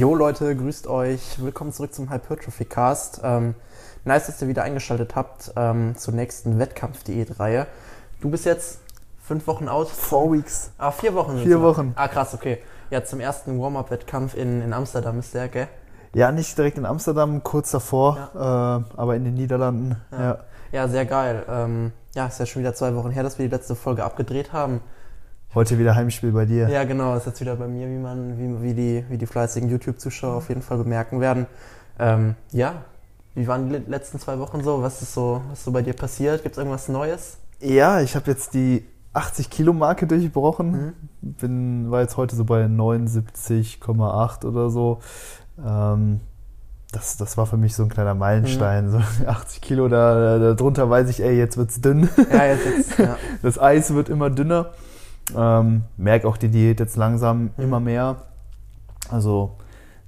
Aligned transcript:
Jo 0.00 0.14
Leute, 0.14 0.56
grüßt 0.56 0.86
euch. 0.86 1.42
Willkommen 1.42 1.74
zurück 1.74 1.92
zum 1.92 2.10
Hypertrophy 2.10 2.64
Cast. 2.64 3.20
Ähm, 3.22 3.54
nice, 4.06 4.28
dass 4.28 4.40
ihr 4.40 4.48
wieder 4.48 4.62
eingeschaltet 4.62 5.14
habt 5.14 5.52
ähm, 5.56 5.94
zur 5.94 6.14
nächsten 6.14 6.58
Wettkampf-Diät-Reihe. 6.58 7.66
Du 8.22 8.30
bist 8.30 8.46
jetzt 8.46 8.78
fünf 9.22 9.46
Wochen 9.46 9.68
out. 9.68 9.90
Four 9.90 10.32
weeks. 10.32 10.70
Ah, 10.78 10.90
vier 10.90 11.12
Wochen. 11.12 11.36
Vier 11.40 11.56
es. 11.56 11.62
Wochen. 11.62 11.92
Ah, 11.96 12.08
krass, 12.08 12.32
okay. 12.32 12.62
Ja, 12.88 13.04
zum 13.04 13.20
ersten 13.20 13.60
Warm-Up-Wettkampf 13.60 14.34
in, 14.34 14.62
in 14.62 14.72
Amsterdam 14.72 15.18
ist 15.18 15.34
der, 15.34 15.48
gell? 15.48 15.68
Ja, 16.14 16.32
nicht 16.32 16.56
direkt 16.56 16.78
in 16.78 16.86
Amsterdam, 16.86 17.42
kurz 17.42 17.70
davor, 17.70 18.30
äh, 18.34 18.38
aber 18.98 19.16
in 19.16 19.24
den 19.24 19.34
Niederlanden. 19.34 20.00
Ja. 20.12 20.38
Ja, 20.72 20.88
sehr 20.88 21.04
geil. 21.04 21.44
Ähm, 21.46 21.92
ja, 22.14 22.26
ist 22.26 22.40
ja 22.40 22.46
schon 22.46 22.62
wieder 22.62 22.72
zwei 22.72 22.94
Wochen 22.94 23.10
her, 23.10 23.22
dass 23.22 23.38
wir 23.38 23.46
die 23.46 23.54
letzte 23.54 23.74
Folge 23.74 24.02
abgedreht 24.02 24.54
haben. 24.54 24.80
Heute 25.52 25.80
wieder 25.80 25.96
Heimspiel 25.96 26.30
bei 26.30 26.44
dir. 26.44 26.68
Ja, 26.68 26.84
genau, 26.84 27.16
ist 27.16 27.26
jetzt 27.26 27.40
wieder 27.40 27.56
bei 27.56 27.66
mir, 27.66 27.88
wie 27.88 27.98
man, 27.98 28.38
wie, 28.38 28.62
wie 28.62 28.72
die, 28.72 29.04
wie 29.08 29.18
die 29.18 29.26
fleißigen 29.26 29.68
YouTube-Zuschauer 29.68 30.36
auf 30.36 30.48
jeden 30.48 30.62
Fall 30.62 30.78
bemerken 30.78 31.20
werden. 31.20 31.46
Ähm, 31.98 32.36
ja, 32.52 32.84
wie 33.34 33.48
waren 33.48 33.68
die 33.68 33.90
letzten 33.90 34.20
zwei 34.20 34.38
Wochen 34.38 34.62
so? 34.62 34.80
Was 34.80 35.02
ist 35.02 35.12
so, 35.12 35.42
was 35.50 35.58
ist 35.58 35.64
so 35.64 35.72
bei 35.72 35.82
dir 35.82 35.94
passiert? 35.94 36.44
Gibt 36.44 36.54
es 36.54 36.58
irgendwas 36.58 36.88
Neues? 36.88 37.38
Ja, 37.58 38.00
ich 38.00 38.14
habe 38.14 38.30
jetzt 38.30 38.54
die 38.54 38.86
80 39.12 39.50
Kilo 39.50 39.72
Marke 39.72 40.06
durchbrochen. 40.06 40.70
Mhm. 40.70 40.92
Bin, 41.20 41.90
war 41.90 42.02
jetzt 42.02 42.16
heute 42.16 42.36
so 42.36 42.44
bei 42.44 42.66
79,8 42.66 44.44
oder 44.46 44.70
so. 44.70 45.00
Ähm, 45.66 46.20
das, 46.92 47.16
das 47.16 47.36
war 47.36 47.46
für 47.46 47.56
mich 47.56 47.74
so 47.74 47.82
ein 47.82 47.88
kleiner 47.88 48.14
Meilenstein. 48.14 48.86
Mhm. 48.86 48.90
So 48.90 49.00
80 49.26 49.60
Kilo, 49.60 49.88
da, 49.88 50.38
da 50.38 50.54
drunter 50.54 50.88
weiß 50.88 51.08
ich, 51.08 51.20
ey, 51.20 51.36
jetzt 51.36 51.56
wird's 51.56 51.80
dünn. 51.80 52.08
Ja, 52.32 52.44
jetzt, 52.44 52.66
jetzt 52.66 52.98
ja. 53.00 53.16
Das 53.42 53.58
Eis 53.58 53.92
wird 53.92 54.08
immer 54.08 54.30
dünner. 54.30 54.70
Ähm, 55.36 55.84
merke 55.96 56.26
auch 56.28 56.36
die 56.36 56.48
Diät 56.48 56.80
jetzt 56.80 56.96
langsam 56.96 57.42
Mhm. 57.42 57.50
immer 57.58 57.80
mehr. 57.80 58.22
Also 59.10 59.56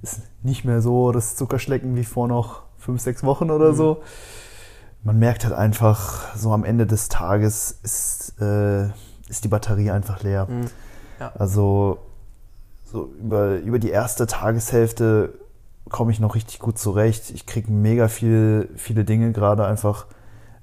ist 0.01 0.21
nicht 0.43 0.65
mehr 0.65 0.81
so 0.81 1.11
das 1.11 1.35
Zuckerschlecken 1.35 1.95
wie 1.95 2.03
vor 2.03 2.27
noch 2.27 2.63
fünf, 2.77 3.01
sechs 3.01 3.23
Wochen 3.23 3.49
oder 3.51 3.71
Mhm. 3.71 3.75
so. 3.75 4.03
Man 5.03 5.19
merkt 5.19 5.43
halt 5.45 5.53
einfach, 5.53 6.35
so 6.35 6.53
am 6.53 6.63
Ende 6.63 6.85
des 6.85 7.09
Tages 7.09 7.79
ist, 7.83 8.39
äh, 8.41 8.85
ist 9.29 9.43
die 9.43 9.47
Batterie 9.49 9.91
einfach 9.91 10.23
leer. 10.23 10.47
Mhm. 10.49 10.65
Also 11.35 11.99
so 12.83 13.09
über, 13.19 13.57
über 13.59 13.79
die 13.79 13.89
erste 13.89 14.27
Tageshälfte 14.27 15.33
komme 15.89 16.11
ich 16.11 16.19
noch 16.19 16.35
richtig 16.35 16.59
gut 16.59 16.77
zurecht. 16.77 17.31
Ich 17.31 17.45
kriege 17.45 17.71
mega 17.71 18.07
viel, 18.07 18.69
viele 18.75 19.03
Dinge 19.05 19.31
gerade 19.31 19.65
einfach 19.65 20.05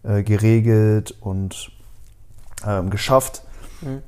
äh, 0.03 0.23
geregelt 0.23 1.15
und 1.21 1.71
ähm, 2.67 2.91
geschafft. 2.91 3.43
Mhm. 3.83 4.03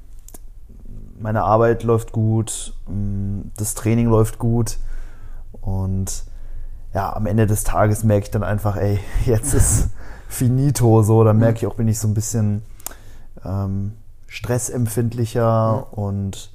Meine 1.23 1.45
Arbeit 1.45 1.83
läuft 1.85 2.13
gut, 2.13 2.75
mh, 2.89 3.45
das 3.57 3.75
Training 3.75 4.09
läuft 4.09 4.39
gut 4.39 4.79
und 5.61 6.25
ja, 6.95 7.15
am 7.15 7.27
Ende 7.27 7.47
des 7.47 7.65
Tages 7.65 8.05
merke 8.05 8.25
ich 8.25 8.31
dann 8.31 8.43
einfach, 8.43 8.77
ey, 8.77 8.99
jetzt 9.25 9.55
ist 9.55 9.89
finito 10.29 11.03
so. 11.03 11.25
Dann 11.25 11.39
merke 11.39 11.59
ich 11.59 11.67
auch, 11.67 11.75
bin 11.75 11.89
ich 11.89 11.99
so 11.99 12.09
ein 12.09 12.15
bisschen 12.15 12.63
ähm, 13.45 13.93
stressempfindlicher 14.27 15.93
und 15.93 16.51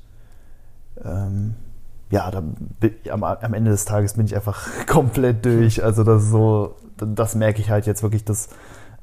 ähm, 1.03 1.55
ja, 2.09 2.31
da, 2.31 2.41
bin- 2.41 2.95
am, 3.11 3.23
am 3.23 3.53
Ende 3.53 3.71
des 3.71 3.85
Tages 3.85 4.13
bin 4.13 4.25
ich 4.25 4.35
einfach 4.35 4.67
komplett 4.87 5.45
durch. 5.45 5.83
Also 5.83 6.03
das 6.03 6.23
ist 6.23 6.31
so, 6.31 6.75
das 6.97 7.35
merke 7.35 7.61
ich 7.61 7.69
halt 7.69 7.85
jetzt 7.85 8.03
wirklich, 8.03 8.23
dass 8.25 8.49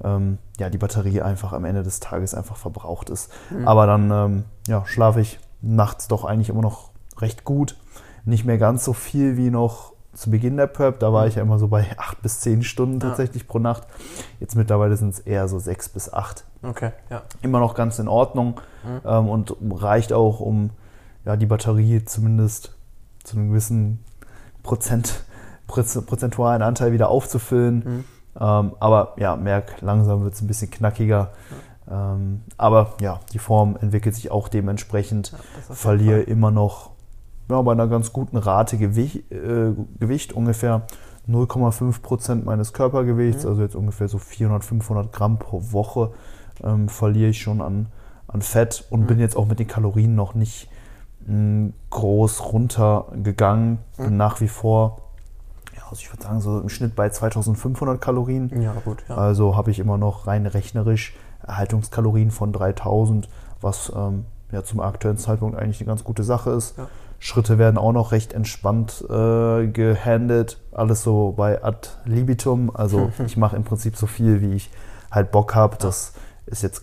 ähm, 0.02 0.38
ja, 0.58 0.70
die 0.70 0.78
Batterie 0.78 1.22
einfach 1.22 1.52
am 1.52 1.64
Ende 1.64 1.82
des 1.82 2.00
Tages 2.00 2.34
einfach 2.34 2.56
verbraucht 2.56 3.10
ist. 3.10 3.30
Aber 3.64 3.86
dann 3.86 4.10
ähm, 4.10 4.44
ja, 4.66 4.84
schlafe 4.86 5.20
ich 5.20 5.38
nachts 5.64 6.08
doch 6.08 6.24
eigentlich 6.24 6.48
immer 6.48 6.62
noch 6.62 6.90
recht 7.18 7.44
gut. 7.44 7.76
Nicht 8.24 8.44
mehr 8.44 8.58
ganz 8.58 8.84
so 8.84 8.92
viel 8.92 9.36
wie 9.36 9.50
noch 9.50 9.92
zu 10.14 10.30
Beginn 10.30 10.56
der 10.56 10.66
Prep. 10.68 10.98
Da 11.00 11.12
war 11.12 11.26
ich 11.26 11.34
ja 11.34 11.42
immer 11.42 11.58
so 11.58 11.68
bei 11.68 11.86
acht 11.98 12.22
bis 12.22 12.40
zehn 12.40 12.62
Stunden 12.62 13.00
Ja. 13.00 13.08
tatsächlich 13.08 13.48
pro 13.48 13.58
Nacht. 13.58 13.86
Jetzt 14.40 14.54
mittlerweile 14.56 14.96
sind 14.96 15.10
es 15.14 15.20
eher 15.20 15.48
so 15.48 15.58
sechs 15.58 15.88
bis 15.88 16.12
acht 16.12 16.44
Okay, 16.62 16.92
ja. 17.10 17.22
immer 17.42 17.60
noch 17.60 17.74
ganz 17.74 17.98
in 17.98 18.08
Ordnung 18.08 18.60
ähm, 19.04 19.28
und 19.28 19.54
reicht 19.70 20.12
auch, 20.12 20.40
um 20.40 20.70
ja, 21.24 21.36
die 21.36 21.46
Batterie 21.46 22.04
zumindest 22.04 22.74
zu 23.24 23.36
einem 23.36 23.48
gewissen 23.48 24.04
Prozent, 24.62 25.24
Proz- 25.66 26.00
prozentualen 26.06 26.62
Anteil 26.62 26.92
wieder 26.92 27.08
aufzufüllen. 27.08 27.76
Mhm. 27.84 28.04
Ähm, 28.40 28.72
aber 28.80 29.14
ja, 29.18 29.36
merk, 29.36 29.80
langsam 29.80 30.22
wird 30.24 30.34
es 30.34 30.40
ein 30.42 30.46
bisschen 30.46 30.70
knackiger. 30.70 31.32
Ähm, 31.90 32.42
aber 32.56 32.94
ja, 33.00 33.20
die 33.32 33.38
Form 33.38 33.76
entwickelt 33.80 34.14
sich 34.14 34.30
auch 34.30 34.48
dementsprechend. 34.48 35.32
ja 35.32 35.74
Verliere 35.74 36.20
immer 36.22 36.50
noch 36.50 36.90
ja, 37.50 37.60
bei 37.60 37.72
einer 37.72 37.88
ganz 37.88 38.12
guten 38.12 38.36
Rate 38.38 38.78
Gewicht, 38.78 39.30
äh, 39.30 39.72
Gewicht 40.00 40.32
ungefähr 40.32 40.82
0,5 41.28 42.00
Prozent 42.02 42.44
meines 42.46 42.72
Körpergewichts, 42.72 43.44
Mhm. 43.44 43.50
also 43.50 43.62
jetzt 43.62 43.74
ungefähr 43.76 44.08
so 44.08 44.18
400, 44.18 44.64
500 44.64 45.12
Gramm 45.12 45.38
pro 45.38 45.60
Woche 45.72 46.12
ähm, 46.62 46.88
verliere 46.88 47.30
ich 47.30 47.40
schon 47.42 47.60
an, 47.60 47.86
an 48.28 48.40
Fett 48.42 48.84
und 48.90 49.02
Mhm. 49.02 49.06
bin 49.06 49.18
jetzt 49.20 49.36
auch 49.36 49.46
mit 49.46 49.58
den 49.58 49.66
Kalorien 49.68 50.14
noch 50.14 50.34
nicht 50.34 50.68
mh, 51.26 51.70
groß 51.90 52.52
runtergegangen. 52.52 53.78
Mhm. 53.98 54.04
Bin 54.04 54.16
nach 54.16 54.40
wie 54.40 54.48
vor, 54.48 54.98
ja, 55.76 55.82
also 55.90 55.96
ich 56.00 56.12
würde 56.12 56.22
sagen, 56.22 56.40
so 56.40 56.60
im 56.60 56.68
Schnitt 56.68 56.94
bei 56.94 57.08
2500 57.08 58.00
Kalorien. 58.00 58.50
Ja, 58.62 58.74
gut, 58.84 59.02
ja. 59.08 59.16
Also 59.16 59.56
habe 59.56 59.70
ich 59.70 59.78
immer 59.78 59.96
noch 59.98 60.26
rein 60.26 60.46
rechnerisch 60.46 61.14
Erhaltungskalorien 61.46 62.30
von 62.30 62.52
3000, 62.52 63.28
was 63.60 63.92
ähm, 63.94 64.24
ja 64.52 64.62
zum 64.64 64.80
aktuellen 64.80 65.18
Zeitpunkt 65.18 65.56
eigentlich 65.58 65.80
eine 65.80 65.88
ganz 65.88 66.04
gute 66.04 66.22
Sache 66.24 66.50
ist. 66.50 66.76
Ja. 66.78 66.86
Schritte 67.18 67.58
werden 67.58 67.78
auch 67.78 67.92
noch 67.92 68.12
recht 68.12 68.32
entspannt 68.34 69.02
äh, 69.08 69.66
gehandelt, 69.68 70.58
alles 70.72 71.02
so 71.02 71.32
bei 71.36 71.62
ad 71.64 71.88
libitum. 72.04 72.70
Also 72.74 73.10
ich 73.26 73.36
mache 73.36 73.56
im 73.56 73.64
Prinzip 73.64 73.96
so 73.96 74.06
viel, 74.06 74.40
wie 74.42 74.52
ich 74.54 74.70
halt 75.10 75.30
Bock 75.30 75.54
habe. 75.54 75.76
Das 75.78 76.12
ist 76.46 76.62
jetzt, 76.62 76.82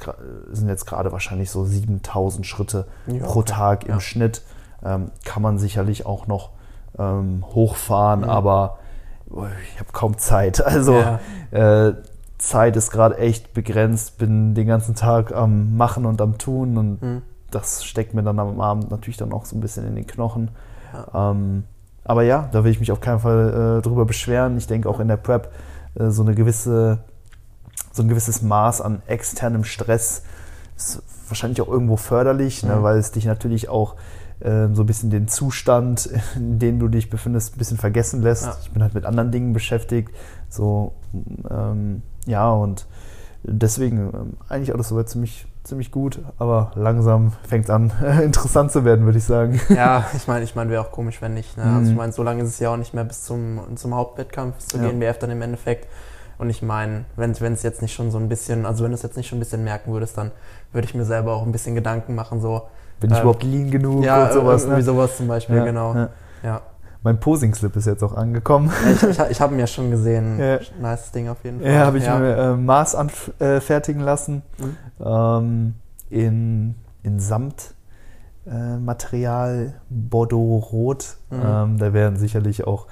sind 0.51 0.67
jetzt 0.67 0.85
gerade 0.88 1.11
wahrscheinlich 1.11 1.51
so 1.51 1.63
7000 1.66 2.45
Schritte 2.47 2.88
Ja, 3.07 3.23
pro 3.25 3.39
okay. 3.41 3.51
Tag 3.51 3.83
im 3.85 3.91
Ja. 3.95 3.99
Schnitt. 3.99 4.41
Ähm, 4.83 5.11
kann 5.25 5.43
man 5.43 5.59
sicherlich 5.59 6.07
auch 6.07 6.25
noch 6.25 6.49
ähm, 6.97 7.43
hochfahren, 7.53 8.22
Mhm. 8.22 8.29
aber 8.29 8.79
oh, 9.29 9.45
ich 9.73 9.79
habe 9.79 9.91
kaum 9.93 10.17
Zeit. 10.17 10.59
Also 10.66 10.95
Ja. 10.95 11.19
äh, 11.51 11.93
Zeit 12.41 12.75
ist 12.75 12.91
gerade 12.91 13.18
echt 13.18 13.53
begrenzt, 13.53 14.18
bin 14.18 14.56
den 14.56 14.68
ganzen 14.68 14.96
Tag 14.96 15.34
am 15.34 15.78
Machen 15.78 16.06
und 16.06 16.19
am 16.22 16.38
Tun 16.38 16.78
und 16.78 17.02
Mhm. 17.02 17.22
das 17.52 17.84
steckt 17.85 18.13
mir 18.13 18.24
dann 18.24 18.40
am 18.40 18.59
Abend 18.59 18.90
natürlich 18.90 19.18
dann 19.18 19.31
auch 19.31 19.46
so 19.46 19.56
ein 19.56 19.62
bisschen 19.62 19.85
in 19.88 19.96
den 19.96 20.07
Knochen. 20.07 20.50
Ähm, 21.13 21.63
aber 22.03 22.24
ja, 22.24 22.50
da 22.52 22.63
will 22.63 22.72
ich 22.72 22.79
mich 22.79 22.91
auf 22.91 23.00
keinen 23.00 23.19
Fall 23.19 23.78
äh, 23.79 23.81
drüber 23.81 24.06
beschweren. 24.06 24.57
Ich 24.57 24.66
denke 24.68 24.90
auch 24.90 25.00
in 25.00 25.07
der 25.07 25.18
Prep 25.18 25.52
äh, 25.96 26.09
so 26.09 26.24
eine 26.24 26.34
gewisse, 26.34 27.00
so 27.91 28.02
ein 28.02 28.09
gewisses 28.09 28.41
Maß 28.41 28.81
an 28.81 29.02
externem 29.06 29.63
Stress 29.63 30.23
ist 30.75 31.03
wahrscheinlich 31.28 31.62
auch 31.62 31.68
irgendwo 31.68 31.96
förderlich, 31.96 32.63
ne, 32.63 32.78
Mhm. 32.78 32.84
weil 32.84 32.97
es 32.97 33.12
dich 33.12 33.25
natürlich 33.25 33.69
auch 33.69 33.96
so 34.74 34.84
ein 34.84 34.85
bisschen 34.85 35.09
den 35.09 35.28
Zustand, 35.28 36.09
in 36.35 36.57
dem 36.59 36.79
du 36.79 36.88
dich 36.88 37.09
befindest, 37.09 37.56
ein 37.56 37.59
bisschen 37.59 37.78
vergessen 37.78 38.22
lässt. 38.22 38.46
Ja. 38.46 38.57
Ich 38.62 38.72
bin 38.72 38.81
halt 38.81 38.94
mit 38.94 39.06
anderen 39.06 39.31
Dingen 39.31 39.53
beschäftigt. 39.53 40.09
So, 40.50 40.94
ähm, 41.50 42.02
ja, 42.25 42.50
und 42.52 42.85
deswegen 43.44 43.97
ähm, 44.13 44.34
eigentlich 44.50 44.74
alles 44.74 44.90
soweit 44.90 45.09
ziemlich, 45.09 45.46
ziemlich 45.64 45.91
gut, 45.91 46.20
aber 46.38 46.72
langsam 46.76 47.34
fängt 47.47 47.66
es 47.66 47.70
an, 47.70 47.91
interessant 48.23 48.72
zu 48.72 48.84
werden, 48.85 49.05
würde 49.05 49.17
ich 49.17 49.23
sagen. 49.23 49.59
Ja, 49.70 50.05
ich 50.16 50.28
meine, 50.28 50.43
ich 50.43 50.55
meine, 50.55 50.70
wäre 50.70 50.82
auch 50.82 50.91
komisch, 50.91 51.22
wenn 51.22 51.34
nicht. 51.34 51.58
Ne? 51.58 51.64
Also 51.64 51.85
ich 51.85 51.91
Mhm. 51.91 51.97
meine, 51.97 52.11
so 52.14 52.23
lange 52.23 52.43
ist 52.43 52.49
es 52.49 52.59
ja 52.59 52.72
auch 52.73 52.78
nicht 52.78 52.93
mehr 52.93 53.03
bis 53.03 53.23
zum, 53.23 53.59
zum 53.76 53.96
Hauptwettkampf, 53.96 54.58
zur 54.59 54.82
Ja. 54.82 54.90
GNBF 54.90 55.17
dann 55.20 55.32
im 55.32 55.41
Endeffekt. 55.41 55.88
Und 56.38 56.49
ich 56.49 56.64
meine, 56.64 57.05
wenn 57.16 57.32
es 57.32 57.61
jetzt 57.64 57.84
nicht 57.84 57.93
schon 57.93 58.09
so 58.09 58.17
ein 58.17 58.28
bisschen, 58.28 58.66
also 58.66 58.84
wenn 58.84 58.90
du 58.91 58.96
es 58.96 59.03
jetzt 59.03 59.16
nicht 59.17 59.28
schon 59.28 59.38
ein 59.38 59.41
bisschen 59.41 59.64
merken 59.64 59.91
würdest, 59.93 60.17
dann 60.17 60.32
würde 60.73 60.85
ich 60.88 60.96
mir 60.96 61.05
selber 61.05 61.34
auch 61.34 61.43
ein 61.43 61.52
bisschen 61.52 61.76
Gedanken 61.76 62.16
machen, 62.16 62.41
so. 62.41 62.64
Bin 63.02 63.09
ich 63.12 63.18
Ähm, 63.18 63.22
überhaupt 63.24 63.44
lean 63.44 63.70
genug 63.70 64.03
Ja, 64.06 64.28
und 64.28 64.34
sowas. 64.34 64.62
irgendwie 64.64 64.80
Ne? 64.80 64.86
sowas 64.86 65.18
zum 65.18 65.28
Beispiel, 65.28 65.58
Ja, 65.58 65.66
genau. 65.66 65.94
ja. 65.94 66.09
Ja. 66.44 66.62
Mein 67.03 67.20
Posing-Slip 67.20 67.76
ist 67.76 67.88
jetzt 67.88 68.03
auch 68.03 68.14
angekommen. 68.16 68.72
Ich, 68.94 69.02
ich, 69.03 69.20
ich 69.20 69.42
habe 69.42 69.53
ihn 69.56 69.59
ja 69.59 69.68
schon 69.68 69.90
gesehen. 69.92 70.40
Ja. 70.40 70.59
Nice 70.80 71.12
Ding 71.12 71.28
auf 71.28 71.44
jeden 71.44 71.59
Fall. 71.59 71.70
Ja, 71.72 71.86
habe 71.88 71.98
ich 71.98 72.06
mir 72.08 72.38
äh, 72.38 72.56
Maß 72.56 72.96
anfertigen 72.96 74.02
lassen. 74.02 74.44
Mhm. 74.59 74.78
Ähm, 75.03 75.74
in, 76.12 76.76
in 77.03 77.20
Samtmaterial, 77.20 77.74
äh, 78.46 78.78
Material, 78.80 79.74
Bordeaux-Rot. 79.90 81.18
Mhm. 81.32 81.40
Ähm, 81.44 81.78
da 81.80 81.94
werden 81.94 82.18
sicherlich 82.18 82.66
auch 82.68 82.86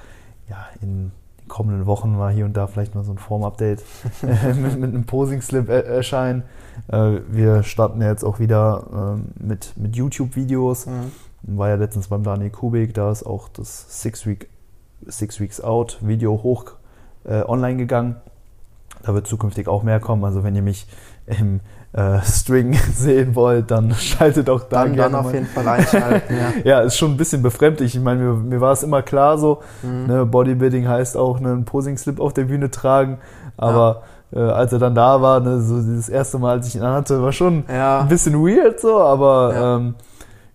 ja, 0.50 0.58
in 0.82 1.12
kommenden 1.50 1.86
Wochen 1.86 2.16
mal 2.16 2.32
hier 2.32 2.46
und 2.46 2.56
da 2.56 2.68
vielleicht 2.68 2.96
mal 2.96 3.04
so 3.04 3.12
ein 3.12 3.18
Form-Update 3.18 3.84
mit, 4.22 4.80
mit 4.80 4.94
einem 4.94 5.04
Posing-Slip 5.04 5.68
er 5.68 5.86
erscheinen. 5.86 6.44
Äh, 6.88 7.20
wir 7.28 7.64
starten 7.64 8.02
ja 8.02 8.10
jetzt 8.10 8.24
auch 8.24 8.40
wieder 8.40 8.86
ähm, 8.94 9.26
mit, 9.38 9.74
mit 9.76 9.98
YouTube-Videos. 9.98 10.86
Mhm. 10.86 11.12
War 11.42 11.70
ja 11.70 11.76
letztens 11.76 12.08
beim 12.08 12.24
Daniel 12.24 12.50
Kubik, 12.50 12.94
da 12.94 13.12
ist 13.12 13.26
auch 13.26 13.50
das 13.50 14.02
Six, 14.02 14.26
Week, 14.26 14.50
Six 15.06 15.40
Weeks 15.40 15.62
Out 15.62 16.00
Video 16.02 16.42
hoch 16.44 16.74
äh, 17.26 17.44
online 17.44 17.78
gegangen. 17.78 18.16
Da 19.04 19.14
wird 19.14 19.28
zukünftig 19.28 19.68
auch 19.68 19.84
mehr 19.84 20.00
kommen. 20.00 20.24
Also 20.26 20.44
wenn 20.44 20.56
ihr 20.56 20.62
mich 20.62 20.88
im 21.26 21.62
äh, 21.94 22.20
String 22.24 22.74
sehen 22.94 23.34
wollt, 23.36 23.72
dann 23.72 23.94
schaltet 23.96 24.50
auch 24.50 24.62
da 24.62 24.84
Dann, 24.84 24.94
gerne 24.96 25.12
dann 25.12 25.20
auf 25.20 25.26
mal. 25.28 25.34
jeden 25.34 25.48
Fall 25.48 25.68
einschalten, 25.68 26.36
ja. 26.38 26.54
Ja, 26.64 26.80
ist 26.82 26.98
schon 26.98 27.12
ein 27.12 27.18
bisschen 27.18 27.42
befremdlich. 27.42 27.96
Ich 27.96 28.02
meine, 28.02 28.22
mir, 28.22 28.34
mir 28.34 28.62
war 28.62 28.74
es 28.74 28.84
immer 28.84 29.02
klar 29.02 29.38
so, 29.38 29.60
Mhm. 29.82 30.06
ne, 30.08 30.26
Bodybuilding 30.26 30.88
heißt 30.88 31.18
auch 31.18 31.40
ne, 31.40 31.50
einen 31.52 31.66
Posing-Slip 31.66 32.20
auf 32.20 32.34
der 32.34 32.44
Bühne 32.46 32.70
tragen. 32.70 33.18
Aber 33.58 34.04
äh, 34.32 34.40
als 34.40 34.72
er 34.72 34.80
dann 34.80 34.94
da 34.96 35.22
war, 35.22 35.40
ne, 35.40 35.60
so 35.62 35.78
dieses 35.78 36.10
erste 36.10 36.38
Mal, 36.38 36.52
als 36.58 36.68
ich 36.68 36.76
ihn 36.76 36.84
anhatte, 36.84 37.22
war 37.24 37.32
schon 37.32 37.64
Ja. 37.68 38.02
ein 38.02 38.08
bisschen 38.08 38.36
weird 38.36 38.80
so, 38.80 39.00
aber 39.02 39.54
Ja. 39.54 39.76
ähm, 39.78 39.96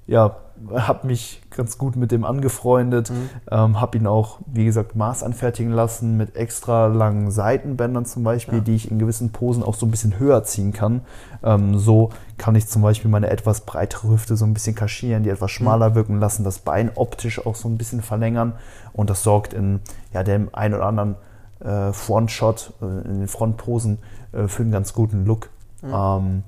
ja, 0.06 0.36
hab 0.72 1.04
mich 1.04 1.42
ganz 1.56 1.78
gut 1.78 1.96
mit 1.96 2.10
dem 2.12 2.24
angefreundet, 2.24 3.10
Mhm. 3.10 3.30
ähm, 3.50 3.80
hab 3.80 3.94
ihn 3.94 4.06
auch, 4.06 4.38
wie 4.46 4.64
gesagt, 4.64 4.96
Maß 4.96 5.22
anfertigen 5.22 5.70
lassen 5.72 6.16
mit 6.16 6.36
extra 6.36 6.86
langen 6.86 7.30
Seitenbändern 7.30 8.04
zum 8.04 8.22
Beispiel, 8.24 8.58
Ja. 8.58 8.64
die 8.64 8.74
ich 8.74 8.90
in 8.90 8.98
gewissen 8.98 9.30
Posen 9.32 9.62
auch 9.62 9.74
so 9.74 9.86
ein 9.86 9.90
bisschen 9.90 10.18
höher 10.18 10.44
ziehen 10.44 10.72
kann. 10.72 11.02
Ähm, 11.42 11.78
so 11.78 12.10
kann 12.38 12.54
ich 12.54 12.66
zum 12.66 12.82
Beispiel 12.82 13.10
meine 13.10 13.30
etwas 13.30 13.60
breitere 13.62 14.08
Hüfte 14.10 14.36
so 14.36 14.44
ein 14.44 14.54
bisschen 14.54 14.74
kaschieren, 14.74 15.22
die 15.22 15.30
etwas 15.30 15.50
schmaler 15.50 15.94
wirken 15.94 16.18
lassen, 16.20 16.44
das 16.44 16.58
Bein 16.58 16.90
optisch 16.94 17.44
auch 17.46 17.54
so 17.54 17.68
ein 17.68 17.78
bisschen 17.78 18.02
verlängern 18.02 18.54
und 18.92 19.10
das 19.10 19.22
sorgt 19.22 19.52
in 19.54 19.80
ja, 20.12 20.22
dem 20.22 20.48
ein 20.52 20.74
oder 20.74 20.86
anderen 20.86 21.16
äh, 21.60 21.92
Frontshot, 21.92 22.72
äh, 22.82 22.84
in 22.84 23.20
den 23.20 23.28
Frontposen 23.28 23.98
äh, 24.32 24.48
für 24.48 24.62
einen 24.62 24.72
ganz 24.72 24.92
guten 24.92 25.24
Look. 25.24 25.50
Ähm, 25.82 26.42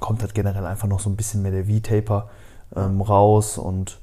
kommt 0.00 0.20
halt 0.22 0.34
generell 0.34 0.66
einfach 0.66 0.88
noch 0.88 1.00
so 1.00 1.08
ein 1.08 1.16
bisschen 1.16 1.42
mehr 1.42 1.52
der 1.52 1.64
V-Taper 1.66 2.28
ähm, 2.76 3.00
raus 3.00 3.56
und 3.56 3.98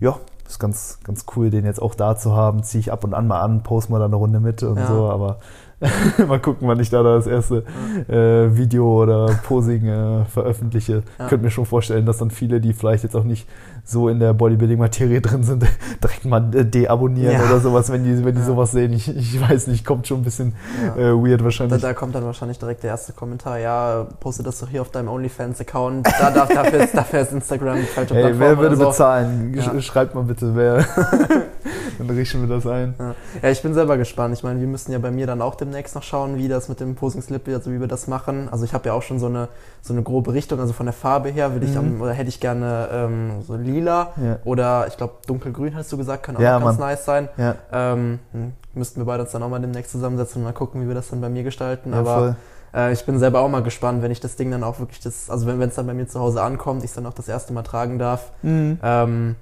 ja, 0.00 0.16
ist 0.46 0.58
ganz, 0.58 0.98
ganz 1.04 1.26
cool, 1.36 1.50
den 1.50 1.64
jetzt 1.64 1.80
auch 1.80 1.94
da 1.94 2.16
zu 2.16 2.34
haben. 2.34 2.62
Ziehe 2.64 2.80
ich 2.80 2.92
ab 2.92 3.04
und 3.04 3.14
an 3.14 3.28
mal 3.28 3.40
an, 3.40 3.62
poste 3.62 3.92
mal 3.92 3.98
da 3.98 4.06
eine 4.06 4.16
Runde 4.16 4.40
mit 4.40 4.62
und 4.62 4.78
Ja. 4.78 4.86
so, 4.86 5.08
aber 5.10 5.38
mal 6.28 6.38
gucken, 6.38 6.68
wann 6.68 6.78
ich 6.78 6.90
da 6.90 7.02
das 7.02 7.26
erste 7.26 7.64
äh, 8.08 8.54
Video 8.56 9.02
oder 9.02 9.26
Posing 9.44 9.86
äh, 9.86 10.24
veröffentliche. 10.26 11.02
Ja. 11.18 11.28
Könnte 11.28 11.44
mir 11.44 11.50
schon 11.50 11.64
vorstellen, 11.64 12.04
dass 12.04 12.18
dann 12.18 12.30
viele, 12.30 12.60
die 12.60 12.72
vielleicht 12.74 13.02
jetzt 13.04 13.16
auch 13.16 13.24
nicht 13.24 13.48
so 13.84 14.08
in 14.10 14.20
der 14.20 14.34
Bodybuilding-Materie 14.34 15.22
drin 15.22 15.42
sind, 15.42 15.64
direkt 16.04 16.24
mal 16.26 16.54
äh, 16.54 16.64
deabonnieren 16.66 17.32
Ja. 17.32 17.44
oder 17.46 17.60
sowas, 17.60 17.90
wenn 17.90 18.04
die, 18.04 18.22
wenn 18.24 18.34
die 18.34 18.40
Ja. 18.40 18.46
sowas 18.46 18.72
sehen. 18.72 18.92
Ich, 18.92 19.08
ich 19.16 19.40
weiß 19.40 19.68
nicht, 19.68 19.86
kommt 19.86 20.06
schon 20.06 20.20
ein 20.20 20.24
bisschen 20.24 20.54
Ja. 20.96 21.12
äh, 21.12 21.12
weird 21.14 21.40
Da, 21.40 21.44
wahrscheinlich. 21.44 21.80
da 21.80 21.94
kommt 21.94 22.14
dann 22.14 22.24
wahrscheinlich 22.24 22.58
direkt 22.58 22.82
der 22.82 22.90
erste 22.90 23.14
Kommentar, 23.14 23.58
ja, 23.58 24.06
poste 24.20 24.42
das 24.42 24.60
doch 24.60 24.68
hier 24.68 24.82
auf 24.82 24.90
deinem 24.90 25.08
OnlyFans-Account. 25.08 26.06
Da, 26.20 26.30
darf- 26.30 26.48
dafür, 26.50 26.80
ist, 26.84 26.94
dafür 26.94 27.20
ist 27.20 27.32
Instagram 27.32 27.76
die 27.78 27.82
falsche 27.84 28.14
Hey, 28.14 28.22
Plattform 28.24 28.40
wer 28.40 28.58
würde 28.58 28.76
so. 28.76 28.86
bezahlen? 28.88 29.54
Sch- 29.56 29.74
Ja. 29.74 29.80
Schreibt 29.80 30.14
mal 30.14 30.24
bitte, 30.24 30.54
wer. 30.54 30.84
Dann 31.98 32.10
richten 32.10 32.40
wir 32.46 32.54
das 32.54 32.66
ein. 32.66 32.94
Ja. 32.98 33.09
Ja, 33.42 33.48
ich 33.50 33.62
bin 33.62 33.74
selber 33.74 33.96
gespannt. 33.96 34.34
Ich 34.34 34.42
meine, 34.42 34.60
wir 34.60 34.66
müssen 34.66 34.92
ja 34.92 34.98
bei 34.98 35.10
mir 35.10 35.26
dann 35.26 35.40
auch 35.42 35.54
demnächst 35.54 35.94
noch 35.94 36.02
schauen, 36.02 36.36
wie 36.36 36.48
das 36.48 36.68
mit 36.68 36.80
dem 36.80 36.94
Posing 36.94 37.22
Slip 37.22 37.46
wird, 37.46 37.58
also 37.58 37.70
wie 37.72 37.80
wir 37.80 37.86
das 37.88 38.06
machen. 38.06 38.48
Also 38.50 38.64
ich 38.64 38.74
habe 38.74 38.88
ja 38.88 38.92
auch 38.94 39.02
schon 39.02 39.18
so 39.18 39.26
eine, 39.26 39.48
so 39.82 39.92
eine 39.92 40.02
grobe 40.02 40.32
Richtung, 40.32 40.60
also 40.60 40.72
von 40.72 40.86
der 40.86 40.92
Farbe 40.92 41.28
her 41.30 41.54
will 41.54 41.62
ich 41.62 41.70
Mhm. 41.72 41.76
am, 41.78 42.00
oder 42.02 42.12
hätte 42.12 42.28
ich 42.28 42.40
gerne 42.40 42.88
ähm, 42.92 43.42
so 43.46 43.56
lila 43.56 44.12
Ja. 44.22 44.38
oder 44.44 44.86
ich 44.88 44.96
glaube 44.96 45.14
dunkelgrün 45.26 45.74
hast 45.74 45.90
du 45.92 45.96
gesagt, 45.96 46.22
kann 46.22 46.36
auch 46.36 46.40
Ja, 46.40 46.58
ganz 46.58 46.78
Mann. 46.78 46.88
nice 46.90 47.04
sein. 47.04 47.28
Ja, 47.36 47.54
Ähm, 47.72 48.18
hm, 48.32 48.52
müssten 48.74 49.00
wir 49.00 49.04
beide 49.06 49.22
uns 49.22 49.32
dann 49.32 49.42
auch 49.42 49.48
mal 49.48 49.60
demnächst 49.60 49.92
zusammensetzen 49.92 50.42
und 50.42 50.44
mal 50.44 50.52
gucken, 50.52 50.82
wie 50.82 50.88
wir 50.88 50.94
das 50.94 51.08
dann 51.10 51.20
bei 51.20 51.28
mir 51.28 51.42
gestalten. 51.42 51.92
ja 51.92 51.98
Aber 52.00 52.14
voll. 52.14 52.36
äh, 52.74 52.92
ich 52.92 53.04
bin 53.04 53.18
selber 53.18 53.40
auch 53.40 53.48
mal 53.48 53.62
gespannt, 53.62 54.02
wenn 54.02 54.10
ich 54.10 54.20
das 54.20 54.36
Ding 54.36 54.50
dann 54.50 54.62
auch 54.64 54.78
wirklich 54.78 55.00
das, 55.00 55.28
also 55.30 55.46
wenn 55.46 55.60
es 55.60 55.74
dann 55.74 55.86
bei 55.86 55.94
mir 55.94 56.06
zu 56.08 56.20
Hause 56.20 56.42
ankommt, 56.42 56.84
ich 56.84 56.90
es 56.90 56.94
dann 56.96 57.06
auch 57.06 57.14
das 57.14 57.28
erste 57.28 57.52
Mal 57.52 57.62
tragen 57.62 57.98
darf, 57.98 58.30
Mhm. 58.42 58.78
ähm, 58.82 59.36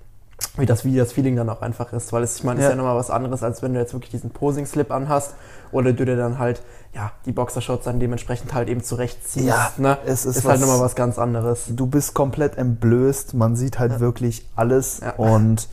wie 0.56 0.66
das, 0.66 0.84
wie 0.84 0.96
das 0.96 1.12
Feeling 1.12 1.36
dann 1.36 1.48
auch 1.50 1.62
einfach 1.62 1.92
ist. 1.92 2.12
Weil 2.12 2.22
es, 2.22 2.36
ich 2.36 2.44
meine, 2.44 2.60
Ja. 2.60 2.66
ist 2.66 2.70
ja 2.72 2.76
nochmal 2.76 2.96
was 2.96 3.10
anderes, 3.10 3.42
als 3.42 3.62
wenn 3.62 3.74
du 3.74 3.80
jetzt 3.80 3.92
wirklich 3.92 4.10
diesen 4.10 4.30
Posing-Slip 4.30 4.90
anhast 4.90 5.34
oder 5.72 5.92
du 5.92 6.04
dir 6.04 6.16
dann 6.16 6.38
halt, 6.38 6.62
ja, 6.94 7.10
die 7.26 7.32
Boxershorts 7.32 7.84
dann 7.84 7.98
dementsprechend 8.00 8.54
halt 8.54 8.68
eben 8.68 8.82
zurechtziehst. 8.82 9.46
Ja, 9.46 9.70
ne? 9.76 9.98
es 10.06 10.24
ist 10.26 10.38
ist, 10.38 10.44
halt 10.44 10.54
was- 10.54 10.60
nochmal 10.60 10.80
was 10.84 10.94
ganz 10.94 11.18
anderes. 11.18 11.66
Du 11.68 11.86
bist 11.86 12.14
komplett 12.14 12.56
entblößt, 12.56 13.34
man 13.34 13.56
sieht 13.56 13.78
halt 13.78 13.92
Ja. 13.92 14.00
wirklich 14.00 14.48
alles 14.56 15.00
Ja. 15.00 15.12
und 15.16 15.68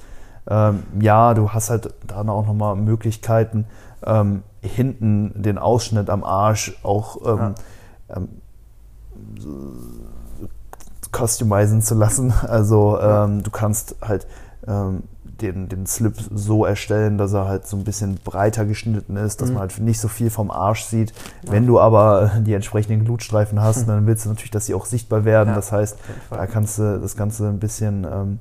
ähm, 0.47 0.83
ja, 0.99 1.33
du 1.33 1.51
hast 1.51 1.69
halt 1.71 1.93
dann 2.05 2.29
auch 2.29 2.45
nochmal 2.45 2.75
Möglichkeiten, 2.75 3.65
ähm, 4.05 4.43
hinten 4.61 5.41
den 5.41 5.57
Ausschnitt 5.57 6.09
am 6.09 6.23
Arsch 6.23 6.77
auch 6.83 7.17
ähm, 7.25 7.55
ähm, 8.09 8.27
customizen 11.11 11.81
zu 11.81 11.95
lassen. 11.95 12.33
Also 12.47 12.99
ähm, 12.99 13.43
du 13.43 13.51
kannst 13.51 13.95
halt 14.01 14.27
ähm, 14.67 15.03
den, 15.41 15.67
den 15.67 15.85
Slip 15.85 16.13
so 16.33 16.63
erstellen, 16.65 17.17
dass 17.17 17.33
er 17.33 17.45
halt 17.47 17.67
so 17.67 17.75
ein 17.75 17.83
bisschen 17.83 18.17
breiter 18.23 18.63
geschnitten 18.65 19.17
ist, 19.17 19.41
dass 19.41 19.49
Mhm. 19.49 19.55
man 19.55 19.61
halt 19.61 19.79
nicht 19.79 19.99
so 19.99 20.07
viel 20.07 20.29
vom 20.29 20.49
Arsch 20.49 20.83
sieht. 20.85 21.13
Wenn 21.45 21.67
du 21.67 21.77
aber 21.79 22.31
die 22.45 22.53
entsprechenden 22.53 23.03
Glutstreifen 23.03 23.61
hast, 23.61 23.85
dann 23.89 24.07
willst 24.07 24.25
du 24.25 24.29
natürlich, 24.29 24.51
dass 24.51 24.65
sie 24.65 24.73
auch 24.73 24.85
sichtbar 24.85 25.25
werden. 25.25 25.49
Ja, 25.49 25.55
das 25.55 25.71
heißt, 25.73 25.97
da 26.29 26.45
kannst 26.47 26.79
du 26.79 26.99
das 27.01 27.17
Ganze 27.17 27.47
ein 27.49 27.59
bisschen 27.59 28.05
ähm, 28.05 28.39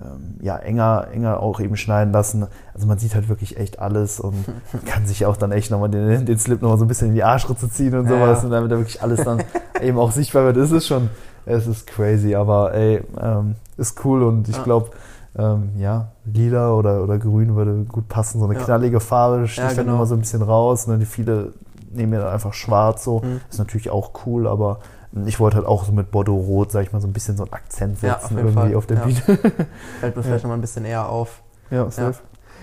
ähm, 0.00 0.36
ja, 0.40 0.56
enger, 0.56 1.08
enger 1.12 1.40
auch 1.40 1.60
eben 1.60 1.76
schneiden 1.76 2.12
lassen. 2.12 2.46
Also 2.74 2.86
man 2.86 2.98
sieht 2.98 3.14
halt 3.14 3.28
wirklich 3.28 3.58
echt 3.58 3.78
alles 3.78 4.18
und 4.20 4.44
kann 4.86 5.06
sich 5.06 5.26
auch 5.26 5.36
dann 5.36 5.52
echt 5.52 5.70
nochmal 5.70 5.90
den, 5.90 6.24
den 6.26 6.38
Slip 6.38 6.62
nochmal 6.62 6.78
so 6.78 6.84
ein 6.84 6.88
bisschen 6.88 7.08
in 7.08 7.14
die 7.14 7.24
Arschritze 7.24 7.68
ziehen 7.70 7.94
und 7.94 8.04
Ja, 8.06 8.10
sowas 8.10 8.38
ja. 8.38 8.44
und 8.44 8.50
damit 8.52 8.70
da 8.72 8.76
wirklich 8.78 9.02
alles 9.02 9.22
dann 9.24 9.42
eben 9.82 9.98
auch 9.98 10.12
sichtbar 10.12 10.44
wird. 10.44 10.56
Es 10.56 10.70
ist 10.70 10.86
schon, 10.86 11.10
es 11.44 11.66
ist 11.66 11.86
crazy, 11.86 12.34
aber 12.34 12.72
ey, 12.74 13.02
ähm, 13.20 13.54
ist 13.76 14.02
cool 14.04 14.22
und 14.22 14.48
ich 14.48 14.56
Ja. 14.56 14.62
glaube, 14.64 14.90
ähm, 15.38 15.70
ja, 15.76 16.08
lila 16.24 16.72
oder, 16.72 17.02
oder 17.02 17.18
grün 17.18 17.56
würde 17.56 17.84
gut 17.84 18.08
passen. 18.08 18.38
So 18.40 18.46
eine 18.46 18.54
Ja. 18.58 18.64
knallige 18.64 19.00
Farbe 19.00 19.46
sticht 19.46 19.58
Ja, 19.58 19.74
dann 19.74 19.84
genau. 19.86 19.96
immer 19.96 20.06
so 20.06 20.14
ein 20.14 20.20
bisschen 20.20 20.42
raus. 20.42 20.86
Ne? 20.86 20.98
Die 20.98 21.06
viele 21.06 21.52
nehmen 21.90 22.12
ja 22.14 22.20
dann 22.20 22.32
einfach 22.32 22.54
schwarz 22.54 23.04
so. 23.04 23.20
Mhm. 23.20 23.40
Ist 23.50 23.58
natürlich 23.58 23.90
auch 23.90 24.10
cool, 24.26 24.46
aber 24.46 24.78
ich 25.26 25.40
wollte 25.40 25.56
halt 25.56 25.66
auch 25.66 25.84
so 25.84 25.92
mit 25.92 26.10
Bordeaux-Rot, 26.10 26.72
sag 26.72 26.82
ich 26.82 26.92
mal, 26.92 27.00
so 27.00 27.06
ein 27.06 27.12
bisschen 27.12 27.36
so 27.36 27.44
einen 27.44 27.52
Akzent 27.52 28.02
Ja, 28.02 28.14
setzen 28.14 28.24
auf 28.24 28.30
jeden 28.32 28.38
irgendwie 28.48 28.60
Fall. 28.68 28.74
auf 28.76 28.86
der 28.86 28.96
Ja. 28.98 29.04
Bühne. 29.04 29.20
Fällt 30.00 30.16
mir 30.16 30.22
vielleicht 30.22 30.44
nochmal 30.44 30.58
ein 30.58 30.62
bisschen 30.62 30.84
eher 30.84 31.08
auf. 31.08 31.42
ja, 31.70 31.90
safe. 31.90 32.18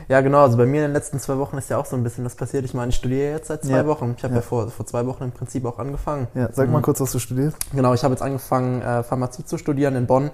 Ja, 0.10 0.20
genau. 0.20 0.40
Also 0.44 0.58
bei 0.58 0.66
mir 0.66 0.82
in 0.82 0.90
den 0.90 0.94
letzten 0.94 1.18
zwei 1.18 1.38
Wochen 1.38 1.58
ist 1.58 1.70
ja 1.70 1.78
auch 1.78 1.86
so 1.86 1.96
ein 1.96 2.04
bisschen 2.04 2.26
was 2.26 2.36
passiert. 2.36 2.66
Ich 2.66 2.74
meine, 2.74 2.90
ich 2.90 2.96
studiere 2.98 3.32
jetzt 3.32 3.48
seit 3.48 3.64
zwei 3.64 3.78
Ja. 3.78 3.88
Wochen. 3.88 4.14
Ich 4.18 4.24
habe 4.24 4.34
Ja. 4.34 4.40
ja, 4.42 4.46
vor, 4.46 4.68
vor 4.68 4.86
zwei 4.86 5.06
Wochen 5.08 5.24
im 5.24 5.32
Prinzip 5.32 5.66
auch 5.66 5.80
angefangen. 5.80 6.28
Ja, 6.36 6.50
sag 6.52 6.70
mal 6.70 6.80
Mhm. 6.80 6.84
kurz, 6.84 7.00
was 7.00 7.12
du 7.14 7.20
studierst. 7.20 7.56
Genau, 7.74 7.94
ich 7.94 8.04
habe 8.04 8.14
jetzt 8.14 8.22
angefangen, 8.22 8.82
äh, 8.82 9.02
Pharmazie 9.04 9.46
zu 9.46 9.58
studieren 9.58 9.96
in 9.96 10.06
Bonn. 10.06 10.30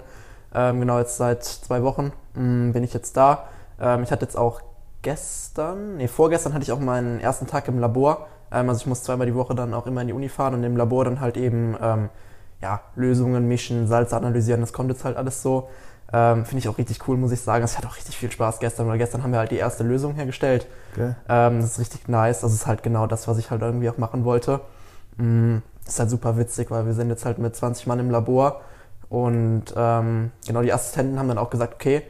Ähm, 0.54 0.80
genau, 0.80 0.98
jetzt 0.98 1.16
seit 1.16 1.44
zwei 1.44 1.82
Wochen 1.82 2.12
ähm, 2.36 2.72
bin 2.72 2.82
ich 2.84 2.92
jetzt 2.92 3.16
da. 3.16 3.44
Ähm, 3.80 4.02
ich 4.02 4.10
hatte 4.10 4.24
jetzt 4.24 4.36
auch 4.36 4.60
gestern, 5.02 5.96
nee, 5.96 6.08
vorgestern 6.08 6.54
hatte 6.54 6.64
ich 6.64 6.72
auch 6.72 6.80
meinen 6.80 7.20
ersten 7.20 7.46
Tag 7.46 7.68
im 7.68 7.78
Labor. 7.78 8.26
Ähm, 8.52 8.68
also 8.68 8.80
ich 8.80 8.86
muss 8.86 9.02
zweimal 9.02 9.26
die 9.26 9.34
Woche 9.34 9.54
dann 9.54 9.74
auch 9.74 9.86
immer 9.86 10.00
in 10.02 10.08
die 10.08 10.12
Uni 10.12 10.28
fahren 10.28 10.54
und 10.54 10.64
im 10.64 10.76
Labor 10.76 11.04
dann 11.04 11.20
halt 11.20 11.36
eben 11.36 11.76
ähm, 11.80 12.08
ja, 12.60 12.80
Lösungen 12.96 13.48
mischen, 13.48 13.86
Salze 13.86 14.16
analysieren. 14.16 14.60
Das 14.60 14.72
kommt 14.72 14.90
jetzt 14.90 15.04
halt 15.04 15.16
alles 15.16 15.42
so. 15.42 15.68
Ähm, 16.12 16.44
Finde 16.44 16.58
ich 16.58 16.68
auch 16.68 16.76
richtig 16.76 17.06
cool, 17.06 17.16
muss 17.16 17.30
ich 17.30 17.40
sagen. 17.40 17.64
Es 17.64 17.78
hat 17.78 17.86
auch 17.86 17.96
richtig 17.96 18.16
viel 18.16 18.30
Spaß 18.30 18.58
gestern, 18.58 18.88
weil 18.88 18.98
gestern 18.98 19.22
haben 19.22 19.30
wir 19.30 19.38
halt 19.38 19.52
die 19.52 19.56
erste 19.56 19.84
Lösung 19.84 20.14
hergestellt. 20.14 20.66
Okay. 20.92 21.14
Ähm, 21.28 21.60
das 21.60 21.72
ist 21.72 21.78
richtig 21.78 22.08
nice. 22.08 22.40
Das 22.40 22.52
ist 22.52 22.66
halt 22.66 22.82
genau 22.82 23.06
das, 23.06 23.28
was 23.28 23.38
ich 23.38 23.50
halt 23.50 23.62
irgendwie 23.62 23.88
auch 23.88 23.98
machen 23.98 24.24
wollte. 24.24 24.60
Mm, 25.16 25.58
ist 25.86 26.00
halt 26.00 26.10
super 26.10 26.36
witzig, 26.36 26.70
weil 26.70 26.84
wir 26.86 26.94
sind 26.94 27.08
jetzt 27.10 27.24
halt 27.24 27.38
mit 27.38 27.54
20 27.54 27.86
Mann 27.86 28.00
im 28.00 28.10
Labor 28.10 28.60
und 29.10 29.64
ähm, 29.76 30.30
genau 30.46 30.62
die 30.62 30.72
Assistenten 30.72 31.18
haben 31.18 31.28
dann 31.28 31.36
auch 31.36 31.50
gesagt, 31.50 31.74
okay, 31.74 32.02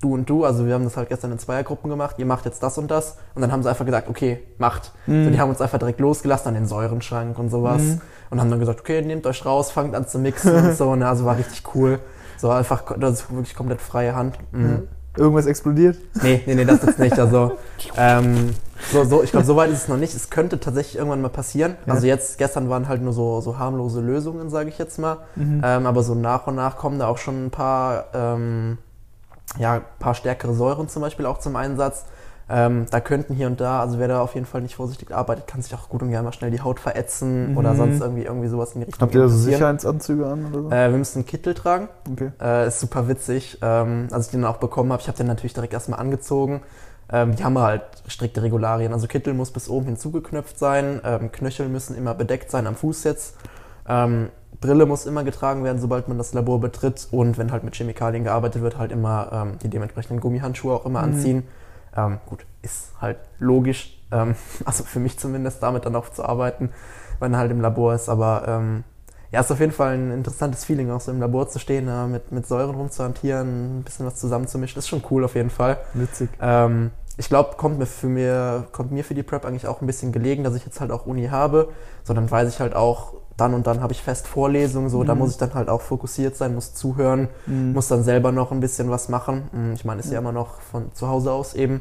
du 0.00 0.14
und 0.14 0.30
du, 0.30 0.44
also 0.44 0.66
wir 0.66 0.74
haben 0.74 0.84
das 0.84 0.96
halt 0.96 1.08
gestern 1.08 1.32
in 1.32 1.38
Zweiergruppen 1.38 1.90
gemacht, 1.90 2.16
ihr 2.18 2.26
macht 2.26 2.44
jetzt 2.44 2.62
das 2.62 2.78
und 2.78 2.90
das 2.90 3.18
und 3.34 3.42
dann 3.42 3.50
haben 3.52 3.62
sie 3.62 3.68
einfach 3.68 3.84
gesagt, 3.84 4.08
okay, 4.08 4.38
macht. 4.58 4.92
Mhm. 5.06 5.24
So, 5.24 5.30
die 5.30 5.40
haben 5.40 5.50
uns 5.50 5.60
einfach 5.60 5.78
direkt 5.78 6.00
losgelassen 6.00 6.48
an 6.48 6.54
den 6.54 6.66
Säurenschrank 6.66 7.38
und 7.38 7.50
sowas 7.50 7.82
Mhm. 7.82 8.00
und 8.30 8.40
haben 8.40 8.50
dann 8.50 8.60
gesagt, 8.60 8.80
okay, 8.80 9.02
nehmt 9.02 9.26
euch 9.26 9.44
raus, 9.44 9.70
fangt 9.70 9.94
an 9.94 10.06
zu 10.06 10.18
mixen 10.18 10.54
und 10.54 10.72
so, 10.76 10.94
ne, 10.94 11.08
also 11.08 11.24
war 11.24 11.36
richtig 11.36 11.62
cool. 11.74 11.98
So 12.38 12.50
einfach, 12.50 12.84
das 12.98 13.14
ist 13.22 13.30
wirklich 13.30 13.54
komplett 13.56 13.80
freie 13.80 14.14
Hand. 14.14 14.38
Mhm. 14.52 14.86
Irgendwas 15.16 15.46
explodiert? 15.46 15.96
Nee, 16.22 16.42
nee, 16.46 16.54
nee, 16.54 16.64
das 16.64 16.82
jetzt 16.82 16.98
nicht. 16.98 17.18
Also, 17.18 17.58
ähm, 17.96 18.54
so, 18.92 19.04
so, 19.04 19.22
ich 19.22 19.30
glaube, 19.30 19.46
so 19.46 19.56
weit 19.56 19.70
ist 19.70 19.82
es 19.82 19.88
noch 19.88 19.96
nicht. 19.96 20.14
Es 20.14 20.30
könnte 20.30 20.60
tatsächlich 20.60 20.96
irgendwann 20.96 21.22
mal 21.22 21.28
passieren. 21.28 21.76
Ja. 21.86 21.94
Also 21.94 22.06
jetzt, 22.06 22.38
gestern 22.38 22.68
waren 22.68 22.88
halt 22.88 23.02
nur 23.02 23.12
so, 23.12 23.40
so 23.40 23.58
harmlose 23.58 24.00
Lösungen, 24.00 24.50
sage 24.50 24.68
ich 24.68 24.78
jetzt 24.78 24.98
mal. 24.98 25.18
Mhm. 25.34 25.62
Ähm, 25.64 25.86
aber 25.86 26.02
so 26.02 26.14
nach 26.14 26.46
und 26.46 26.56
nach 26.56 26.76
kommen 26.76 26.98
da 26.98 27.06
auch 27.08 27.18
schon 27.18 27.46
ein 27.46 27.50
paar, 27.50 28.06
ähm, 28.14 28.78
ja, 29.58 29.80
paar 29.98 30.14
stärkere 30.14 30.54
Säuren 30.54 30.88
zum 30.88 31.02
Beispiel 31.02 31.26
auch 31.26 31.38
zum 31.38 31.56
Einsatz. 31.56 32.04
Ähm, 32.48 32.86
da 32.90 33.00
könnten 33.00 33.34
hier 33.34 33.48
und 33.48 33.60
da, 33.60 33.80
also 33.80 33.98
wer 33.98 34.06
da 34.06 34.20
auf 34.20 34.34
jeden 34.34 34.46
Fall 34.46 34.60
nicht 34.60 34.76
vorsichtig 34.76 35.10
arbeitet, 35.12 35.48
kann 35.48 35.62
sich 35.62 35.74
auch 35.74 35.88
gut 35.88 36.02
und 36.02 36.10
gerne 36.10 36.24
mal 36.26 36.32
schnell 36.32 36.52
die 36.52 36.60
Haut 36.60 36.78
verätzen 36.78 37.50
Mhm. 37.52 37.56
oder 37.58 37.74
sonst 37.74 38.00
irgendwie, 38.00 38.22
irgendwie 38.22 38.46
sowas 38.46 38.72
in 38.74 38.82
die 38.82 38.86
Richtung. 38.86 39.00
Habt 39.02 39.14
ihr 39.16 39.22
da 39.22 39.28
so 39.28 39.34
passieren. 39.34 39.54
Sicherheitsanzüge 39.54 40.26
an 40.26 40.46
oder 40.52 40.62
so? 40.62 40.70
Äh, 40.70 40.90
wir 40.92 40.98
müssen 40.98 41.18
einen 41.18 41.26
Kittel 41.26 41.54
tragen. 41.54 41.88
okay. 42.12 42.30
Äh, 42.40 42.68
ist 42.68 42.78
super 42.78 43.08
witzig. 43.08 43.58
Ähm, 43.62 44.06
als 44.12 44.26
ich 44.26 44.30
den 44.30 44.42
dann 44.42 44.50
auch 44.52 44.58
bekommen 44.58 44.92
habe, 44.92 45.02
ich 45.02 45.08
habe 45.08 45.18
den 45.18 45.26
natürlich 45.26 45.54
direkt 45.54 45.72
erstmal 45.72 45.98
angezogen. 45.98 46.62
Ähm, 47.10 47.34
die 47.34 47.42
haben 47.44 47.58
halt 47.58 47.82
strikte 48.06 48.42
Regularien. 48.42 48.92
Also 48.92 49.08
Kittel 49.08 49.34
muss 49.34 49.50
bis 49.50 49.68
oben 49.68 49.86
hinzugeknöpft 49.86 50.56
sein, 50.58 51.00
ähm, 51.04 51.32
Knöchel 51.32 51.68
müssen 51.68 51.96
immer 51.96 52.14
bedeckt 52.14 52.50
sein 52.52 52.66
am 52.68 52.76
Fuß 52.76 53.02
jetzt. 53.04 53.36
Ähm, 53.88 54.28
Brille 54.60 54.86
muss 54.86 55.04
immer 55.04 55.22
getragen 55.24 55.64
werden, 55.64 55.80
sobald 55.80 56.08
man 56.08 56.16
das 56.16 56.32
Labor 56.32 56.60
betritt. 56.60 57.08
Und 57.10 57.38
wenn 57.38 57.50
halt 57.52 57.62
mit 57.64 57.74
Chemikalien 57.74 58.24
gearbeitet 58.24 58.62
wird, 58.62 58.78
halt 58.78 58.90
immer 58.92 59.28
ähm, 59.32 59.58
die 59.62 59.68
dementsprechenden 59.68 60.20
Gummihandschuhe 60.20 60.74
auch 60.74 60.86
immer 60.86 61.00
Mhm. 61.00 61.12
anziehen. 61.14 61.42
Ähm, 61.96 62.18
gut, 62.26 62.44
ist 62.62 62.92
halt 63.00 63.18
logisch, 63.38 63.92
Ähm, 64.12 64.34
also 64.64 64.84
für 64.84 65.00
mich 65.00 65.18
zumindest, 65.18 65.62
damit 65.62 65.84
dann 65.86 65.96
auch 65.96 66.10
zu 66.10 66.24
arbeiten, 66.24 66.70
wenn 67.20 67.32
er 67.32 67.40
halt 67.40 67.50
im 67.50 67.60
Labor 67.60 67.94
ist. 67.94 68.08
Aber 68.08 68.44
ähm, 68.46 68.84
ja, 69.32 69.40
ist 69.40 69.50
auf 69.50 69.60
jeden 69.60 69.72
Fall 69.72 69.94
ein 69.94 70.12
interessantes 70.12 70.64
Feeling, 70.64 70.90
auch 70.90 71.00
so 71.00 71.10
im 71.10 71.20
Labor 71.20 71.48
zu 71.48 71.58
stehen, 71.58 71.88
äh, 71.88 72.06
mit, 72.06 72.32
mit 72.32 72.46
Säuren 72.46 72.76
rumzuhantieren, 72.76 73.80
ein 73.80 73.82
bisschen 73.82 74.06
was 74.06 74.16
zusammenzumischen. 74.16 74.78
ist 74.78 74.88
schon 74.88 75.02
cool 75.10 75.24
auf 75.24 75.34
jeden 75.34 75.50
Fall. 75.50 75.78
Witzig. 75.94 76.30
Ähm, 76.40 76.90
ich 77.18 77.28
glaube, 77.28 77.56
kommt 77.56 77.78
mir 77.78 77.86
für 77.86 78.08
mir, 78.08 78.66
kommt 78.72 78.92
mir 78.92 79.02
für 79.02 79.14
die 79.14 79.22
Prep 79.22 79.44
eigentlich 79.44 79.66
auch 79.66 79.80
ein 79.80 79.86
bisschen 79.86 80.12
gelegen, 80.12 80.44
dass 80.44 80.54
ich 80.54 80.64
jetzt 80.64 80.80
halt 80.80 80.90
auch 80.90 81.06
Uni 81.06 81.28
habe, 81.28 81.70
sondern 82.04 82.30
weiß 82.30 82.48
ich 82.48 82.60
halt 82.60 82.74
auch, 82.76 83.14
dann 83.36 83.54
und 83.54 83.66
dann 83.66 83.82
habe 83.82 83.92
ich 83.92 84.02
fest 84.02 84.26
Vorlesungen, 84.26 84.88
so, 84.88 85.02
mhm. 85.02 85.06
da 85.06 85.14
muss 85.14 85.32
ich 85.32 85.36
dann 85.36 85.54
halt 85.54 85.68
auch 85.68 85.82
fokussiert 85.82 86.36
sein, 86.36 86.54
muss 86.54 86.74
zuhören, 86.74 87.28
mhm. 87.46 87.72
muss 87.72 87.88
dann 87.88 88.02
selber 88.02 88.32
noch 88.32 88.50
ein 88.50 88.60
bisschen 88.60 88.90
was 88.90 89.08
machen. 89.08 89.48
Hm, 89.52 89.72
ich 89.74 89.84
meine, 89.84 90.00
ist 90.00 90.10
ja 90.10 90.18
immer 90.18 90.32
noch 90.32 90.60
von 90.60 90.92
zu 90.94 91.08
Hause 91.08 91.32
aus 91.32 91.54
eben 91.54 91.80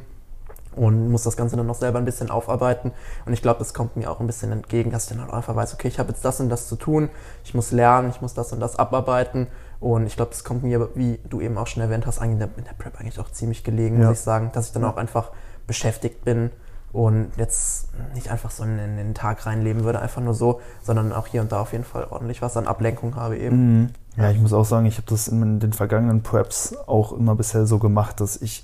und 0.76 1.10
muss 1.10 1.24
das 1.24 1.38
Ganze 1.38 1.56
dann 1.56 1.68
noch 1.68 1.76
selber 1.76 2.00
ein 2.00 2.06
bisschen 2.06 2.30
aufarbeiten. 2.30 2.92
Und 3.26 3.34
ich 3.34 3.42
glaube, 3.42 3.60
das 3.60 3.74
kommt 3.74 3.96
mir 3.96 4.12
auch 4.12 4.20
ein 4.20 4.28
bisschen 4.28 4.52
entgegen, 4.52 4.92
dass 4.92 5.04
ich 5.04 5.10
dann 5.10 5.22
halt 5.22 5.34
einfach 5.34 5.56
weiß, 5.56 5.74
okay, 5.74 5.88
ich 5.88 6.00
habe 6.00 6.10
jetzt 6.10 6.26
das 6.26 6.40
und 6.40 6.50
das 6.50 6.68
zu 6.68 6.76
tun, 6.76 7.10
ich 7.44 7.54
muss 7.54 7.72
lernen, 7.72 8.10
ich 8.10 8.22
muss 8.22 8.34
das 8.34 8.52
und 8.52 8.60
das 8.60 8.76
abarbeiten. 8.76 9.48
Und 9.80 10.06
ich 10.08 10.16
glaube, 10.16 10.32
das 10.32 10.44
kommt 10.44 10.64
mir, 10.64 10.90
wie 10.96 11.20
du 11.30 11.42
eben 11.42 11.58
auch 11.58 11.68
schon 11.68 11.82
erwähnt 11.82 12.06
hast, 12.06 12.20
eigentlich 12.20 12.34
in 12.34 12.40
der, 12.40 12.50
in 12.58 12.64
der 12.66 12.74
Prep 12.74 13.00
eigentlich 13.00 13.20
auch 13.20 13.32
ziemlich 13.32 13.64
gelegen, 13.64 14.02
ja. 14.02 14.10
muss 14.10 14.20
ich 14.20 14.24
sagen, 14.24 14.52
dass 14.54 14.68
ich 14.68 14.74
dann 14.74 14.84
auch 14.84 14.98
einfach 14.98 15.32
beschäftigt 15.68 16.26
bin 16.26 16.52
und 16.96 17.32
jetzt 17.36 17.90
nicht 18.14 18.32
einfach 18.32 18.52
so 18.52 18.64
in, 18.64 18.80
in, 18.80 18.96
den 18.96 19.14
Tag 19.14 19.46
reinleben 19.46 19.84
würde, 19.84 20.00
einfach 20.00 20.22
nur 20.22 20.34
so, 20.34 20.62
sondern 20.82 21.12
auch 21.12 21.28
hier 21.28 21.42
und 21.42 21.52
da 21.52 21.60
auf 21.60 21.74
jeden 21.74 21.84
Fall 21.84 22.08
ordentlich 22.10 22.42
was 22.42 22.56
an 22.56 22.68
Ablenkung 22.68 23.18
habe 23.18 23.38
eben. 23.38 23.82
Mhm. 23.82 23.90
Ja, 24.16 24.32
ich 24.32 24.40
muss 24.40 24.54
auch 24.54 24.64
sagen, 24.64 24.86
ich 24.86 24.96
habe 24.96 25.08
das 25.10 25.28
in 25.28 25.60
den 25.60 25.74
vergangenen 25.74 26.24
Preps 26.24 26.74
auch 26.88 27.12
immer 27.12 27.36
bisher 27.36 27.66
so 27.66 27.80
gemacht, 27.80 28.22
dass 28.22 28.42
ich 28.42 28.64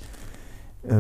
äh, 0.84 0.96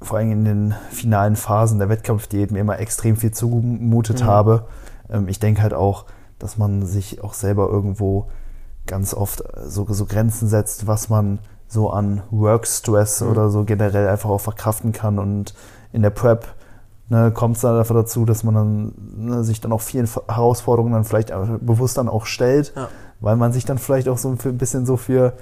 vor 0.00 0.18
allem 0.18 0.30
in 0.30 0.44
den 0.44 0.74
finalen 0.92 1.34
Phasen 1.34 1.80
der 1.80 1.88
Wettkampfdiät 1.88 2.52
mir 2.52 2.60
immer 2.60 2.78
extrem 2.78 3.16
viel 3.16 3.32
zugemutet 3.32 4.20
mhm. 4.20 4.26
habe. 4.26 4.68
Ähm, 5.10 5.26
ich 5.26 5.40
denke 5.40 5.62
halt 5.62 5.74
auch, 5.74 6.06
dass 6.38 6.56
man 6.56 6.86
sich 6.86 7.24
auch 7.24 7.34
selber 7.34 7.68
irgendwo 7.68 8.28
ganz 8.86 9.14
oft 9.14 9.42
so, 9.66 9.84
so 9.88 10.06
Grenzen 10.06 10.46
setzt, 10.46 10.86
was 10.86 11.08
man 11.08 11.40
so 11.66 11.90
an 11.90 12.22
Work-Stress 12.30 13.20
mhm. 13.20 13.30
oder 13.30 13.50
so 13.50 13.64
generell 13.64 14.06
einfach 14.06 14.30
auch 14.30 14.40
verkraften 14.40 14.92
kann. 14.92 15.18
Und 15.18 15.54
in 15.92 16.02
der 16.02 16.10
Prep 16.10 16.46
ne, 17.08 17.30
kommt 17.32 17.56
es 17.56 17.62
dann 17.62 17.78
einfach 17.78 17.94
dazu, 17.94 18.24
dass 18.24 18.44
man 18.44 18.54
dann 18.54 18.92
ne, 19.16 19.44
sich 19.44 19.60
dann 19.60 19.72
auch 19.72 19.82
vielen 19.82 20.08
Herausforderungen 20.28 20.94
dann 20.94 21.04
vielleicht 21.04 21.32
bewusst 21.60 21.98
dann 21.98 22.08
auch 22.08 22.26
stellt, 22.26 22.72
ja. 22.74 22.88
weil 23.20 23.36
man 23.36 23.52
sich 23.52 23.64
dann 23.64 23.78
vielleicht 23.78 24.08
auch 24.08 24.18
so 24.18 24.30
ein 24.30 24.58
bisschen 24.58 24.86
so 24.86 24.96
für 24.96 25.34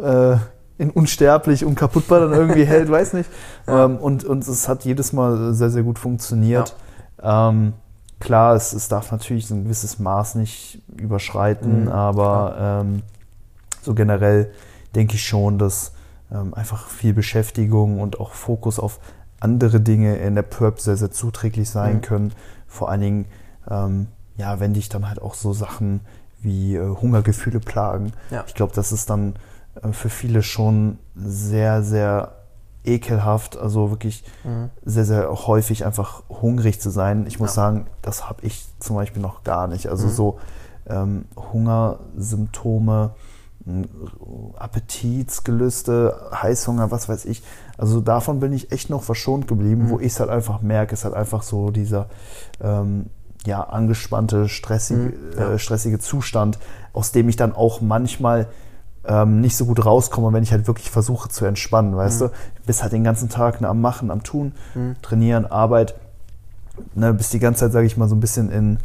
äh, 0.00 0.36
in 0.78 0.90
unsterblich, 0.90 1.64
unkaputtbar 1.64 2.20
dann 2.20 2.32
irgendwie 2.32 2.64
hält, 2.66 2.90
weiß 2.90 3.14
nicht. 3.14 3.30
Ja. 3.66 3.84
Ähm, 3.84 3.98
und, 3.98 4.24
und 4.24 4.46
es 4.46 4.68
hat 4.68 4.84
jedes 4.84 5.12
Mal 5.12 5.54
sehr, 5.54 5.70
sehr 5.70 5.82
gut 5.82 5.98
funktioniert. 5.98 6.74
Ja. 7.22 7.48
Ähm, 7.48 7.72
klar, 8.20 8.54
es, 8.54 8.72
es 8.72 8.88
darf 8.88 9.10
natürlich 9.10 9.50
ein 9.50 9.64
gewisses 9.64 9.98
Maß 9.98 10.36
nicht 10.36 10.82
überschreiten, 10.96 11.84
mhm. 11.84 11.88
aber 11.88 12.56
ähm, 12.58 13.02
so 13.82 13.94
generell 13.94 14.50
denke 14.94 15.14
ich 15.14 15.26
schon, 15.26 15.58
dass 15.58 15.92
ähm, 16.30 16.54
einfach 16.54 16.88
viel 16.88 17.14
Beschäftigung 17.14 18.00
und 18.00 18.20
auch 18.20 18.32
Fokus 18.32 18.78
auf 18.78 18.98
andere 19.46 19.80
Dinge 19.80 20.16
in 20.16 20.34
der 20.34 20.42
Prep 20.42 20.80
sehr, 20.80 20.96
sehr 20.96 21.12
zuträglich 21.12 21.70
sein 21.70 21.96
mhm. 21.96 22.00
können. 22.00 22.32
Vor 22.66 22.90
allen 22.90 23.00
Dingen, 23.00 23.24
ähm, 23.70 24.08
ja, 24.36 24.58
wenn 24.58 24.74
dich 24.74 24.88
dann 24.88 25.08
halt 25.08 25.22
auch 25.22 25.34
so 25.34 25.52
Sachen 25.52 26.00
wie 26.40 26.74
äh, 26.74 26.96
Hungergefühle 26.96 27.60
plagen. 27.60 28.12
Ja. 28.30 28.44
Ich 28.46 28.54
glaube, 28.54 28.74
das 28.74 28.90
ist 28.90 29.08
dann 29.08 29.34
äh, 29.82 29.92
für 29.92 30.10
viele 30.10 30.42
schon 30.42 30.98
sehr, 31.14 31.82
sehr 31.82 32.32
ekelhaft, 32.84 33.56
also 33.56 33.90
wirklich 33.90 34.24
mhm. 34.44 34.70
sehr, 34.84 35.04
sehr 35.04 35.30
häufig 35.30 35.84
einfach 35.86 36.22
hungrig 36.28 36.80
zu 36.80 36.90
sein. 36.90 37.26
Ich 37.26 37.38
muss 37.38 37.50
ja. 37.50 37.62
sagen, 37.62 37.86
das 38.02 38.28
habe 38.28 38.44
ich 38.44 38.66
zum 38.80 38.96
Beispiel 38.96 39.22
noch 39.22 39.44
gar 39.44 39.68
nicht. 39.68 39.88
Also 39.88 40.06
mhm. 40.06 40.10
so 40.10 40.38
ähm, 40.88 41.24
Hungersymptome, 41.36 43.14
Appetitsgelüste, 44.56 46.30
Heißhunger, 46.32 46.90
was 46.90 47.08
weiß 47.08 47.24
ich. 47.24 47.42
Also 47.76 48.00
davon 48.00 48.38
bin 48.40 48.52
ich 48.52 48.70
echt 48.70 48.90
noch 48.90 49.02
verschont 49.02 49.48
geblieben. 49.48 49.84
Mhm. 49.84 49.90
Wo 49.90 49.98
ich 49.98 50.12
es 50.12 50.20
halt 50.20 50.30
einfach 50.30 50.62
merke, 50.62 50.92
ist 50.92 51.04
halt 51.04 51.14
einfach 51.14 51.42
so 51.42 51.70
dieser 51.70 52.08
ähm, 52.60 53.06
ja, 53.44 53.62
angespannte, 53.62 54.48
stressige, 54.48 55.00
mhm. 55.00 55.14
ja. 55.36 55.52
äh, 55.52 55.58
stressige 55.58 55.98
Zustand, 55.98 56.58
aus 56.92 57.12
dem 57.12 57.28
ich 57.28 57.36
dann 57.36 57.54
auch 57.54 57.80
manchmal 57.80 58.46
ähm, 59.04 59.40
nicht 59.40 59.56
so 59.56 59.66
gut 59.66 59.84
rauskomme, 59.84 60.32
wenn 60.32 60.42
ich 60.42 60.52
halt 60.52 60.66
wirklich 60.66 60.90
versuche 60.90 61.28
zu 61.28 61.44
entspannen, 61.44 61.96
weißt 61.96 62.22
mhm. 62.22 62.24
du? 62.26 62.32
Bist 62.66 62.82
halt 62.82 62.92
den 62.92 63.04
ganzen 63.04 63.28
Tag 63.28 63.60
ne, 63.60 63.68
am 63.68 63.80
Machen, 63.80 64.10
am 64.10 64.22
Tun, 64.22 64.52
mhm. 64.74 64.96
Trainieren, 65.02 65.46
Arbeit, 65.46 65.94
ne, 66.94 67.12
bist 67.14 67.32
die 67.32 67.38
ganze 67.38 67.60
Zeit, 67.60 67.72
sage 67.72 67.86
ich 67.86 67.96
mal, 67.96 68.08
so 68.08 68.16
ein 68.16 68.20
bisschen 68.20 68.50
in, 68.50 68.78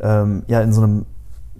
ähm, 0.00 0.42
ja, 0.46 0.60
in 0.60 0.72
so 0.72 0.82
einem 0.82 1.06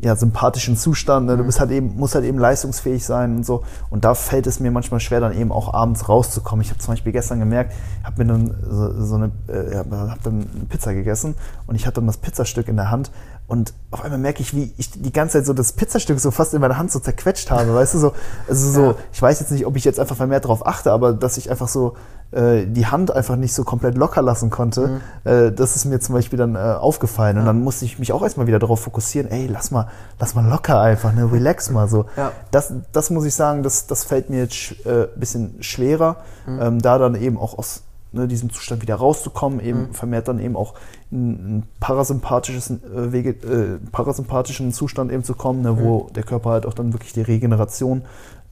ja, 0.01 0.17
sympathischen 0.17 0.77
Zustand. 0.77 1.27
Ne? 1.27 1.37
Du 1.37 1.43
mhm. 1.43 1.47
bist 1.47 1.61
halt 1.61 1.71
eben, 1.71 1.97
musst 1.97 2.15
halt 2.15 2.25
eben 2.25 2.39
leistungsfähig 2.39 3.05
sein 3.05 3.37
und 3.37 3.47
so. 3.47 3.65
Und 3.91 4.05
da 4.05 4.15
fällt 4.15 4.47
es 4.47 4.59
mir 4.59 4.71
manchmal 4.71 5.01
schwer, 5.01 5.21
dann 5.21 5.37
eben 5.37 5.53
auch 5.53 5.73
abends 5.75 6.09
rauszukommen. 6.09 6.65
Ich 6.65 6.71
habe 6.71 6.81
zum 6.81 6.93
Beispiel 6.93 7.13
gestern 7.13 7.39
gemerkt, 7.39 7.75
habe 8.03 8.25
mir 8.25 8.33
dann 8.33 8.55
so, 8.69 9.05
so 9.05 9.15
eine, 9.17 9.31
äh, 9.49 9.77
hab 9.77 10.23
dann 10.23 10.47
eine 10.55 10.65
Pizza 10.69 10.95
gegessen 10.95 11.35
und 11.67 11.75
ich 11.75 11.87
hatte 11.87 11.97
dann 11.97 12.07
das 12.07 12.17
Pizzastück 12.17 12.69
in 12.69 12.77
der 12.77 12.91
Hand 12.91 13.11
und 13.47 13.75
auf 13.91 14.03
einmal 14.03 14.19
merke 14.19 14.41
ich, 14.41 14.55
wie 14.55 14.73
ich 14.79 14.91
die 14.91 15.13
ganze 15.13 15.39
Zeit 15.39 15.47
so 15.47 15.53
das 15.53 15.73
Pizzastück 15.73 16.19
so 16.21 16.31
fast 16.31 16.55
in 16.55 16.61
meiner 16.61 16.79
Hand 16.79 16.91
so 16.91 17.01
zerquetscht 17.01 17.51
habe, 17.51 17.75
weißt 17.75 17.95
du, 17.95 17.99
so, 17.99 18.13
also 18.49 18.71
so, 18.71 18.83
ja. 18.83 18.95
ich 19.13 19.21
weiß 19.21 19.41
jetzt 19.41 19.53
nicht, 19.53 19.67
ob 19.67 19.77
ich 19.77 19.85
jetzt 19.85 20.01
einfach 20.01 20.17
vermehrt 20.17 20.45
darauf 20.45 20.67
achte, 20.67 20.91
aber 20.93 21.13
dass 21.13 21.37
ich 21.37 21.51
einfach 21.51 21.69
so 21.69 21.95
äh, 22.33 22.67
die 22.67 22.87
Hand 22.87 23.15
einfach 23.15 23.37
nicht 23.37 23.53
so 23.53 23.63
komplett 23.63 23.97
locker 23.97 24.23
lassen 24.23 24.49
konnte, 24.49 24.89
mhm. 24.89 25.01
äh, 25.31 25.53
das 25.53 25.77
ist 25.77 25.85
mir 25.85 26.01
zum 26.01 26.15
Beispiel 26.15 26.39
dann 26.39 26.55
äh, 26.55 26.59
aufgefallen. 26.59 27.37
Ja. 27.37 27.41
Und 27.41 27.47
dann 27.47 27.61
musste 27.61 27.85
ich 27.85 27.99
mich 27.99 28.13
auch 28.13 28.23
erstmal 28.23 28.47
wieder 28.47 28.59
darauf 28.59 28.81
fokussieren, 28.81 29.31
ey, 29.31 29.47
lass 29.47 29.71
mal, 29.71 29.89
lass 30.19 30.35
mal 30.35 30.49
locker 30.49 30.81
einfach, 30.81 31.13
ne, 31.13 31.31
relax 31.31 31.71
mal 31.71 31.89
so. 31.89 32.07
Ja. 32.17 32.33
Das, 32.51 32.73
das 32.93 33.11
muss 33.11 33.27
ich 33.27 33.35
sagen, 33.35 33.63
das, 33.63 33.87
das 33.87 34.05
fällt 34.05 34.31
mir 34.31 34.39
jetzt 34.39 34.55
sch, 34.55 34.87
äh, 34.87 35.09
bisschen 35.15 35.63
schwerer, 35.63 36.17
mhm. 36.47 36.63
ähm, 36.63 36.79
da 36.81 36.97
dann 36.97 37.15
eben 37.15 37.37
auch 37.37 37.59
aus 37.59 37.83
ne, 38.13 38.29
diesem 38.29 38.51
Zustand 38.51 38.83
wieder 38.83 38.97
rauszukommen, 38.97 39.61
eben 39.61 39.89
mhm. 39.89 39.95
vermehrt 39.95 40.29
dann 40.29 40.39
eben 40.39 40.57
auch 40.57 40.75
in 41.11 41.59
ein 41.59 41.63
parasympathisches 41.81 42.71
äh, 42.71 43.13
Wege, 43.13 43.31
äh, 43.31 43.79
parasympathischen 43.91 44.73
Zustand 44.73 45.13
eben 45.13 45.25
zu 45.25 45.35
kommen, 45.35 45.63
ne, 45.63 45.79
wo 45.79 46.05
mhm. 46.05 46.13
der 46.13 46.23
Körper 46.23 46.51
halt 46.51 46.67
auch 46.67 46.75
dann 46.75 46.93
wirklich 46.93 47.13
die 47.13 47.23
Regeneration 47.23 48.03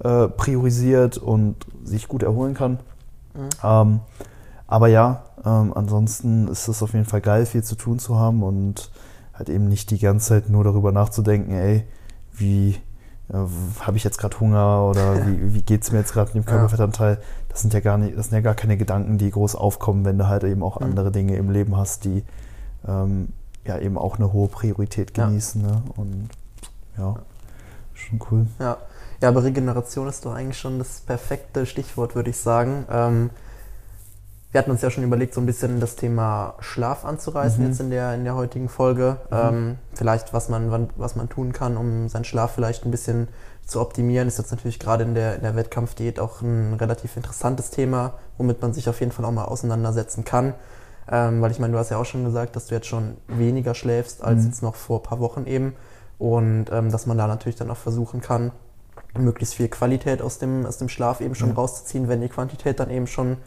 äh, 0.02 0.28
priorisiert 0.28 1.18
und 1.18 1.56
sich 1.84 2.08
gut 2.08 2.22
erholen 2.22 2.54
kann. 2.54 2.78
Mhm. 3.34 3.48
Ähm, 3.62 4.00
aber 4.66 4.88
ja, 4.88 5.24
ähm, 5.44 5.72
ansonsten 5.74 6.48
ist 6.48 6.68
es 6.68 6.82
auf 6.82 6.92
jeden 6.92 7.06
Fall 7.06 7.20
geil, 7.20 7.46
viel 7.46 7.62
zu 7.62 7.74
tun 7.74 7.98
zu 7.98 8.16
haben 8.16 8.42
und 8.42 8.90
halt 9.34 9.48
eben 9.48 9.68
nicht 9.68 9.90
die 9.90 9.98
ganze 9.98 10.28
Zeit 10.28 10.48
nur 10.48 10.64
darüber 10.64 10.92
nachzudenken, 10.92 11.52
ey, 11.52 11.84
wie 12.32 12.76
habe 13.32 13.96
ich 13.96 14.04
jetzt 14.04 14.18
gerade 14.18 14.38
Hunger 14.40 14.84
oder 14.84 15.26
wie, 15.26 15.54
wie 15.54 15.62
geht 15.62 15.82
es 15.82 15.92
mir 15.92 15.98
jetzt 15.98 16.12
gerade 16.12 16.28
mit 16.34 16.44
dem 16.44 16.46
Körperfettanteil? 16.46 17.18
Das 17.48 17.60
sind 17.60 17.74
ja 17.74 17.80
gar 17.80 17.98
nicht, 17.98 18.16
das 18.16 18.26
sind 18.26 18.34
ja 18.34 18.40
gar 18.40 18.54
keine 18.54 18.76
Gedanken, 18.76 19.18
die 19.18 19.30
groß 19.30 19.54
aufkommen, 19.56 20.04
wenn 20.04 20.18
du 20.18 20.28
halt 20.28 20.44
eben 20.44 20.62
auch 20.62 20.80
mhm. 20.80 20.86
andere 20.86 21.10
Dinge 21.10 21.36
im 21.36 21.50
Leben 21.50 21.76
hast, 21.76 22.04
die 22.04 22.24
ähm, 22.86 23.28
ja 23.64 23.78
eben 23.78 23.98
auch 23.98 24.16
eine 24.16 24.32
hohe 24.32 24.48
Priorität 24.48 25.14
genießen. 25.14 25.62
Ja. 25.62 25.68
Ne? 25.68 25.82
Und 25.96 26.28
ja, 26.98 27.16
schon 27.94 28.20
cool. 28.30 28.46
Ja. 28.58 28.76
ja, 29.20 29.28
aber 29.28 29.44
Regeneration 29.44 30.08
ist 30.08 30.24
doch 30.24 30.34
eigentlich 30.34 30.58
schon 30.58 30.78
das 30.78 31.00
perfekte 31.00 31.66
Stichwort, 31.66 32.14
würde 32.14 32.30
ich 32.30 32.38
sagen. 32.38 32.84
Ähm, 32.90 33.30
wir 34.52 34.58
hatten 34.58 34.70
uns 34.70 34.82
ja 34.82 34.90
schon 34.90 35.04
überlegt, 35.04 35.34
so 35.34 35.40
ein 35.40 35.46
bisschen 35.46 35.78
das 35.78 35.94
Thema 35.94 36.54
Schlaf 36.58 37.04
anzureißen 37.04 37.62
mhm. 37.62 37.70
jetzt 37.70 37.80
in 37.80 37.90
der, 37.90 38.14
in 38.14 38.24
der 38.24 38.34
heutigen 38.34 38.68
Folge. 38.68 39.18
Mhm. 39.30 39.36
Ähm, 39.36 39.78
vielleicht, 39.94 40.32
was 40.32 40.48
man, 40.48 40.88
was 40.96 41.14
man 41.14 41.28
tun 41.28 41.52
kann, 41.52 41.76
um 41.76 42.08
seinen 42.08 42.24
Schlaf 42.24 42.52
vielleicht 42.54 42.84
ein 42.84 42.90
bisschen 42.90 43.28
zu 43.64 43.80
optimieren, 43.80 44.26
ist 44.26 44.38
jetzt 44.38 44.50
natürlich 44.50 44.80
gerade 44.80 45.04
in 45.04 45.14
der, 45.14 45.36
in 45.36 45.42
der 45.42 45.54
Wettkampfdiät 45.54 46.18
auch 46.18 46.42
ein 46.42 46.74
relativ 46.74 47.16
interessantes 47.16 47.70
Thema, 47.70 48.14
womit 48.38 48.60
man 48.60 48.72
sich 48.72 48.88
auf 48.88 48.98
jeden 48.98 49.12
Fall 49.12 49.24
auch 49.24 49.30
mal 49.30 49.44
auseinandersetzen 49.44 50.24
kann. 50.24 50.54
Ähm, 51.08 51.40
weil 51.40 51.52
ich 51.52 51.60
meine, 51.60 51.72
du 51.72 51.78
hast 51.78 51.90
ja 51.90 51.98
auch 51.98 52.04
schon 52.04 52.24
gesagt, 52.24 52.56
dass 52.56 52.66
du 52.66 52.74
jetzt 52.74 52.86
schon 52.86 53.16
weniger 53.28 53.74
schläfst 53.74 54.22
als 54.22 54.40
mhm. 54.40 54.46
jetzt 54.46 54.62
noch 54.62 54.74
vor 54.74 54.98
ein 54.98 55.02
paar 55.04 55.20
Wochen 55.20 55.46
eben. 55.46 55.74
Und 56.18 56.66
ähm, 56.72 56.90
dass 56.90 57.06
man 57.06 57.16
da 57.16 57.28
natürlich 57.28 57.56
dann 57.56 57.70
auch 57.70 57.76
versuchen 57.76 58.20
kann, 58.20 58.50
möglichst 59.16 59.54
viel 59.54 59.68
Qualität 59.68 60.22
aus 60.22 60.38
dem, 60.38 60.66
aus 60.66 60.78
dem 60.78 60.88
Schlaf 60.88 61.20
eben 61.20 61.34
schon 61.34 61.52
rauszuziehen, 61.52 62.08
wenn 62.08 62.20
die 62.20 62.28
Quantität 62.28 62.78
dann 62.80 62.90
eben 62.90 63.06
schon 63.06 63.38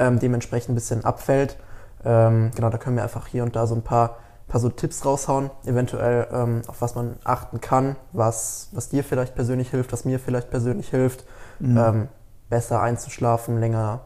ähm, 0.00 0.18
dementsprechend 0.18 0.70
ein 0.70 0.74
bisschen 0.74 1.04
abfällt. 1.04 1.56
Ähm, 2.04 2.50
genau, 2.54 2.70
da 2.70 2.78
können 2.78 2.96
wir 2.96 3.02
einfach 3.02 3.26
hier 3.26 3.42
und 3.42 3.54
da 3.54 3.66
so 3.66 3.74
ein 3.74 3.82
paar, 3.82 4.16
paar 4.48 4.60
so 4.60 4.70
Tipps 4.70 5.04
raushauen, 5.04 5.50
eventuell 5.64 6.26
ähm, 6.32 6.62
auf 6.66 6.80
was 6.80 6.94
man 6.94 7.16
achten 7.24 7.60
kann, 7.60 7.96
was, 8.12 8.70
was 8.72 8.88
dir 8.88 9.04
vielleicht 9.04 9.34
persönlich 9.34 9.70
hilft, 9.70 9.92
was 9.92 10.04
mir 10.04 10.18
vielleicht 10.18 10.50
persönlich 10.50 10.88
hilft, 10.88 11.24
mhm. 11.58 11.76
Ähm, 11.76 12.08
besser 12.48 12.80
einzuschlafen, 12.80 13.60
länger 13.60 14.00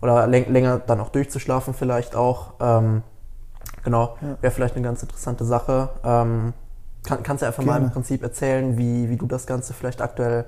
oder 0.00 0.26
länger 0.28 0.78
dann 0.78 1.00
auch 1.00 1.08
durchzuschlafen 1.08 1.74
vielleicht 1.74 2.14
auch. 2.14 2.52
Ähm, 2.60 3.02
genau, 3.82 4.16
ja. 4.20 4.36
wäre 4.40 4.52
vielleicht 4.52 4.76
eine 4.76 4.84
ganz 4.84 5.02
interessante 5.02 5.44
Sache. 5.44 5.88
Ähm, 6.04 6.52
kann, 7.02 7.22
kannst 7.22 7.42
du 7.42 7.46
einfach 7.46 7.64
Gerne. 7.64 7.80
mal 7.80 7.86
im 7.86 7.92
Prinzip 7.92 8.22
erzählen, 8.22 8.76
wie, 8.76 9.08
wie 9.08 9.16
du 9.16 9.26
das 9.26 9.46
Ganze 9.46 9.72
vielleicht 9.72 10.00
aktuell 10.00 10.44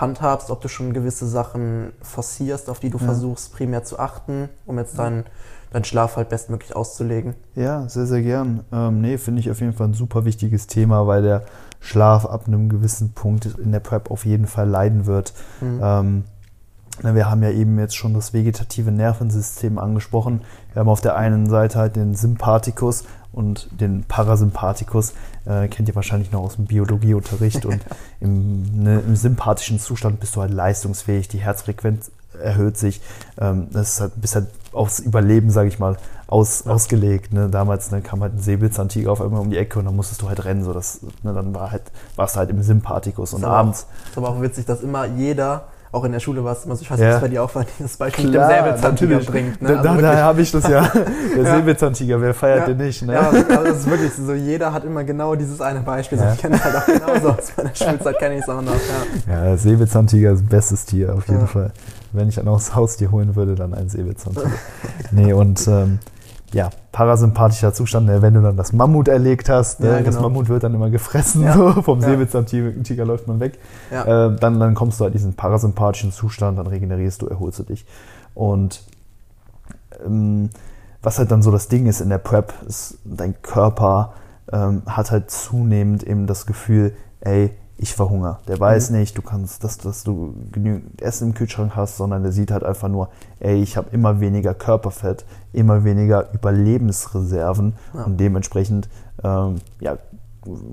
handhabst, 0.00 0.50
ob 0.50 0.60
du 0.60 0.68
schon 0.68 0.92
gewisse 0.92 1.26
Sachen 1.26 1.92
forcierst, 2.02 2.70
auf 2.70 2.80
die 2.80 2.90
du 2.90 2.98
Ja. 2.98 3.04
versuchst 3.04 3.52
primär 3.52 3.84
zu 3.84 3.98
achten, 3.98 4.48
um 4.66 4.78
jetzt 4.78 4.98
deinen 4.98 5.24
deinen 5.72 5.84
Schlaf 5.84 6.16
halt 6.16 6.28
bestmöglich 6.28 6.74
auszulegen. 6.74 7.34
Ja, 7.54 7.88
sehr, 7.88 8.04
sehr 8.06 8.22
gern. 8.22 8.64
Ähm, 8.72 9.00
nee, 9.00 9.18
finde 9.18 9.38
ich 9.38 9.52
auf 9.52 9.60
jeden 9.60 9.72
Fall 9.72 9.86
ein 9.86 9.94
super 9.94 10.24
wichtiges 10.24 10.66
Thema, 10.66 11.06
weil 11.06 11.22
der 11.22 11.44
Schlaf 11.78 12.26
ab 12.26 12.48
einem 12.48 12.68
gewissen 12.68 13.12
Punkt 13.12 13.46
in 13.46 13.70
der 13.70 13.78
Prep 13.78 14.10
auf 14.10 14.26
jeden 14.26 14.48
Fall 14.48 14.68
leiden 14.68 15.06
wird. 15.06 15.32
Mhm. 15.60 15.80
Ähm, 15.80 16.24
wir 17.02 17.30
haben 17.30 17.42
ja 17.44 17.50
eben 17.50 17.78
jetzt 17.78 17.94
schon 17.96 18.14
das 18.14 18.32
vegetative 18.34 18.90
Nervensystem 18.90 19.78
angesprochen. 19.78 20.42
Wir 20.72 20.80
haben 20.80 20.88
auf 20.88 21.00
der 21.00 21.14
einen 21.14 21.48
Seite 21.48 21.78
halt 21.78 21.94
den 21.94 22.14
Sympathikus 22.14 23.04
und 23.32 23.68
den 23.80 24.04
Parasympathikus. 24.04 25.14
Äh, 25.46 25.68
kennt 25.68 25.88
ihr 25.88 25.94
wahrscheinlich 25.94 26.32
noch 26.32 26.40
aus 26.40 26.56
dem 26.56 26.66
Biologieunterricht. 26.66 27.64
und 27.66 27.80
im, 28.20 28.82
ne, 28.82 29.00
im 29.00 29.16
sympathischen 29.16 29.78
Zustand 29.78 30.20
bist 30.20 30.36
du 30.36 30.40
halt 30.40 30.52
leistungsfähig, 30.52 31.28
die 31.28 31.38
Herzfrequenz 31.38 32.10
erhöht 32.40 32.76
sich. 32.76 33.00
Ähm, 33.38 33.68
das 33.72 33.94
ist 33.94 34.00
halt, 34.00 34.20
bist 34.20 34.34
halt 34.34 34.48
aufs 34.72 35.00
Überleben, 35.00 35.50
sage 35.50 35.68
ich 35.68 35.78
mal, 35.78 35.96
aus, 36.26 36.66
ausgelegt. 36.66 37.32
Ne? 37.32 37.48
Damals 37.48 37.90
ne, 37.90 38.00
kam 38.00 38.22
halt 38.22 38.34
ein 38.34 38.38
Säbelzahntiger 38.38 39.10
auf 39.10 39.20
einmal 39.20 39.40
um 39.40 39.50
die 39.50 39.58
Ecke 39.58 39.78
und 39.78 39.84
dann 39.84 39.96
musstest 39.96 40.22
du 40.22 40.28
halt 40.28 40.44
rennen. 40.44 40.64
So 40.64 40.72
das, 40.72 41.00
ne, 41.22 41.32
dann 41.32 41.54
war 41.54 41.70
halt, 41.70 41.82
warst 42.16 42.36
du 42.36 42.40
halt 42.40 42.50
im 42.50 42.62
Sympathikus. 42.62 43.34
Und 43.34 43.44
abends 43.44 43.84
Auch, 43.84 44.10
ist 44.10 44.18
aber 44.18 44.28
auch 44.30 44.42
witzig, 44.42 44.66
dass 44.66 44.80
immer 44.82 45.06
jeder, 45.06 45.64
auch 45.92 46.04
in 46.04 46.12
der 46.12 46.20
Schule 46.20 46.44
war 46.44 46.52
es 46.52 46.64
immer 46.64 46.76
so, 46.76 46.82
ich 46.82 46.90
weiß 46.90 47.00
Ja. 47.00 47.06
nicht, 47.06 47.14
was 47.16 47.20
bei 47.22 47.28
dir 47.28 47.42
auch 47.42 47.54
war, 47.54 47.64
dieses 47.78 47.96
Beispiel 47.96 48.30
Klar, 48.30 48.46
mit 48.48 48.56
dem 48.56 48.64
Säbelzahntiger 48.66 49.18
bringt. 49.20 49.60
Ne? 49.62 49.68
Da, 49.82 49.90
Also 49.90 50.00
da, 50.02 50.16
habe 50.18 50.40
ich 50.42 50.52
das 50.52 50.68
ja. 50.68 50.82
Der 51.36 51.42
Ja. 51.44 51.56
Säbelzahntiger, 51.56 52.20
wer 52.20 52.32
feiert 52.34 52.60
ja, 52.68 52.74
den 52.74 52.86
nicht? 52.86 53.02
Ne? 53.02 53.14
Ja, 53.14 53.28
also 53.30 53.38
es 53.72 53.78
ist 53.78 53.90
wirklich 53.90 54.12
so, 54.14 54.32
jeder 54.32 54.72
hat 54.72 54.84
immer 54.84 55.02
genau 55.04 55.34
dieses 55.34 55.60
eine 55.60 55.80
Beispiel. 55.80 56.18
Ja. 56.18 56.32
Ich 56.32 56.38
kenne 56.40 56.56
es 56.56 56.64
halt 56.64 56.76
auch 56.76 56.86
genauso 56.86 57.28
aus 57.30 57.52
meiner 57.56 57.74
Schulzeit, 57.74 58.18
kenne 58.18 58.34
ich 58.36 58.42
es 58.42 58.48
auch 58.48 58.62
noch. 58.62 58.72
Ja. 59.28 59.44
Ja, 59.50 59.56
Säbelzahntiger 59.56 60.32
ist 60.32 60.48
bestes 60.48 60.84
Tier, 60.84 61.14
auf 61.14 61.26
jeden 61.26 61.40
Ja. 61.40 61.46
Fall. 61.46 61.70
Wenn 62.12 62.28
ich 62.28 62.38
ein 62.40 62.48
aus 62.48 62.74
Haustier 62.74 63.10
holen 63.10 63.34
würde, 63.36 63.54
dann 63.54 63.74
ein 63.74 63.88
Säbelzahntiger. 63.88 64.50
nee, 65.12 65.32
und 65.32 65.66
ähm, 65.68 65.98
ja, 66.52 66.70
parasympathischer 66.92 67.72
Zustand, 67.72 68.06
ne, 68.06 68.22
wenn 68.22 68.34
du 68.34 68.42
dann 68.42 68.56
das 68.56 68.72
Mammut 68.72 69.08
erlegt 69.08 69.48
hast, 69.48 69.80
ne, 69.80 69.88
Ja, 69.88 70.00
das 70.00 70.16
genau. 70.16 70.28
Mammut 70.28 70.48
wird 70.48 70.62
dann 70.64 70.74
immer 70.74 70.90
gefressen, 70.90 71.42
Ja. 71.44 71.54
so, 71.54 71.82
vom 71.82 72.00
Ja. 72.00 72.08
Säbelzahntiger 72.08 73.04
läuft 73.04 73.28
man 73.28 73.40
weg. 73.40 73.58
Ja. 73.90 74.26
Äh, 74.26 74.36
dann, 74.36 74.58
dann 74.58 74.74
kommst 74.74 74.98
du 75.00 75.04
halt 75.04 75.14
in 75.14 75.18
diesen 75.18 75.34
parasympathischen 75.34 76.12
Zustand, 76.12 76.58
dann 76.58 76.66
regenerierst 76.66 77.22
du, 77.22 77.26
erholst 77.28 77.58
du 77.60 77.62
dich. 77.64 77.86
Und 78.34 78.82
ähm, 80.04 80.50
was 81.02 81.18
halt 81.18 81.30
dann 81.30 81.42
so 81.42 81.50
das 81.50 81.68
Ding 81.68 81.86
ist 81.86 82.00
in 82.00 82.08
der 82.10 82.18
Prep, 82.18 82.52
ist, 82.66 82.98
dein 83.04 83.40
Körper 83.42 84.12
ähm, 84.52 84.82
hat 84.86 85.10
halt 85.10 85.30
zunehmend 85.30 86.02
eben 86.02 86.26
das 86.26 86.46
Gefühl, 86.46 86.92
ey, 87.20 87.50
ich 87.82 87.94
verhungere. 87.94 88.38
Der 88.46 88.60
weiß 88.60 88.90
Mhm. 88.90 88.98
nicht, 88.98 89.16
du 89.16 89.22
kannst, 89.22 89.64
dass, 89.64 89.78
dass 89.78 90.04
du 90.04 90.34
genügend 90.52 91.00
Essen 91.00 91.28
im 91.28 91.34
Kühlschrank 91.34 91.72
hast, 91.74 91.96
sondern 91.96 92.22
der 92.22 92.30
sieht 92.32 92.50
halt 92.50 92.62
einfach 92.62 92.88
nur, 92.88 93.08
ey, 93.40 93.62
ich 93.62 93.78
habe 93.78 93.88
immer 93.92 94.20
weniger 94.20 94.52
Körperfett, 94.52 95.24
immer 95.54 95.82
weniger 95.82 96.30
Überlebensreserven 96.34 97.74
Ja. 97.94 98.04
und 98.04 98.18
dementsprechend 98.18 98.88
ähm, 99.24 99.56
ja, 99.80 99.96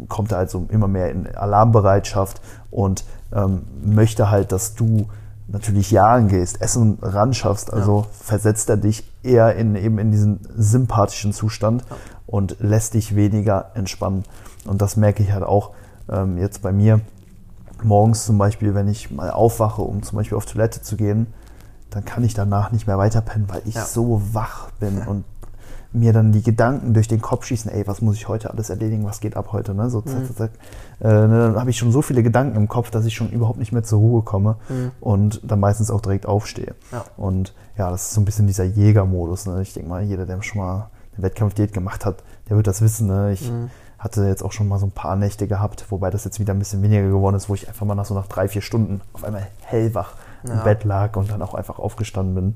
kommt 0.07 0.31
er 0.31 0.39
halt 0.39 0.49
so 0.49 0.65
immer 0.69 0.87
mehr 0.87 1.11
in 1.11 1.27
Alarmbereitschaft 1.35 2.41
und 2.71 3.03
ähm, 3.33 3.61
möchte 3.83 4.29
halt, 4.29 4.51
dass 4.51 4.75
du 4.75 5.07
natürlich 5.49 5.91
jagen 5.91 6.27
gehst, 6.27 6.61
Essen 6.61 6.97
ran 7.01 7.33
schaffst, 7.33 7.71
also 7.71 8.05
versetzt 8.21 8.69
er 8.69 8.75
dich 8.77 9.09
eher 9.23 9.55
in 9.55 9.75
eben 9.75 9.97
in 9.97 10.11
diesen 10.11 10.39
sympathischen 10.57 11.31
Zustand 11.31 11.83
Ja. 11.89 11.95
und 12.25 12.57
lässt 12.59 12.95
dich 12.95 13.15
weniger 13.15 13.71
entspannen. 13.75 14.23
Und 14.65 14.81
das 14.81 14.97
merke 14.97 15.23
ich 15.23 15.31
halt 15.31 15.43
auch 15.43 15.71
ähm, 16.09 16.37
jetzt 16.37 16.61
bei 16.61 16.71
mir. 16.71 17.01
Morgens 17.83 18.25
zum 18.25 18.37
Beispiel, 18.39 18.73
wenn 18.73 18.87
ich 18.87 19.11
mal 19.11 19.29
aufwache, 19.29 19.81
um 19.83 20.01
zum 20.01 20.17
Beispiel 20.17 20.37
auf 20.37 20.45
Toilette 20.45 20.81
zu 20.81 20.97
gehen, 20.97 21.27
dann 21.91 22.03
kann 22.05 22.23
ich 22.23 22.33
danach 22.33 22.71
nicht 22.71 22.87
mehr 22.87 22.97
weiterpennen, 22.97 23.47
weil 23.49 23.61
ich 23.65 23.75
Ja. 23.75 23.85
so 23.85 24.21
wach 24.33 24.71
bin 24.79 24.99
und 25.07 25.23
mir 25.93 26.11
dann 26.11 26.31
die 26.31 26.41
Gedanken 26.43 26.93
durch 26.93 27.07
den 27.07 27.21
Kopf 27.21 27.45
schießen, 27.45 27.71
ey, 27.71 27.87
was 27.87 28.01
muss 28.01 28.15
ich 28.15 28.27
heute 28.27 28.49
alles 28.51 28.69
erledigen, 28.69 29.05
was 29.05 29.19
geht 29.19 29.37
ab 29.37 29.49
heute, 29.53 29.73
ne? 29.73 29.89
So 29.89 30.01
zack, 30.01 30.19
Mhm. 30.21 30.25
zack, 30.27 30.35
zack. 30.37 30.51
Äh, 30.99 31.07
ne, 31.27 31.27
dann 31.53 31.55
habe 31.59 31.69
ich 31.69 31.77
schon 31.77 31.91
so 31.91 32.01
viele 32.01 32.23
Gedanken 32.23 32.57
im 32.57 32.67
Kopf, 32.67 32.89
dass 32.91 33.05
ich 33.05 33.15
schon 33.15 33.29
überhaupt 33.29 33.57
nicht 33.57 33.71
mehr 33.71 33.83
zur 33.83 33.99
Ruhe 33.99 34.21
komme 34.23 34.57
Mhm. 34.69 34.91
und 34.99 35.41
dann 35.49 35.59
meistens 35.59 35.89
auch 35.89 36.01
direkt 36.01 36.25
aufstehe. 36.25 36.75
Ja. 36.91 37.05
Und 37.15 37.53
ja, 37.77 37.89
das 37.89 38.07
ist 38.07 38.13
so 38.15 38.21
ein 38.21 38.25
bisschen 38.25 38.47
dieser 38.47 38.65
Jägermodus. 38.65 39.45
Ne? 39.45 39.61
Ich 39.61 39.73
denke 39.73 39.87
mal, 39.89 40.01
jeder, 40.03 40.25
der 40.25 40.41
schon 40.41 40.61
mal 40.61 40.89
eine 41.15 41.23
Wettkampfdiät 41.23 41.73
gemacht 41.73 42.05
hat, 42.05 42.23
der 42.49 42.57
wird 42.57 42.67
das 42.67 42.81
wissen. 42.81 43.07
Ne? 43.07 43.31
Ich 43.33 43.49
Mhm. 43.49 43.69
Hatte 43.99 44.25
jetzt 44.25 44.43
auch 44.43 44.51
schon 44.51 44.67
mal 44.67 44.77
so 44.77 44.85
ein 44.85 44.91
paar 44.91 45.15
Nächte 45.15 45.47
gehabt, 45.47 45.85
wobei 45.89 46.09
das 46.11 46.23
jetzt 46.23 46.39
wieder 46.39 46.53
ein 46.53 46.59
bisschen 46.59 46.83
weniger 46.83 47.07
geworden 47.07 47.35
ist, 47.35 47.49
wo 47.49 47.55
ich 47.55 47.67
einfach 47.67 47.85
mal 47.85 47.95
nach 47.95 48.05
so 48.05 48.13
nach 48.13 48.27
drei, 48.27 48.47
vier 48.47 48.61
Stunden 48.61 49.01
auf 49.13 49.23
einmal 49.23 49.47
hellwach 49.63 50.13
im 50.43 50.51
Ja. 50.51 50.63
Bett 50.63 50.83
lag 50.83 51.15
und 51.15 51.31
dann 51.31 51.41
auch 51.41 51.53
einfach 51.55 51.79
aufgestanden 51.79 52.35
bin. 52.35 52.55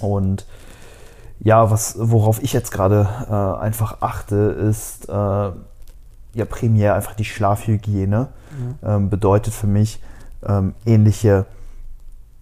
Und 0.00 0.46
ja, 1.40 1.70
was, 1.70 1.96
worauf 1.98 2.42
ich 2.42 2.52
jetzt 2.52 2.70
gerade 2.70 3.08
äh, 3.28 3.60
einfach 3.62 4.00
achte, 4.00 4.36
ist 4.36 5.08
äh, 5.08 5.12
ja 5.12 6.44
primär 6.48 6.94
einfach 6.94 7.14
die 7.14 7.24
Schlafhygiene. 7.24 8.28
Mhm. 8.56 8.74
Ähm, 8.88 9.10
bedeutet 9.10 9.52
für 9.52 9.66
mich 9.66 10.00
ähm, 10.46 10.74
ähnliche 10.86 11.46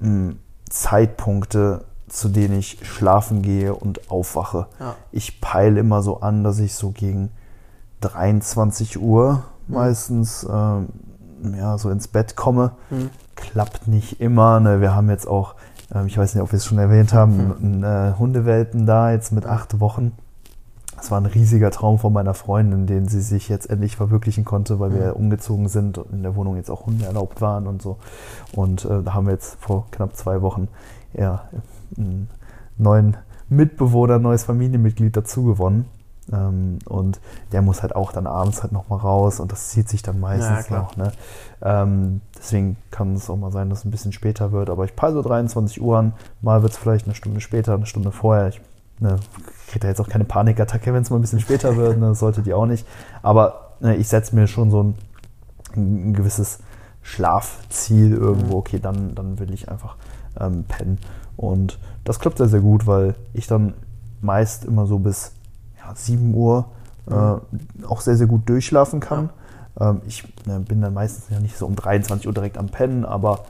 mh, 0.00 0.34
Zeitpunkte, 0.68 1.84
zu 2.08 2.28
denen 2.28 2.58
ich 2.58 2.78
schlafen 2.82 3.40
gehe 3.40 3.74
und 3.74 4.10
aufwache. 4.10 4.66
Ja. 4.78 4.96
Ich 5.12 5.40
peile 5.40 5.80
immer 5.80 6.02
so 6.02 6.20
an, 6.20 6.44
dass 6.44 6.58
ich 6.58 6.74
so 6.74 6.90
gegen 6.90 7.30
23 8.02 9.00
Uhr 9.00 9.44
Mhm. 9.68 9.74
meistens 9.74 10.46
ähm, 10.50 10.88
ja, 11.56 11.78
so 11.78 11.90
ins 11.90 12.08
Bett 12.08 12.36
komme. 12.36 12.72
Mhm. 12.90 13.10
Klappt 13.36 13.88
nicht 13.88 14.20
immer. 14.20 14.60
Ne? 14.60 14.80
Wir 14.80 14.94
haben 14.94 15.08
jetzt 15.08 15.26
auch, 15.26 15.54
ähm, 15.94 16.06
ich 16.06 16.18
weiß 16.18 16.34
nicht, 16.34 16.42
ob 16.42 16.52
wir 16.52 16.56
es 16.56 16.64
schon 16.66 16.78
erwähnt 16.78 17.12
haben, 17.12 17.54
einen 17.62 17.82
äh, 17.84 18.12
Hundewelpen 18.18 18.86
da 18.86 19.12
jetzt 19.12 19.32
mit 19.32 19.46
acht 19.46 19.80
Wochen. 19.80 20.12
Das 20.96 21.10
war 21.10 21.20
ein 21.20 21.26
riesiger 21.26 21.70
Traum 21.72 21.98
von 21.98 22.12
meiner 22.12 22.34
Freundin, 22.34 22.86
den 22.86 23.08
sie 23.08 23.20
sich 23.20 23.48
jetzt 23.48 23.68
endlich 23.70 23.96
verwirklichen 23.96 24.44
konnte, 24.44 24.78
weil 24.78 24.92
wir 24.94 25.06
Mhm. 25.08 25.12
umgezogen 25.24 25.68
sind 25.68 25.98
und 25.98 26.12
in 26.12 26.22
der 26.22 26.36
Wohnung 26.36 26.56
jetzt 26.56 26.70
auch 26.70 26.86
Hunde 26.86 27.04
erlaubt 27.06 27.40
waren 27.40 27.66
und 27.66 27.82
so. 27.82 27.98
Und 28.54 28.84
äh, 28.84 29.02
da 29.02 29.14
haben 29.14 29.26
wir 29.26 29.32
jetzt 29.32 29.56
vor 29.60 29.86
knapp 29.90 30.14
zwei 30.16 30.42
Wochen 30.42 30.68
ja, 31.14 31.42
einen 31.96 32.28
neuen 32.78 33.16
Mitbewohner, 33.48 34.16
ein 34.16 34.22
neues 34.22 34.44
Familienmitglied 34.44 35.16
dazu 35.16 35.44
gewonnen. 35.44 35.86
Ähm, 36.30 36.78
und 36.86 37.20
der 37.50 37.62
muss 37.62 37.82
halt 37.82 37.96
auch 37.96 38.12
dann 38.12 38.26
abends 38.26 38.62
halt 38.62 38.72
nochmal 38.72 39.00
raus 39.00 39.40
und 39.40 39.50
das 39.50 39.70
zieht 39.70 39.88
sich 39.88 40.02
dann 40.02 40.20
meistens 40.20 40.66
klar. 40.66 40.82
noch. 40.82 40.96
Ne? 40.96 41.12
Ähm, 41.62 42.20
deswegen 42.36 42.76
kann 42.90 43.14
es 43.14 43.28
auch 43.28 43.36
mal 43.36 43.50
sein, 43.50 43.70
dass 43.70 43.80
es 43.80 43.84
ein 43.84 43.90
bisschen 43.90 44.12
später 44.12 44.52
wird. 44.52 44.70
Aber 44.70 44.84
ich 44.84 44.94
peile 44.94 45.14
so 45.14 45.22
23 45.22 45.82
Uhr 45.82 45.98
an. 45.98 46.12
Mal 46.40 46.62
wird 46.62 46.72
es 46.72 46.78
vielleicht 46.78 47.06
eine 47.06 47.14
Stunde 47.14 47.40
später, 47.40 47.74
eine 47.74 47.86
Stunde 47.86 48.12
vorher. 48.12 48.48
Ich 48.48 48.60
ne, 49.00 49.16
kriege 49.66 49.80
da 49.80 49.88
jetzt 49.88 50.00
auch 50.00 50.08
keine 50.08 50.24
Panikattacke, 50.24 50.94
wenn 50.94 51.02
es 51.02 51.10
mal 51.10 51.16
ein 51.16 51.22
bisschen 51.22 51.40
später 51.40 51.76
wird. 51.78 51.98
Ne? 51.98 52.08
Das 52.10 52.20
sollte 52.20 52.42
die 52.42 52.54
auch 52.54 52.66
nicht. 52.66 52.86
Aber 53.22 53.72
ne, 53.80 53.96
ich 53.96 54.08
setze 54.08 54.36
mir 54.36 54.46
schon 54.46 54.70
so 54.70 54.82
ein, 54.82 54.94
ein 55.74 56.14
gewisses 56.14 56.60
Schlafziel 57.02 58.12
irgendwo. 58.12 58.54
Mhm. 58.54 58.60
Okay, 58.60 58.78
dann, 58.78 59.14
dann 59.16 59.40
will 59.40 59.52
ich 59.52 59.68
einfach 59.68 59.96
ähm, 60.40 60.64
pennen. 60.64 60.98
Und 61.36 61.78
das 62.04 62.20
klappt 62.20 62.38
sehr, 62.38 62.48
sehr 62.48 62.60
gut, 62.60 62.86
weil 62.86 63.16
ich 63.32 63.48
dann 63.48 63.74
meist 64.20 64.64
immer 64.64 64.86
so 64.86 65.00
bis 65.00 65.32
ja, 65.84 65.94
7 65.94 66.34
Uhr 66.34 66.66
äh, 67.10 67.84
auch 67.86 68.00
sehr, 68.00 68.16
sehr 68.16 68.26
gut 68.26 68.48
durchschlafen 68.48 69.00
kann. 69.00 69.30
Ähm, 69.80 70.02
ich 70.06 70.24
ne, 70.46 70.60
bin 70.60 70.80
dann 70.80 70.94
meistens 70.94 71.28
ja 71.30 71.40
nicht 71.40 71.56
so 71.56 71.66
um 71.66 71.76
23 71.76 72.26
Uhr 72.26 72.34
direkt 72.34 72.58
am 72.58 72.66
Pennen, 72.66 73.04
aber 73.04 73.40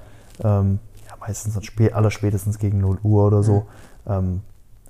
ähm, 0.43 0.79
ja, 1.07 1.15
meistens 1.21 1.55
dann 1.55 1.63
spä 1.63 1.93
allerspätestens 1.93 2.59
gegen 2.59 2.81
0 2.81 2.99
Uhr 3.03 3.27
oder 3.27 3.43
so. 3.43 3.67
Ähm, 4.07 4.41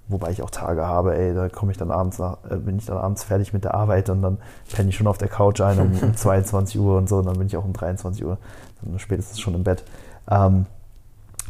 wobei 0.09 0.31
ich 0.31 0.43
auch 0.43 0.51
Tage 0.51 0.87
habe, 0.87 1.17
ey, 1.17 1.35
da 1.35 1.49
komme 1.49 1.73
ich 1.73 1.79
dann 1.79 1.91
abends 1.91 2.19
nach, 2.19 2.39
äh, 2.49 2.57
bin 2.57 2.79
ich 2.79 2.87
dann 2.87 2.99
abends 2.99 3.25
fertig 3.25 3.53
mit 3.53 3.65
der 3.65 3.75
Arbeit 3.75 4.11
und 4.11 4.23
dann 4.23 4.39
penne 4.73 4.91
ich 4.91 4.97
schon 4.97 5.07
auf 5.07 5.19
der 5.19 5.29
Couch 5.29 5.61
ein 5.61 5.79
um, 5.79 5.99
um 6.03 6.17
22 6.17 6.79
Uhr 6.79 6.99
und 6.99 7.09
so, 7.09 7.19
und 7.19 7.27
dann 7.27 7.39
bin 7.39 7.47
ich 7.47 7.57
auch 7.57 7.65
um 7.65 7.73
23 7.73 8.25
Uhr 8.25 8.39
dann 8.83 8.99
spätestens 8.99 9.41
schon 9.41 9.55
im 9.55 9.65
Bett. 9.65 9.85
Ähm, 10.31 10.67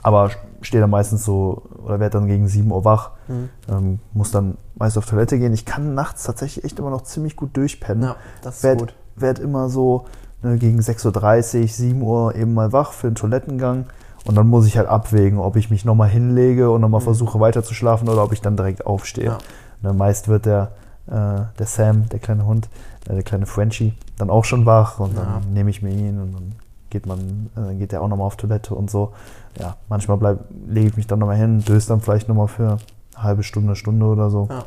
aber 0.02 0.30
stehe 0.60 0.80
dann 0.80 0.90
meistens 0.90 1.24
so 1.24 1.62
oder 1.84 2.00
werde 2.00 2.18
dann 2.18 2.26
gegen 2.26 2.48
7 2.48 2.70
Uhr 2.70 2.84
wach, 2.84 3.10
Mhm. 3.28 3.48
ähm, 3.68 3.98
muss 4.12 4.30
dann 4.30 4.56
meist 4.76 4.98
auf 4.98 5.06
Toilette 5.06 5.38
gehen. 5.38 5.52
Ich 5.52 5.64
kann 5.64 5.94
nachts 5.94 6.24
tatsächlich 6.24 6.64
echt 6.64 6.78
immer 6.78 6.90
noch 6.90 7.02
ziemlich 7.02 7.36
gut 7.36 7.56
durchpennen. 7.56 8.04
Ja, 8.04 8.16
das 8.42 8.56
ist 8.58 8.62
werd, 8.64 8.78
gut. 8.80 8.94
werd 9.16 9.38
immer 9.38 9.68
so 9.68 10.04
ne, 10.42 10.56
gegen 10.58 10.80
6.30 10.80 11.60
Uhr, 11.62 11.68
7 11.68 12.02
Uhr 12.02 12.34
eben 12.34 12.54
mal 12.54 12.72
wach 12.72 12.92
für 12.92 13.08
den 13.08 13.14
Toilettengang. 13.14 13.86
Und 14.24 14.36
dann 14.36 14.46
muss 14.46 14.66
ich 14.66 14.76
halt 14.78 14.86
abwägen, 14.88 15.38
ob 15.40 15.56
ich 15.56 15.70
mich 15.70 15.84
nochmal 15.84 16.08
hinlege 16.08 16.70
und 16.70 16.80
nochmal 16.80 17.00
Mhm. 17.00 17.04
versuche 17.04 17.40
weiter 17.40 17.62
zu 17.64 17.74
schlafen 17.74 18.08
oder 18.08 18.22
ob 18.22 18.32
ich 18.32 18.40
dann 18.40 18.56
direkt 18.56 18.86
aufstehe. 18.86 19.24
Ja. 19.24 19.38
Ne, 19.82 19.92
meist 19.92 20.28
wird 20.28 20.46
der, 20.46 20.72
äh, 21.08 21.12
der 21.58 21.66
Sam, 21.66 22.08
der 22.08 22.20
kleine 22.20 22.46
Hund, 22.46 22.68
äh, 23.08 23.14
der 23.14 23.24
kleine 23.24 23.46
Frenchie, 23.46 23.94
dann 24.18 24.30
auch 24.30 24.44
schon 24.44 24.64
wach 24.64 25.00
und 25.00 25.16
Ja. 25.16 25.22
dann 25.42 25.52
nehme 25.52 25.70
ich 25.70 25.82
mir 25.82 25.90
ihn 25.90 26.20
und 26.20 26.32
dann 26.34 26.52
geht 26.92 27.06
man, 27.06 27.50
äh, 27.56 27.74
geht 27.74 27.90
der 27.90 28.02
auch 28.02 28.08
nochmal 28.08 28.26
auf 28.26 28.36
Toilette 28.36 28.74
und 28.74 28.90
so. 28.90 29.12
Ja, 29.58 29.76
manchmal 29.88 30.18
bleib, 30.18 30.44
lege 30.68 30.88
ich 30.88 30.96
mich 30.96 31.06
dann 31.06 31.18
nochmal 31.18 31.36
hin, 31.36 31.60
döse 31.60 31.88
dann 31.88 32.00
vielleicht 32.00 32.28
nochmal 32.28 32.48
für 32.48 32.78
eine 33.16 33.22
halbe 33.22 33.42
Stunde, 33.42 33.74
Stunde 33.74 34.06
oder 34.06 34.30
so. 34.30 34.46
Ja. 34.50 34.64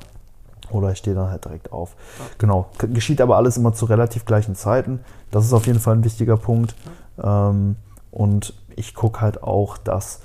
Oder 0.71 0.91
ich 0.91 0.97
stehe 0.97 1.15
dann 1.15 1.29
halt 1.29 1.45
direkt 1.45 1.71
auf. 1.71 1.95
Ja. 2.17 2.25
Genau. 2.39 2.65
Geschieht 2.79 3.21
aber 3.21 3.38
alles 3.38 3.55
immer 3.57 3.73
zu 3.73 3.85
relativ 3.85 4.25
gleichen 4.25 4.55
Zeiten. 4.55 4.99
Das 5.29 5.45
ist 5.45 5.53
auf 5.53 5.67
jeden 5.67 5.79
Fall 5.79 5.95
ein 5.95 6.03
wichtiger 6.03 6.38
Punkt. 6.38 6.75
Ähm, 7.23 7.75
und 8.11 8.53
ich 8.75 8.95
gucke 8.95 9.21
halt 9.21 9.43
auch, 9.43 9.77
dass 9.77 10.21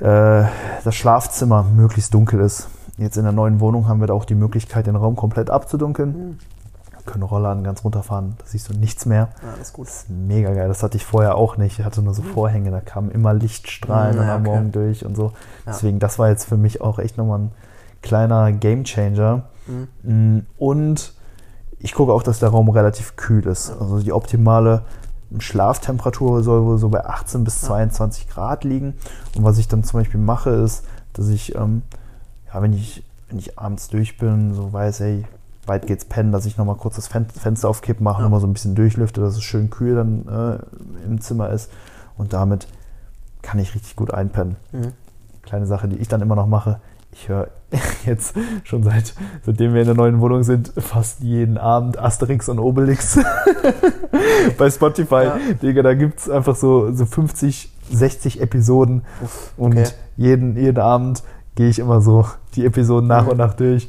äh, 0.00 0.44
das 0.82 0.94
Schlafzimmer 0.94 1.62
möglichst 1.64 2.14
dunkel 2.14 2.40
ist. 2.40 2.68
Jetzt 2.96 3.18
in 3.18 3.24
der 3.24 3.32
neuen 3.32 3.60
Wohnung 3.60 3.86
haben 3.86 4.00
wir 4.00 4.06
da 4.06 4.14
auch 4.14 4.24
die 4.24 4.34
Möglichkeit, 4.34 4.86
den 4.86 4.96
Raum 4.96 5.16
komplett 5.16 5.50
abzudunkeln. 5.50 6.08
Mhm. 6.08 6.38
Können 7.06 7.22
Rollladen 7.22 7.64
ganz 7.64 7.82
runterfahren, 7.84 8.34
da 8.38 8.44
siehst 8.46 8.68
du 8.68 8.74
nichts 8.74 9.06
mehr. 9.06 9.28
Ja, 9.42 9.50
das 9.58 9.68
ist 9.68 9.72
gut. 9.72 9.86
Das 9.86 9.96
ist 10.02 10.10
mega 10.10 10.52
geil. 10.52 10.68
Das 10.68 10.82
hatte 10.82 10.96
ich 10.96 11.04
vorher 11.04 11.36
auch 11.36 11.56
nicht. 11.56 11.78
Ich 11.78 11.84
hatte 11.84 12.02
nur 12.02 12.12
so 12.14 12.22
Vorhänge, 12.22 12.70
da 12.70 12.80
kamen 12.80 13.10
immer 13.10 13.32
Lichtstrahlen 13.32 14.16
Mhm, 14.16 14.22
ja, 14.22 14.34
am 14.34 14.40
okay. 14.42 14.50
Morgen 14.50 14.72
durch 14.72 15.04
und 15.06 15.16
so. 15.16 15.26
Ja. 15.64 15.72
Deswegen, 15.72 15.98
das 15.98 16.18
war 16.18 16.28
jetzt 16.28 16.44
für 16.44 16.56
mich 16.56 16.80
auch 16.80 16.98
echt 16.98 17.16
nochmal 17.16 17.38
ein 17.40 17.50
kleiner 18.02 18.52
Gamechanger. 18.52 19.44
Mhm. 19.66 19.88
Mm, 20.36 20.46
Und 20.58 21.12
ich 21.78 21.94
gucke 21.94 22.12
auch, 22.12 22.22
dass 22.22 22.38
der 22.38 22.48
Raum 22.50 22.68
relativ 22.70 23.16
kühl 23.16 23.46
ist. 23.46 23.70
Also 23.80 24.00
die 24.00 24.12
optimale 24.12 24.82
Schlaftemperatur 25.38 26.42
soll 26.42 26.64
wohl 26.64 26.78
so 26.78 26.88
bei 26.88 27.04
18 27.04 27.44
bis 27.44 27.60
22 27.62 28.28
Grad 28.28 28.64
liegen. 28.64 28.94
Und 29.36 29.44
was 29.44 29.58
ich 29.58 29.68
dann 29.68 29.84
zum 29.84 30.00
Beispiel 30.00 30.20
mache, 30.20 30.50
ist, 30.50 30.84
dass 31.12 31.28
ich, 31.28 31.54
ähm, 31.54 31.82
ja, 32.52 32.62
wenn 32.62 32.72
ich, 32.72 33.02
wenn 33.28 33.38
ich 33.38 33.58
abends 33.58 33.88
durch 33.88 34.18
bin, 34.18 34.54
so 34.54 34.72
weiß, 34.72 35.00
ey, 35.00 35.24
weit 35.66 35.86
geht's 35.86 36.04
pennen, 36.04 36.32
dass 36.32 36.46
ich 36.46 36.56
nochmal 36.56 36.76
kurz 36.76 36.96
das 36.96 37.08
Fen 37.08 37.26
Fenster 37.26 37.68
aufkippen 37.68 38.04
mache, 38.04 38.18
Ja. 38.18 38.24
nochmal 38.24 38.40
so 38.40 38.46
ein 38.46 38.52
bisschen 38.52 38.74
durchlüfte, 38.74 39.20
dass 39.20 39.34
es 39.36 39.42
schön 39.42 39.70
kühl 39.70 39.94
dann 39.96 40.26
äh, 40.28 41.06
im 41.06 41.20
Zimmer 41.20 41.50
ist. 41.50 41.70
Und 42.16 42.32
damit 42.32 42.66
kann 43.42 43.58
ich 43.60 43.74
richtig 43.74 43.96
gut 43.96 44.12
einpennen. 44.12 44.56
Mhm. 44.72 44.92
Kleine 45.42 45.66
Sache, 45.66 45.88
die 45.88 45.96
ich 45.96 46.08
dann 46.08 46.20
immer 46.22 46.34
noch 46.36 46.46
mache. 46.46 46.80
Ich 47.12 47.28
höre 47.28 47.48
jetzt 48.06 48.34
schon 48.64 48.82
seit, 48.82 49.14
seitdem 49.44 49.72
wir 49.74 49.80
in 49.80 49.86
der 49.86 49.94
neuen 49.96 50.20
Wohnung 50.20 50.42
sind, 50.42 50.72
fast 50.76 51.20
jeden 51.20 51.56
Abend 51.56 51.98
Asterix 51.98 52.48
und 52.48 52.58
Obelix 52.58 53.18
bei 54.58 54.70
Spotify. 54.70 55.14
Ja. 55.24 55.38
Digga, 55.62 55.82
da 55.82 55.94
gibt 55.94 56.18
es 56.20 56.30
einfach 56.30 56.56
so, 56.56 56.92
so 56.92 57.06
50, 57.06 57.72
60 57.92 58.40
Episoden 58.40 59.02
Uff, 59.22 59.52
und 59.56 59.72
okay. 59.78 59.88
jeden, 60.16 60.56
jeden 60.56 60.78
Abend 60.78 61.22
gehe 61.54 61.68
ich 61.68 61.78
immer 61.78 62.00
so 62.00 62.26
die 62.54 62.66
Episoden 62.66 63.08
nach 63.08 63.24
Mhm. 63.24 63.28
und 63.30 63.36
nach 63.38 63.54
durch. 63.54 63.88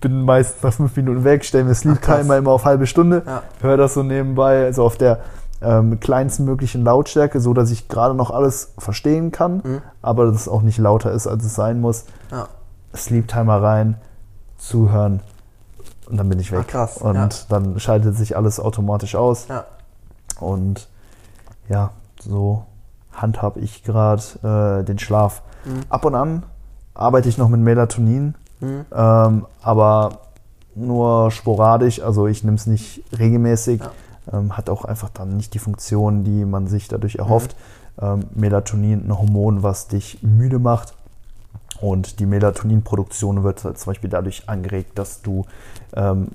Bin 0.00 0.22
meistens 0.22 0.62
nach 0.62 0.72
fünf 0.72 0.96
Minuten 0.96 1.24
weg, 1.24 1.44
stelle 1.44 1.64
mir 1.64 1.74
Sleep. 1.74 2.00
Timer 2.02 2.36
immer 2.36 2.52
auf 2.52 2.64
halbe 2.64 2.86
Stunde, 2.86 3.22
Ja. 3.26 3.42
höre 3.60 3.76
das 3.76 3.94
so 3.94 4.02
nebenbei, 4.02 4.64
also 4.64 4.84
auf 4.84 4.96
der 4.96 5.20
ähm, 5.60 5.98
kleinsten 5.98 6.44
möglichen 6.44 6.84
Lautstärke, 6.84 7.40
so 7.40 7.52
dass 7.52 7.70
ich 7.72 7.88
gerade 7.88 8.14
noch 8.14 8.30
alles 8.30 8.72
verstehen 8.78 9.32
kann, 9.32 9.56
Mhm. 9.64 9.82
aber 10.02 10.26
dass 10.26 10.36
es 10.42 10.48
auch 10.48 10.62
nicht 10.62 10.78
lauter 10.78 11.10
ist, 11.10 11.26
als 11.26 11.44
es 11.44 11.54
sein 11.56 11.80
muss. 11.80 12.04
Ja. 12.30 12.46
Sleep 12.94 13.26
Timer 13.26 13.60
rein, 13.60 13.96
zuhören 14.56 15.20
und 16.08 16.16
dann 16.16 16.28
bin 16.28 16.38
ich 16.38 16.52
weg. 16.52 16.60
Ach, 16.62 16.66
krass, 16.70 16.98
Und 16.98 17.14
ja. 17.16 17.28
dann 17.48 17.78
schaltet 17.80 18.16
sich 18.16 18.36
alles 18.36 18.60
automatisch 18.60 19.16
aus. 19.16 19.48
Ja. 19.48 19.64
Und 20.40 20.88
ja, 21.68 21.90
so 22.20 22.64
handhab 23.12 23.56
ich 23.56 23.82
gerade 23.82 24.22
äh, 24.80 24.84
den 24.84 24.98
Schlaf. 25.00 25.42
Mhm. 25.64 25.80
Ab 25.88 26.04
und 26.04 26.14
an 26.14 26.44
arbeite 26.94 27.28
ich 27.28 27.36
noch 27.36 27.48
mit 27.48 27.60
Melatonin, 27.60 28.36
Mhm. 28.60 28.86
ähm, 28.92 29.46
aber 29.62 30.20
nur 30.74 31.30
sporadisch, 31.30 32.00
also 32.00 32.26
ich 32.26 32.44
nehme 32.44 32.56
es 32.56 32.66
nicht 32.66 33.02
regelmäßig. 33.18 33.80
Ja. 33.80 33.90
Ähm, 34.32 34.56
hat 34.56 34.68
auch 34.68 34.84
einfach 34.84 35.08
dann 35.08 35.36
nicht 35.36 35.54
die 35.54 35.58
Funktion, 35.58 36.22
die 36.24 36.44
man 36.44 36.66
sich 36.66 36.88
dadurch 36.88 37.16
erhofft. 37.16 37.56
Ähm, 38.00 38.26
Melatonin, 38.34 39.06
ein 39.08 39.18
Hormon, 39.18 39.62
was 39.62 39.88
dich 39.88 40.22
müde 40.22 40.58
macht. 40.58 40.94
Und 41.80 42.20
die 42.20 42.26
Melatoninproduktion 42.26 43.44
wird 43.44 43.64
halt 43.64 43.78
zum 43.78 43.90
Beispiel 43.90 44.10
dadurch 44.10 44.48
angeregt, 44.48 44.98
dass 44.98 45.22
du 45.22 45.46
ähm, 45.94 46.28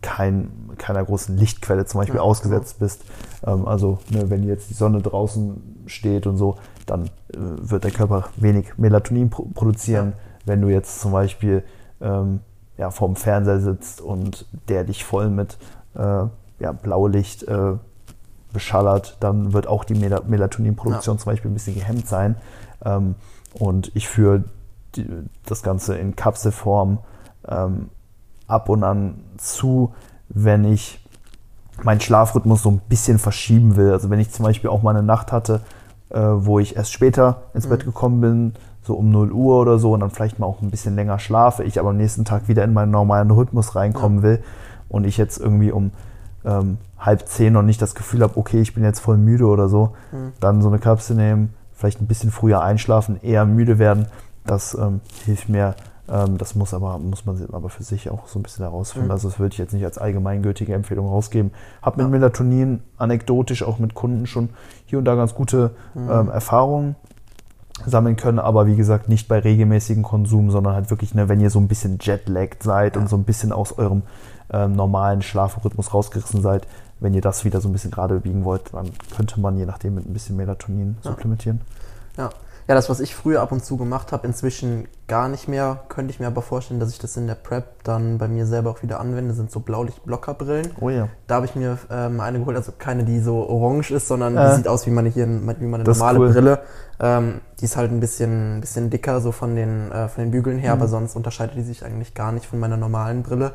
kein, 0.00 0.50
keiner 0.78 1.04
großen 1.04 1.36
Lichtquelle 1.36 1.84
zum 1.86 2.00
Beispiel 2.00 2.16
Ja, 2.16 2.22
ausgesetzt 2.22 2.78
bist. 2.78 3.02
Ähm, 3.46 3.66
also 3.66 3.98
ne, 4.10 4.30
wenn 4.30 4.42
jetzt 4.44 4.70
die 4.70 4.74
Sonne 4.74 5.02
draußen 5.02 5.84
steht 5.86 6.26
und 6.26 6.36
so, 6.36 6.56
dann 6.86 7.06
äh, 7.06 7.36
wird 7.36 7.84
der 7.84 7.90
Körper 7.90 8.28
wenig 8.36 8.78
Melatonin 8.78 9.30
pro 9.30 9.44
produzieren. 9.54 10.14
Wenn 10.48 10.60
du 10.62 10.68
jetzt 10.68 11.00
zum 11.00 11.12
Beispiel 11.12 11.62
ähm, 12.00 12.40
ja, 12.76 12.90
vorm 12.90 13.16
Fernseher 13.16 13.60
sitzt 13.60 14.00
und 14.00 14.46
der 14.68 14.84
dich 14.84 15.04
voll 15.04 15.28
mit 15.30 15.58
äh, 15.94 16.24
ja, 16.60 16.72
Blaulicht 16.72 17.42
äh, 17.44 17.74
beschallert, 18.52 19.16
dann 19.20 19.52
wird 19.52 19.66
auch 19.66 19.84
die 19.84 19.94
Mel 19.94 20.20
Melatoninproduktion 20.26 21.16
Ja. 21.16 21.22
zum 21.22 21.32
Beispiel 21.32 21.50
ein 21.50 21.54
bisschen 21.54 21.74
gehemmt 21.74 22.08
sein. 22.08 22.36
Ähm, 22.84 23.14
und 23.58 23.90
ich 23.94 24.08
führe 24.08 24.44
die, 24.96 25.06
das 25.44 25.62
Ganze 25.62 25.96
in 25.96 26.16
Kapselform 26.16 26.98
ähm, 27.46 27.90
ab 28.46 28.68
und 28.68 28.84
an 28.84 29.20
zu, 29.36 29.92
wenn 30.28 30.64
ich 30.64 31.04
meinen 31.82 32.00
Schlafrhythmus 32.00 32.62
so 32.62 32.70
ein 32.70 32.80
bisschen 32.88 33.18
verschieben 33.18 33.76
will. 33.76 33.92
Also 33.92 34.10
wenn 34.10 34.18
ich 34.20 34.30
zum 34.30 34.44
Beispiel 34.44 34.70
auch 34.70 34.82
mal 34.82 34.90
eine 34.96 35.02
Nacht 35.02 35.30
hatte, 35.32 35.60
äh, 36.10 36.18
wo 36.20 36.58
ich 36.58 36.76
erst 36.76 36.92
später 36.92 37.42
ins 37.54 37.66
Mhm. 37.66 37.70
Bett 37.70 37.84
gekommen 37.84 38.20
bin, 38.20 38.54
so 38.88 38.94
um 38.94 39.10
0 39.10 39.30
Uhr 39.32 39.60
oder 39.60 39.78
so, 39.78 39.92
und 39.92 40.00
dann 40.00 40.10
vielleicht 40.10 40.38
mal 40.38 40.46
auch 40.46 40.62
ein 40.62 40.70
bisschen 40.70 40.96
länger 40.96 41.18
schlafe, 41.18 41.62
ich 41.62 41.78
aber 41.78 41.90
am 41.90 41.98
nächsten 41.98 42.24
Tag 42.24 42.48
wieder 42.48 42.64
in 42.64 42.72
meinen 42.72 42.90
normalen 42.90 43.30
Rhythmus 43.30 43.76
reinkommen 43.76 44.22
will 44.22 44.42
und 44.88 45.04
ich 45.04 45.18
jetzt 45.18 45.38
irgendwie 45.38 45.70
um 45.70 45.90
ähm, 46.46 46.78
halb 46.98 47.28
zehn 47.28 47.52
noch 47.52 47.62
nicht 47.62 47.82
das 47.82 47.94
Gefühl 47.94 48.22
habe, 48.22 48.38
okay, 48.38 48.60
ich 48.62 48.72
bin 48.74 48.82
jetzt 48.82 49.00
voll 49.00 49.18
müde 49.18 49.44
oder 49.44 49.68
so, 49.68 49.90
Mhm. 50.10 50.32
dann 50.40 50.62
so 50.62 50.68
eine 50.68 50.78
Kapsel 50.78 51.16
nehmen, 51.16 51.52
vielleicht 51.74 52.00
ein 52.00 52.06
bisschen 52.06 52.30
früher 52.30 52.62
einschlafen, 52.62 53.20
eher 53.22 53.44
müde 53.44 53.78
werden, 53.78 54.06
das 54.46 54.72
ähm, 54.74 55.00
hilft 55.26 55.50
mir. 55.50 55.74
Ähm, 56.10 56.38
das 56.38 56.54
muss 56.54 56.72
aber 56.72 56.98
muss 56.98 57.26
man 57.26 57.36
aber 57.52 57.68
für 57.68 57.82
sich 57.82 58.08
auch 58.08 58.28
so 58.28 58.38
ein 58.38 58.42
bisschen 58.42 58.64
herausfinden. 58.64 59.08
Mhm. 59.08 59.12
Also 59.12 59.28
das 59.28 59.38
würde 59.38 59.52
ich 59.52 59.58
jetzt 59.58 59.74
nicht 59.74 59.84
als 59.84 59.98
allgemeingültige 59.98 60.72
Empfehlung 60.72 61.06
rausgeben. 61.06 61.50
Habe 61.82 61.98
mit 61.98 62.06
Ja. 62.06 62.10
Melatonin 62.10 62.80
anekdotisch 62.96 63.62
auch 63.62 63.78
mit 63.78 63.92
Kunden 63.92 64.26
schon 64.26 64.48
hier 64.86 64.98
und 64.98 65.04
da 65.04 65.14
ganz 65.16 65.34
gute 65.34 65.72
Mhm. 65.94 66.30
Erfahrungen 66.30 66.96
sammeln 67.86 68.16
können, 68.16 68.38
aber 68.38 68.66
wie 68.66 68.76
gesagt 68.76 69.08
nicht 69.08 69.28
bei 69.28 69.38
regelmäßigem 69.38 70.02
Konsum, 70.02 70.50
sondern 70.50 70.74
halt 70.74 70.90
wirklich, 70.90 71.14
ne, 71.14 71.28
wenn 71.28 71.40
ihr 71.40 71.50
so 71.50 71.58
ein 71.58 71.68
bisschen 71.68 71.98
jetlagged 72.00 72.62
seid 72.62 72.96
Ja. 72.96 73.00
und 73.02 73.08
so 73.08 73.16
ein 73.16 73.24
bisschen 73.24 73.52
aus 73.52 73.76
eurem 73.78 74.02
ähm, 74.52 74.72
normalen 74.74 75.22
Schlafrhythmus 75.22 75.92
rausgerissen 75.94 76.42
seid, 76.42 76.66
wenn 77.00 77.14
ihr 77.14 77.20
das 77.20 77.44
wieder 77.44 77.60
so 77.60 77.68
ein 77.68 77.72
bisschen 77.72 77.90
gerade 77.90 78.18
biegen 78.20 78.44
wollt, 78.44 78.72
dann 78.74 78.90
könnte 79.16 79.40
man 79.40 79.56
je 79.56 79.66
nachdem 79.66 79.94
mit 79.94 80.06
ein 80.08 80.12
bisschen 80.12 80.36
Melatonin 80.36 80.96
Ja. 81.02 81.10
supplementieren. 81.10 81.60
Ja. 82.16 82.30
Ja, 82.68 82.74
das, 82.74 82.90
was 82.90 83.00
ich 83.00 83.14
früher 83.14 83.40
ab 83.40 83.50
und 83.50 83.64
zu 83.64 83.78
gemacht 83.78 84.12
habe, 84.12 84.26
inzwischen 84.26 84.86
gar 85.06 85.28
nicht 85.30 85.48
mehr, 85.48 85.80
könnte 85.88 86.10
ich 86.12 86.20
mir 86.20 86.26
aber 86.26 86.42
vorstellen, 86.42 86.78
dass 86.80 86.90
ich 86.90 86.98
das 86.98 87.16
in 87.16 87.26
der 87.26 87.34
Prep 87.34 87.82
dann 87.82 88.18
bei 88.18 88.28
mir 88.28 88.44
selber 88.46 88.68
auch 88.70 88.82
wieder 88.82 89.00
anwende, 89.00 89.32
sind 89.32 89.50
so 89.50 89.60
Blaulichtblockerbrillen. 89.60 90.72
Oh 90.80 90.90
ja. 90.90 91.08
Da 91.26 91.36
habe 91.36 91.46
ich 91.46 91.54
mir 91.56 91.78
ähm, 91.90 92.20
eine 92.20 92.38
geholt, 92.40 92.56
also 92.58 92.72
keine, 92.78 93.04
die 93.04 93.20
so 93.20 93.48
orange 93.48 93.90
ist, 93.90 94.06
sondern 94.08 94.36
Äh. 94.36 94.50
die 94.50 94.56
sieht 94.56 94.68
aus 94.68 94.86
wie 94.86 94.90
meine 94.90 95.08
hier, 95.08 95.26
wie 95.26 95.64
meine 95.66 95.84
normale 95.84 96.18
cool. 96.18 96.32
Brille. 96.32 96.58
Ähm, 97.00 97.40
die 97.58 97.64
ist 97.64 97.76
halt 97.76 97.90
ein 97.90 98.00
bisschen, 98.00 98.60
bisschen 98.60 98.90
dicker, 98.90 99.20
so 99.22 99.32
von 99.32 99.56
den, 99.56 99.90
äh, 99.90 100.08
von 100.08 100.24
den 100.24 100.30
Bügeln 100.30 100.58
her, 100.58 100.74
Mhm. 100.76 100.80
aber 100.82 100.88
sonst 100.88 101.16
unterscheidet 101.16 101.56
die 101.56 101.62
sich 101.62 101.84
eigentlich 101.84 102.12
gar 102.14 102.32
nicht 102.32 102.44
von 102.46 102.58
meiner 102.58 102.76
normalen 102.76 103.22
Brille. 103.22 103.54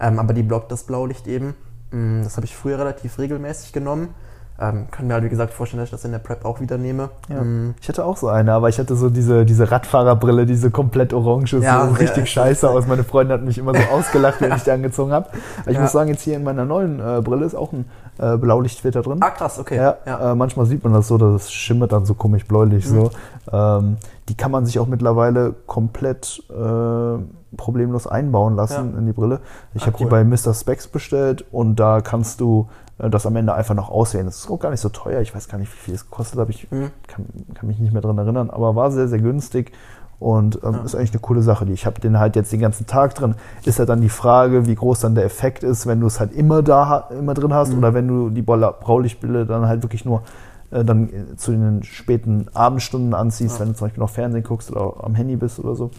Ähm, 0.00 0.18
aber 0.18 0.32
die 0.32 0.42
blockt 0.42 0.72
das 0.72 0.84
Blaulicht 0.84 1.26
eben. 1.26 1.54
Mm, 1.90 2.22
Das 2.24 2.36
habe 2.36 2.46
ich 2.46 2.56
früher 2.56 2.78
relativ 2.78 3.18
regelmäßig 3.18 3.72
genommen. 3.72 4.14
Ähm, 4.58 4.86
kann 4.90 5.06
mir 5.06 5.12
halt, 5.14 5.24
wie 5.24 5.28
gesagt, 5.28 5.52
vorstellen, 5.52 5.80
dass 5.80 5.88
ich 5.88 5.90
das 5.90 6.04
in 6.06 6.12
der 6.12 6.18
Prep 6.18 6.44
auch 6.46 6.60
wieder 6.60 6.78
nehme. 6.78 7.10
Ja. 7.28 7.42
Mm, 7.42 7.74
Ich 7.80 7.88
hatte 7.90 8.04
auch 8.06 8.16
so 8.16 8.28
eine, 8.28 8.52
aber 8.54 8.70
ich 8.70 8.78
hatte 8.78 8.96
so 8.96 9.10
diese, 9.10 9.44
diese 9.44 9.70
Radfahrerbrille, 9.70 10.46
diese 10.46 10.70
komplett 10.70 11.12
orange, 11.12 11.52
Ja, 11.58 11.60
so 11.60 11.92
ja, 11.92 11.96
richtig 11.98 12.24
es 12.24 12.28
scheiße 12.30 12.68
aus. 12.70 12.86
Meine 12.86 13.04
Freundin 13.04 13.34
hat 13.38 13.44
mich 13.44 13.58
immer 13.58 13.74
so 13.74 13.82
ausgelacht, 13.92 14.40
wenn 14.40 14.52
ich 14.52 14.62
die 14.62 14.70
angezogen 14.70 15.12
habe. 15.12 15.28
Ich 15.66 15.74
Ja. 15.74 15.82
muss 15.82 15.92
sagen, 15.92 16.08
jetzt 16.08 16.22
hier 16.22 16.36
in 16.36 16.42
meiner 16.44 16.64
neuen 16.64 17.00
äh, 17.00 17.20
Brille 17.22 17.44
ist 17.44 17.54
auch 17.54 17.72
ein 17.72 17.84
äh, 18.18 18.38
Blaulichtfilter 18.38 19.02
drin. 19.02 19.18
Ah, 19.20 19.28
krass, 19.30 19.58
okay. 19.58 19.76
Ja, 19.76 19.96
ja. 20.06 20.32
Äh, 20.32 20.34
manchmal 20.34 20.64
sieht 20.64 20.82
man 20.82 20.94
das 20.94 21.06
so, 21.08 21.18
dass 21.18 21.42
es 21.42 21.52
schimmert 21.52 21.92
dann 21.92 22.06
so 22.06 22.14
komisch 22.14 22.46
bläulich 22.46 22.88
Mhm. 22.90 22.94
so. 22.94 23.10
Ähm, 23.52 23.96
die 24.30 24.36
kann 24.36 24.50
man 24.50 24.64
sich 24.64 24.78
auch 24.78 24.86
mittlerweile 24.86 25.54
komplett 25.66 26.42
äh, 26.48 27.18
problemlos 27.58 28.06
einbauen 28.06 28.56
lassen 28.56 28.92
Ja. 28.94 28.98
in 28.98 29.06
die 29.06 29.12
Brille. 29.12 29.40
Ich 29.74 29.82
Ah, 29.82 29.86
habe 29.88 29.98
die 29.98 30.04
cool. 30.04 30.10
bei 30.10 30.24
Mr. 30.24 30.54
Specs 30.54 30.88
bestellt 30.88 31.44
und 31.52 31.76
da 31.78 32.00
kannst 32.00 32.40
du 32.40 32.68
das 32.98 33.26
am 33.26 33.36
Ende 33.36 33.52
einfach 33.54 33.74
noch 33.74 33.90
auswählen. 33.90 34.26
Das 34.26 34.36
ist 34.38 34.50
auch 34.50 34.58
gar 34.58 34.70
nicht 34.70 34.80
so 34.80 34.88
teuer. 34.88 35.20
Ich 35.20 35.34
weiß 35.34 35.48
gar 35.48 35.58
nicht, 35.58 35.70
wie 35.72 35.76
viel 35.76 35.94
es 35.94 36.08
gekostet 36.08 36.38
hat. 36.40 36.48
Ich 36.48 36.70
Mhm. 36.70 36.90
kann, 37.06 37.26
kann 37.54 37.66
mich 37.68 37.78
nicht 37.78 37.92
mehr 37.92 38.02
dran 38.02 38.16
erinnern, 38.18 38.48
aber 38.50 38.74
war 38.74 38.90
sehr, 38.90 39.08
sehr 39.08 39.18
günstig. 39.18 39.72
Und 40.18 40.60
ähm, 40.64 40.72
Ja. 40.72 40.80
ist 40.82 40.94
eigentlich 40.94 41.12
eine 41.12 41.20
coole 41.20 41.42
Sache. 41.42 41.66
Die 41.66 41.74
ich 41.74 41.84
habe 41.84 42.00
den 42.00 42.18
halt 42.18 42.36
jetzt 42.36 42.50
den 42.50 42.60
ganzen 42.60 42.86
Tag 42.86 43.14
drin. 43.14 43.34
Ist 43.66 43.78
halt 43.78 43.90
dann 43.90 44.00
die 44.00 44.08
Frage, 44.08 44.64
wie 44.66 44.74
groß 44.74 45.00
dann 45.00 45.14
der 45.14 45.26
Effekt 45.26 45.62
ist, 45.62 45.86
wenn 45.86 46.00
du 46.00 46.06
es 46.06 46.20
halt 46.20 46.32
immer 46.32 46.62
da 46.62 47.08
immer 47.10 47.34
drin 47.34 47.52
hast 47.52 47.72
Mhm. 47.72 47.78
oder 47.78 47.92
wenn 47.92 48.08
du 48.08 48.30
die 48.30 48.40
Blaulichtbrille 48.40 49.44
dann 49.44 49.66
halt 49.68 49.82
wirklich 49.82 50.04
nur 50.06 50.22
äh, 50.70 50.84
dann 50.84 51.10
äh, 51.10 51.36
zu 51.36 51.52
den 51.52 51.82
späten 51.84 52.46
Abendstunden 52.54 53.12
anziehst, 53.14 53.56
Ja. 53.56 53.60
wenn 53.60 53.68
du 53.68 53.74
zum 53.74 53.86
Beispiel 53.88 54.02
noch 54.02 54.10
Fernsehen 54.10 54.42
guckst 54.42 54.72
oder 54.72 55.04
am 55.04 55.14
Handy 55.14 55.36
bist 55.36 55.58
oder 55.60 55.76
so. 55.76 55.90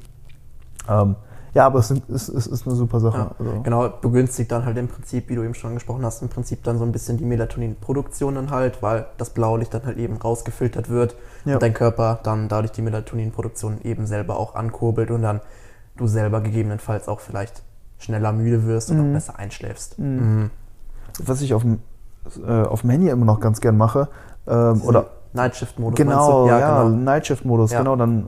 Ähm, 0.90 1.16
ja, 1.54 1.66
aber 1.66 1.80
es 1.80 1.90
ist, 1.92 2.30
es 2.30 2.48
ist, 2.48 2.68
eine 2.68 2.76
super 2.76 3.00
Sache. 3.00 3.18
Ja, 3.18 3.32
Also, 3.40 3.62
genau, 3.64 3.90
begünstigt 3.90 4.52
dann 4.52 4.66
halt 4.66 4.78
im 4.78 4.88
Prinzip, 4.88 5.30
wie 5.30 5.36
du 5.36 5.44
eben 5.44 5.54
schon 5.56 5.70
angesprochen 5.70 6.06
hast, 6.06 6.22
im 6.22 6.30
Prinzip 6.30 6.64
dann 6.64 6.78
so 6.78 6.84
ein 6.86 6.92
bisschen 6.92 7.18
die 7.18 7.26
Melatoninproduktion 7.26 8.36
dann 8.36 8.52
halt, 8.52 8.82
weil 8.84 9.06
das 9.18 9.32
Blaulicht 9.32 9.74
dann 9.74 9.86
halt 9.86 9.98
eben 9.98 10.18
rausgefiltert 10.18 10.90
wird 10.90 11.16
Ja. 11.46 11.56
und 11.56 11.64
dein 11.64 11.74
Körper 11.74 12.20
dann 12.24 12.48
dadurch 12.50 12.72
die 12.74 12.82
Melatoninproduktion 12.82 13.82
eben 13.84 14.06
selber 14.06 14.38
auch 14.38 14.56
ankurbelt 14.56 15.10
und 15.12 15.22
dann 15.24 15.42
du 15.96 16.08
selber 16.08 16.42
gegebenenfalls 16.42 17.08
auch 17.08 17.20
vielleicht 17.20 17.64
schneller 17.98 18.32
müde 18.32 18.66
wirst 18.68 18.92
und 18.92 18.98
Mhm. 18.98 19.10
auch 19.10 19.14
besser 19.14 19.40
einschläfst. 19.40 19.98
Mhm. 19.98 20.52
Was 21.20 21.42
ich 21.42 21.54
auf 21.56 21.64
dem, 21.64 21.80
äh, 22.46 22.62
auf 22.64 22.82
dem 22.82 22.92
Handy 22.92 23.10
immer 23.10 23.26
noch 23.26 23.40
ganz 23.40 23.62
gern 23.62 23.78
mache, 23.78 24.10
ähm, 24.48 24.82
oder 24.84 25.08
Nightshift-Modus. 25.38 25.96
Genau, 25.96 26.48
ja, 26.48 26.60
ja 26.60 26.84
genau. 26.84 26.96
Nightshift-Modus, 26.96 27.72
ja. 27.72 27.80
genau. 27.80 27.96
Dann 27.96 28.28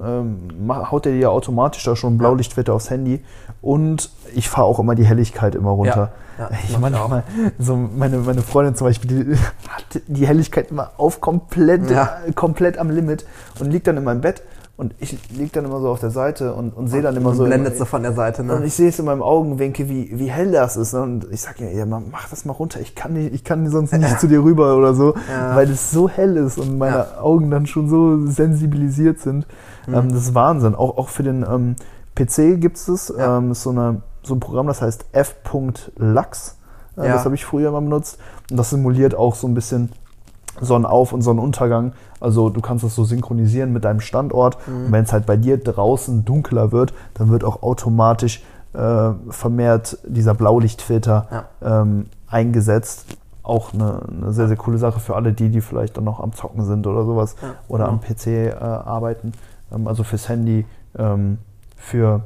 ähm, 0.61 0.91
haut 0.91 1.05
er 1.05 1.11
dir 1.11 1.31
automatisch 1.31 1.83
da 1.83 1.95
schon 1.95 2.17
Blaulichtwetter 2.17 2.73
aufs 2.73 2.89
Handy. 2.89 3.23
Und 3.61 4.09
ich 4.33 4.47
fahre 4.47 4.67
auch 4.67 4.79
immer 4.79 4.95
die 4.95 5.05
Helligkeit 5.05 5.55
immer 5.55 5.71
runter. 5.71 6.11
Ja, 6.37 6.49
ich 6.63 6.79
manchmal, 6.79 7.23
so 7.59 7.75
meine, 7.75 8.19
meine 8.19 8.41
Freundin 8.41 8.75
zum 8.75 8.87
Beispiel, 8.87 9.25
die 9.25 9.37
hat 9.69 10.01
die 10.07 10.25
Helligkeit 10.25 10.71
immer 10.71 10.91
auf 10.97 11.19
komplett, 11.19 11.93
komplett 12.35 12.77
am 12.77 12.89
Limit 12.89 13.25
und 13.59 13.71
liegt 13.71 13.87
dann 13.87 13.97
in 13.97 14.05
meinem 14.05 14.21
Bett 14.21 14.41
und 14.79 14.95
ich 14.99 15.17
liege 15.29 15.49
dann 15.51 15.65
immer 15.65 15.81
so 15.81 15.89
auf 15.89 15.99
der 15.99 16.09
Seite 16.09 16.53
und, 16.53 16.69
und 16.69 16.87
sehe 16.87 17.01
dann 17.01 17.17
immer 17.17 17.35
so. 17.35 17.43
Blendet 17.43 17.77
so 17.77 17.83
von 17.83 18.01
der 18.01 18.13
Seite, 18.13 18.45
ne? 18.45 18.55
Und 18.55 18.63
ich 18.63 18.73
sehe 18.73 18.87
es 18.87 18.97
in 18.97 19.03
meinem 19.03 19.21
Augenwinkel, 19.21 19.89
wie, 19.89 20.17
wie 20.17 20.31
hell 20.31 20.53
das 20.53 20.77
ist. 20.77 20.93
Ne? 20.93 21.01
Und 21.01 21.27
ich 21.31 21.41
sage 21.41 21.65
ja, 21.65 21.79
ja, 21.79 21.85
mach 21.85 22.29
das 22.29 22.45
mal 22.45 22.53
runter. 22.53 22.79
Ich 22.79 22.95
kann 22.95 23.11
nicht, 23.11 23.33
ich 23.33 23.43
kann 23.43 23.69
sonst 23.69 23.91
nicht 23.91 24.09
ja. 24.09 24.17
zu 24.17 24.29
dir 24.29 24.41
rüber 24.41 24.77
oder 24.77 24.93
so, 24.93 25.15
ja. 25.29 25.53
weil 25.53 25.69
es 25.69 25.91
so 25.91 26.07
hell 26.07 26.37
ist 26.37 26.57
und 26.57 26.77
meine 26.77 26.95
ja. 26.95 27.21
Augen 27.21 27.51
dann 27.51 27.67
schon 27.67 27.89
so 27.89 28.25
sensibilisiert 28.25 29.19
sind. 29.19 29.47
Mhm. 29.85 29.93
Ähm, 29.95 30.13
das 30.13 30.21
ist 30.21 30.33
Wahnsinn. 30.33 30.75
Auch, 30.75 30.97
auch 30.97 31.09
für 31.09 31.23
den 31.23 31.43
ähm, 31.43 31.75
PC 32.15 32.61
gibt 32.61 32.77
es 32.77 33.13
ähm, 33.17 33.53
so, 33.53 33.71
eine, 33.71 34.01
so 34.23 34.33
ein 34.33 34.39
Programm, 34.39 34.67
das 34.67 34.81
heißt 34.81 35.07
f.lux. 35.11 36.57
Äh, 36.95 37.01
das 37.09 37.25
habe 37.25 37.35
ich 37.35 37.43
früher 37.43 37.71
mal 37.71 37.81
benutzt. 37.81 38.17
Und 38.49 38.55
das 38.55 38.69
simuliert 38.69 39.13
auch 39.13 39.35
so 39.35 39.45
ein 39.45 39.53
bisschen 39.53 39.91
Sonnenauf- 40.61 41.13
und 41.13 41.21
Sonnenuntergang. 41.21 41.93
Also 42.19 42.49
du 42.49 42.61
kannst 42.61 42.83
das 42.83 42.95
so 42.95 43.03
synchronisieren 43.03 43.71
mit 43.71 43.85
deinem 43.85 43.99
Standort. 43.99 44.57
Mhm. 44.67 44.85
Und 44.85 44.91
wenn 44.91 45.03
es 45.03 45.13
halt 45.13 45.25
bei 45.25 45.37
dir 45.37 45.57
draußen 45.57 46.25
dunkler 46.25 46.71
wird, 46.71 46.93
dann 47.13 47.29
wird 47.29 47.43
auch 47.43 47.63
automatisch 47.63 48.43
äh, 48.73 49.11
vermehrt 49.29 49.97
dieser 50.05 50.33
Blaulichtfilter 50.33 51.27
ja. 51.31 51.81
ähm, 51.81 52.07
eingesetzt. 52.27 53.05
Auch 53.41 53.73
eine, 53.73 54.01
eine, 54.07 54.31
sehr, 54.31 54.47
sehr 54.47 54.57
coole 54.57 54.77
Sache 54.77 54.99
für 54.99 55.15
alle 55.15 55.33
die, 55.33 55.49
die 55.49 55.61
vielleicht 55.61 55.97
dann 55.97 56.03
noch 56.03 56.19
am 56.19 56.33
Zocken 56.33 56.63
sind 56.65 56.85
oder 56.85 57.03
sowas 57.03 57.35
ja, 57.41 57.49
oder 57.67 57.85
genau. 57.85 57.97
am 57.97 58.01
PC 58.01 58.27
äh, 58.27 58.53
arbeiten. 58.53 59.31
Ähm, 59.73 59.87
also 59.87 60.03
fürs 60.03 60.29
Handy, 60.29 60.65
ähm, 60.97 61.39
für, 61.75 62.21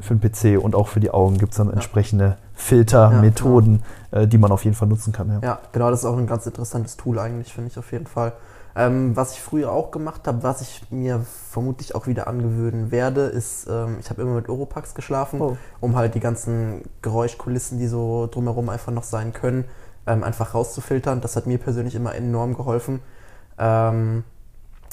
für 0.00 0.14
den 0.14 0.20
PC 0.20 0.62
und 0.62 0.76
auch 0.76 0.88
für 0.88 1.00
die 1.00 1.10
Augen 1.10 1.38
gibt 1.38 1.52
es 1.52 1.58
dann 1.58 1.68
ja. 1.68 1.72
entsprechende 1.72 2.36
Filtermethoden, 2.54 3.82
die 4.12 4.38
man 4.38 4.50
auf 4.52 4.64
jeden 4.64 4.76
Fall 4.76 4.88
nutzen 4.88 5.12
kann. 5.12 5.30
Ja. 5.30 5.40
ja. 5.42 5.60
genau, 5.72 5.90
das 5.90 6.00
ist 6.00 6.06
auch 6.06 6.16
ein 6.16 6.26
ganz 6.26 6.46
interessantes 6.46 6.96
Tool 6.96 7.18
eigentlich, 7.18 7.52
finde 7.52 7.70
ich 7.70 7.78
auf 7.78 7.92
jeden 7.92 8.06
Fall. 8.06 8.32
Ähm, 8.78 9.16
was 9.16 9.32
ich 9.32 9.40
früher 9.40 9.72
auch 9.72 9.90
gemacht 9.90 10.28
habe, 10.28 10.44
was 10.44 10.60
ich 10.60 10.82
mir 10.90 11.26
vermutlich 11.50 11.96
auch 11.96 12.06
wieder 12.06 12.28
angewöhnen 12.28 12.92
werde, 12.92 13.22
ist, 13.22 13.66
ähm, 13.68 13.96
ich 13.98 14.08
habe 14.08 14.22
immer 14.22 14.34
mit 14.34 14.48
Oropax 14.48 14.94
geschlafen, 14.94 15.40
oh. 15.40 15.56
um 15.80 15.96
halt 15.96 16.14
die 16.14 16.20
ganzen 16.20 16.82
Geräuschkulissen, 17.02 17.78
die 17.78 17.88
so 17.88 18.28
drumherum 18.30 18.68
einfach 18.68 18.92
noch 18.92 19.02
sein 19.02 19.32
können, 19.32 19.64
ähm, 20.06 20.22
einfach 20.22 20.54
rauszufiltern. 20.54 21.20
Das 21.20 21.34
hat 21.34 21.46
mir 21.46 21.58
persönlich 21.58 21.96
immer 21.96 22.14
enorm 22.14 22.54
geholfen. 22.54 23.00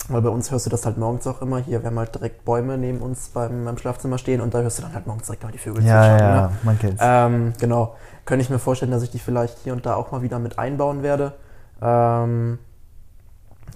Weil 0.09 0.21
bei 0.21 0.29
uns 0.29 0.51
hörst 0.51 0.65
du 0.65 0.69
das 0.69 0.85
halt 0.85 0.97
morgens 0.97 1.25
auch 1.25 1.41
immer. 1.41 1.57
Hier, 1.57 1.81
wir 1.81 1.89
haben 1.89 1.97
halt 1.97 2.13
direkt 2.13 2.45
Bäume 2.45 2.77
neben 2.77 2.99
uns 2.99 3.29
beim, 3.29 3.65
beim 3.65 3.77
Schlafzimmer 3.77 4.17
stehen 4.17 4.41
und 4.41 4.53
da 4.53 4.61
hörst 4.61 4.77
du 4.77 4.83
dann 4.83 4.93
halt 4.93 5.07
morgens 5.07 5.25
direkt 5.25 5.43
mal 5.43 5.51
die 5.51 5.57
Vögel 5.57 5.83
ja, 5.83 6.01
zwitschern. 6.01 6.19
Ja, 6.19 6.41
ne? 6.41 6.51
man 6.63 6.79
kennt's. 6.79 7.01
Ähm, 7.03 7.53
genau. 7.59 7.95
Könnte 8.25 8.43
ich 8.43 8.49
mir 8.49 8.59
vorstellen, 8.59 8.91
dass 8.91 9.03
ich 9.03 9.11
die 9.11 9.19
vielleicht 9.19 9.59
hier 9.59 9.73
und 9.73 9.85
da 9.85 9.95
auch 9.95 10.11
mal 10.11 10.21
wieder 10.21 10.39
mit 10.39 10.59
einbauen 10.59 11.01
werde. 11.01 11.33
Ähm, 11.81 12.59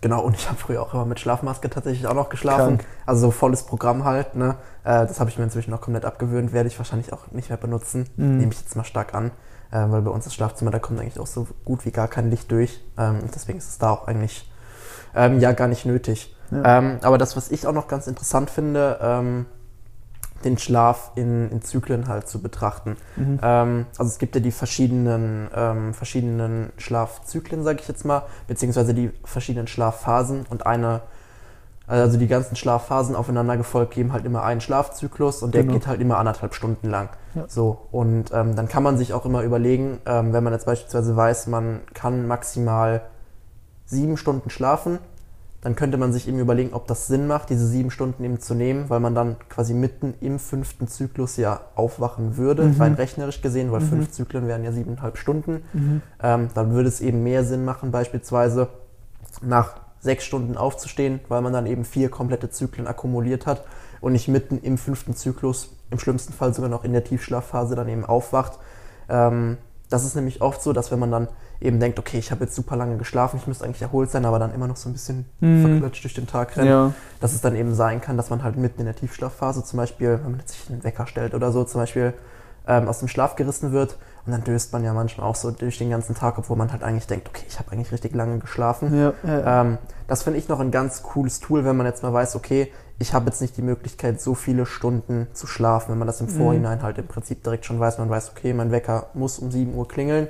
genau, 0.01 0.21
und 0.21 0.36
ich 0.36 0.47
habe 0.49 0.58
früher 0.58 0.82
auch 0.82 0.93
immer 0.93 1.05
mit 1.05 1.19
Schlafmaske 1.19 1.69
tatsächlich 1.69 2.05
auch 2.08 2.13
noch 2.13 2.29
geschlafen. 2.29 2.77
Krank. 2.77 2.86
Also 3.05 3.27
so 3.27 3.32
volles 3.32 3.63
Programm 3.63 4.03
halt. 4.03 4.36
Ne? 4.36 4.55
Äh, 4.84 5.08
das 5.08 5.19
habe 5.19 5.29
ich 5.29 5.38
mir 5.38 5.45
inzwischen 5.45 5.73
auch 5.73 5.82
komplett 5.82 6.05
abgewöhnt. 6.05 6.53
Werde 6.53 6.67
ich 6.67 6.77
wahrscheinlich 6.77 7.12
auch 7.13 7.32
nicht 7.32 7.49
mehr 7.49 7.58
benutzen. 7.58 8.08
Mhm. 8.17 8.38
Nehme 8.38 8.51
ich 8.51 8.60
jetzt 8.60 8.75
mal 8.75 8.84
stark 8.84 9.15
an. 9.15 9.32
Äh, 9.71 9.86
weil 9.89 10.01
bei 10.01 10.12
uns 10.12 10.25
das 10.25 10.34
Schlafzimmer, 10.34 10.71
da 10.71 10.79
kommt 10.79 10.99
eigentlich 10.99 11.19
auch 11.19 11.27
so 11.27 11.47
gut 11.65 11.86
wie 11.86 11.91
gar 11.91 12.08
kein 12.08 12.29
Licht 12.29 12.51
durch. 12.51 12.84
Ähm, 12.97 13.19
deswegen 13.34 13.58
ist 13.58 13.69
es 13.69 13.77
da 13.77 13.91
auch 13.91 14.08
eigentlich 14.08 14.49
ähm, 15.15 15.39
ja 15.39 15.51
gar 15.51 15.67
nicht 15.67 15.85
nötig. 15.85 16.35
Ja. 16.51 16.79
Ähm, 16.79 16.99
aber 17.01 17.17
das, 17.17 17.37
was 17.37 17.51
ich 17.51 17.67
auch 17.67 17.73
noch 17.73 17.87
ganz 17.87 18.07
interessant 18.07 18.49
finde, 18.49 18.99
ähm, 19.01 19.45
den 20.43 20.57
Schlaf 20.57 21.11
in, 21.15 21.49
in, 21.51 21.61
Zyklen 21.61 22.07
halt 22.07 22.27
zu 22.27 22.41
betrachten. 22.41 22.95
Mhm. 23.15 23.39
Ähm, 23.41 23.85
also 23.97 24.09
es 24.09 24.19
gibt 24.19 24.35
ja 24.35 24.41
die 24.41 24.51
verschiedenen, 24.51 25.49
ähm, 25.53 25.93
verschiedenen 25.93 26.71
Schlafzyklen, 26.77 27.63
sage 27.63 27.79
ich 27.81 27.87
jetzt 27.87 28.05
mal, 28.05 28.23
beziehungsweise 28.47 28.93
die 28.93 29.11
verschiedenen 29.25 29.67
Schlafphasen 29.67 30.45
und 30.49 30.65
eine, 30.65 31.01
also 31.87 32.17
die 32.17 32.27
ganzen 32.27 32.55
Schlafphasen 32.55 33.15
aufeinander 33.15 33.57
gefolgt 33.57 33.95
geben 33.95 34.13
halt 34.13 34.25
immer 34.25 34.43
einen 34.43 34.61
Schlafzyklus 34.61 35.41
und 35.41 35.55
der 35.55 35.63
genau. 35.63 35.73
geht 35.73 35.87
halt 35.87 35.99
immer 35.99 36.17
anderthalb 36.17 36.53
Stunden 36.53 36.89
lang. 36.89 37.09
Ja. 37.35 37.45
So 37.47 37.87
und 37.91 38.31
ähm, 38.33 38.55
dann 38.55 38.67
kann 38.67 38.83
man 38.83 38.97
sich 38.97 39.13
auch 39.13 39.25
immer 39.25 39.43
überlegen, 39.43 39.99
ähm, 40.05 40.31
wenn 40.31 40.43
man 40.43 40.53
jetzt 40.53 40.65
beispielsweise 40.65 41.15
weiß, 41.15 41.47
man 41.47 41.81
kann 41.93 42.27
maximal 42.27 43.01
sieben 43.89 44.17
Stunden 44.17 44.49
schlafen, 44.49 44.99
dann 45.62 45.75
könnte 45.75 45.97
man 45.97 46.13
sich 46.13 46.28
eben 46.28 46.39
überlegen, 46.39 46.73
ob 46.73 46.88
das 46.88 47.08
Sinn 47.08 47.28
macht, 47.28 47.49
diese 47.49 47.67
sieben 47.67 47.91
Stunden 47.91 48.23
eben 48.23 48.39
zu 48.39 48.54
nehmen, 48.54 48.89
weil 48.89 49.02
man 49.02 49.13
dann 49.13 49.36
quasi 49.49 49.73
mitten 49.73 50.13
im 50.21 50.39
fünften 50.39 50.88
Zyklus 50.88 51.36
ja 51.36 51.60
aufwachen 51.75 52.38
würde, 52.38 52.63
mhm. 52.63 52.80
rein 52.82 52.93
rechnerisch 52.93 53.41
gesehen, 53.41 53.71
weil 53.71 53.82
mhm. 53.82 53.89
fünf 53.89 54.12
Zyklen 54.12 54.47
wären 54.47 54.63
ja 54.63 54.71
siebeneinhalb 54.71 55.17
Stunden. 55.17 55.63
Mhm. 55.73 56.02
Ähm, 56.21 56.47
dann 56.54 56.71
würde 56.71 56.88
es 56.88 57.02
eben 57.02 57.23
mehr 57.23 57.43
Sinn 57.43 57.65
machen, 57.65 57.91
beispielsweise 57.91 58.69
nach 59.41 59.82
sechs 59.99 60.23
Stunden 60.23 60.56
aufzustehen, 60.56 61.19
weil 61.28 61.41
man 61.41 61.52
dann 61.52 61.65
eben 61.65 61.84
vier 61.84 62.10
komplette 62.10 62.49
Zyklen 62.49 62.88
akkumuliert 62.88 63.45
hat 63.45 63.65
und 63.99 64.13
nicht 64.13 64.30
mitten 64.30 64.60
im 64.60 64.78
fünften 64.78 65.13
Zyklus, 65.13 65.75
im 65.91 65.99
schlimmsten 65.99 66.32
Fall 66.32 66.54
sogar 66.54 66.69
noch 66.69 66.86
in 66.86 66.93
der 66.93 67.04
Tiefschlafphase 67.04 67.75
dann 67.75 67.89
eben 67.89 68.06
aufwacht. 68.06 68.60
Ähm, 69.10 69.58
das 69.89 70.06
ist 70.06 70.15
nämlich 70.15 70.41
oft 70.41 70.62
so, 70.62 70.71
dass 70.71 70.91
wenn 70.91 70.99
man 70.99 71.12
dann 71.12 71.28
eben 71.60 71.80
denkt, 71.80 71.99
okay, 71.99 72.17
ich 72.17 72.32
habe 72.32 72.43
jetzt 72.43 72.56
super 72.56 72.75
lange 72.75 72.97
geschlafen, 72.97 73.38
ich 73.38 73.47
müsste 73.47 73.65
eigentlich 73.65 73.82
erholt 73.82 74.12
sein, 74.12 74.25
aber 74.25 74.39
dann 74.39 74.54
immer 74.54 74.67
noch 74.67 74.78
so 74.78 74.88
ein 74.88 74.93
bisschen 74.93 75.25
mhm. 75.39 75.62
verklatscht 75.62 76.04
durch 76.04 76.13
den 76.13 76.28
Tag 76.28 76.56
rennt, 76.58 76.69
ja. 76.69 76.93
dass 77.19 77.34
es 77.34 77.41
dann 77.41 77.56
eben 77.56 77.73
sein 77.73 77.99
kann, 77.99 78.15
dass 78.15 78.30
man 78.30 78.43
halt 78.43 78.56
mitten 78.56 78.80
in 78.82 78.86
der 78.86 78.95
Tiefschlafphase 78.95 79.63
zum 79.63 79.78
Beispiel, 79.78 80.19
wenn 80.23 80.32
man 80.32 80.39
jetzt 80.39 80.54
sich 80.54 80.69
einen 80.69 80.84
Wecker 80.84 81.08
stellt 81.08 81.34
oder 81.34 81.52
so, 81.52 81.63
zum 81.63 81.82
Beispiel 81.82 82.13
ähm, 82.67 82.88
aus 82.88 82.99
dem 82.99 83.08
Schlaf 83.08 83.36
gerissen 83.36 83.71
wird 83.71 83.97
und 84.29 84.33
dann 84.33 84.43
döst 84.43 84.71
man 84.73 84.83
ja 84.83 84.93
manchmal 84.93 85.25
auch 85.25 85.33
so 85.33 85.49
durch 85.49 85.79
den 85.79 85.89
ganzen 85.89 86.13
Tag, 86.13 86.37
obwohl 86.37 86.55
man 86.55 86.71
halt 86.71 86.83
eigentlich 86.83 87.07
denkt, 87.07 87.27
okay, 87.29 87.45
ich 87.47 87.57
habe 87.57 87.71
eigentlich 87.71 87.91
richtig 87.91 88.13
lange 88.13 88.37
geschlafen. 88.37 88.95
Ja, 88.95 89.13
ja, 89.23 89.61
ähm, 89.61 89.79
das 90.07 90.21
finde 90.21 90.37
ich 90.37 90.47
noch 90.47 90.59
ein 90.59 90.69
ganz 90.69 91.01
cooles 91.01 91.39
Tool, 91.39 91.65
wenn 91.65 91.75
man 91.75 91.87
jetzt 91.87 92.03
mal 92.03 92.13
weiß, 92.13 92.35
okay, 92.35 92.71
ich 92.99 93.15
habe 93.15 93.25
jetzt 93.25 93.41
nicht 93.41 93.57
die 93.57 93.63
Möglichkeit, 93.63 94.21
so 94.21 94.35
viele 94.35 94.67
Stunden 94.67 95.25
zu 95.33 95.47
schlafen, 95.47 95.91
wenn 95.91 95.97
man 95.97 96.05
das 96.05 96.21
im 96.21 96.27
mhm. 96.27 96.37
Vorhinein 96.37 96.83
halt 96.83 96.99
im 96.99 97.07
Prinzip 97.07 97.43
direkt 97.43 97.65
schon 97.65 97.79
weiß. 97.79 97.97
Man 97.97 98.11
weiß, 98.11 98.29
okay, 98.29 98.53
mein 98.53 98.71
Wecker 98.71 99.07
muss 99.15 99.39
um 99.39 99.49
7 99.49 99.73
Uhr 99.73 99.87
klingeln. 99.87 100.27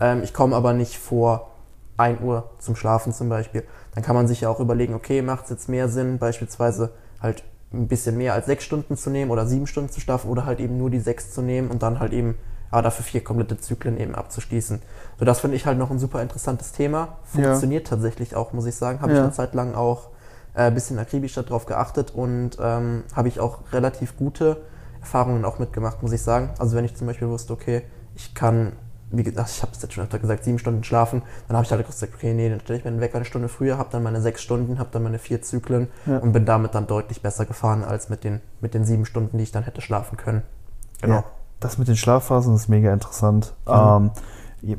Ähm, 0.00 0.24
ich 0.24 0.34
komme 0.34 0.56
aber 0.56 0.72
nicht 0.72 0.98
vor 0.98 1.52
1 1.98 2.20
Uhr 2.22 2.50
zum 2.58 2.74
Schlafen 2.74 3.12
zum 3.12 3.28
Beispiel. 3.28 3.62
Dann 3.94 4.02
kann 4.02 4.16
man 4.16 4.26
sich 4.26 4.40
ja 4.40 4.48
auch 4.48 4.58
überlegen, 4.58 4.94
okay, 4.94 5.22
macht 5.22 5.44
es 5.44 5.50
jetzt 5.50 5.68
mehr 5.68 5.88
Sinn, 5.88 6.18
beispielsweise 6.18 6.90
halt 7.22 7.44
ein 7.72 7.86
bisschen 7.86 8.16
mehr 8.16 8.34
als 8.34 8.46
sechs 8.46 8.64
Stunden 8.64 8.96
zu 8.96 9.08
nehmen 9.10 9.30
oder 9.30 9.46
sieben 9.46 9.68
Stunden 9.68 9.90
zu 9.90 10.00
schlafen 10.00 10.28
oder 10.30 10.46
halt 10.46 10.58
eben 10.58 10.78
nur 10.78 10.90
die 10.90 10.98
sechs 10.98 11.32
zu 11.32 11.42
nehmen 11.42 11.68
und 11.68 11.82
dann 11.82 12.00
halt 12.00 12.12
eben 12.12 12.36
aber 12.70 12.82
dafür 12.82 13.04
vier 13.04 13.22
komplette 13.22 13.58
Zyklen 13.58 13.98
eben 13.98 14.14
abzuschließen. 14.14 14.80
So, 15.18 15.24
das 15.24 15.40
finde 15.40 15.56
ich 15.56 15.66
halt 15.66 15.78
noch 15.78 15.90
ein 15.90 15.98
super 15.98 16.22
interessantes 16.22 16.72
Thema. 16.72 17.18
Funktioniert 17.24 17.84
ja. 17.84 17.90
tatsächlich 17.90 18.34
auch, 18.34 18.52
muss 18.52 18.66
ich 18.66 18.74
sagen. 18.74 19.00
Habe 19.00 19.12
ja. 19.12 19.18
ich 19.18 19.24
eine 19.24 19.32
Zeit 19.32 19.54
lang 19.54 19.74
auch 19.74 20.08
ein 20.54 20.72
äh, 20.72 20.74
bisschen 20.74 20.98
akribischer 20.98 21.42
darauf 21.42 21.66
geachtet 21.66 22.12
und 22.14 22.56
ähm, 22.60 23.04
habe 23.14 23.28
ich 23.28 23.40
auch 23.40 23.60
relativ 23.72 24.16
gute 24.16 24.62
Erfahrungen 25.00 25.44
auch 25.44 25.58
mitgemacht, 25.58 26.02
muss 26.02 26.12
ich 26.12 26.22
sagen. 26.22 26.50
Also 26.58 26.76
wenn 26.76 26.84
ich 26.84 26.96
zum 26.96 27.06
Beispiel 27.06 27.28
wusste, 27.28 27.52
okay, 27.52 27.82
ich 28.14 28.34
kann, 28.34 28.72
wie 29.10 29.22
gesagt, 29.22 29.50
ich 29.50 29.62
habe 29.62 29.72
es 29.72 29.82
jetzt 29.82 29.92
schon 29.92 30.04
öfter 30.04 30.18
gesagt, 30.18 30.44
sieben 30.44 30.58
Stunden 30.58 30.82
schlafen, 30.82 31.22
dann 31.46 31.56
habe 31.56 31.64
ich 31.64 31.70
halt 31.70 31.86
gesagt, 31.86 32.14
okay, 32.14 32.32
nee, 32.32 32.48
dann 32.48 32.60
stelle 32.60 32.78
ich 32.78 32.84
mir 32.84 32.90
den 32.90 33.00
Wecker 33.00 33.16
eine 33.16 33.26
Stunde 33.26 33.48
früher, 33.48 33.78
habe 33.78 33.90
dann 33.92 34.02
meine 34.02 34.20
sechs 34.20 34.42
Stunden, 34.42 34.78
habe 34.78 34.88
dann 34.92 35.02
meine 35.02 35.18
vier 35.18 35.42
Zyklen 35.42 35.88
ja. 36.06 36.18
und 36.18 36.32
bin 36.32 36.46
damit 36.46 36.74
dann 36.74 36.86
deutlich 36.86 37.22
besser 37.22 37.44
gefahren 37.44 37.84
als 37.84 38.08
mit 38.08 38.24
den, 38.24 38.40
mit 38.60 38.74
den 38.74 38.84
sieben 38.84 39.04
Stunden, 39.04 39.36
die 39.36 39.44
ich 39.44 39.52
dann 39.52 39.62
hätte 39.62 39.82
schlafen 39.82 40.16
können. 40.16 40.42
Genau. 41.02 41.22
Das 41.60 41.78
mit 41.78 41.88
den 41.88 41.96
Schlafphasen 41.96 42.54
ist 42.54 42.68
mega 42.68 42.92
interessant. 42.92 43.54
Mhm. 43.66 43.72
Ähm, 43.72 44.10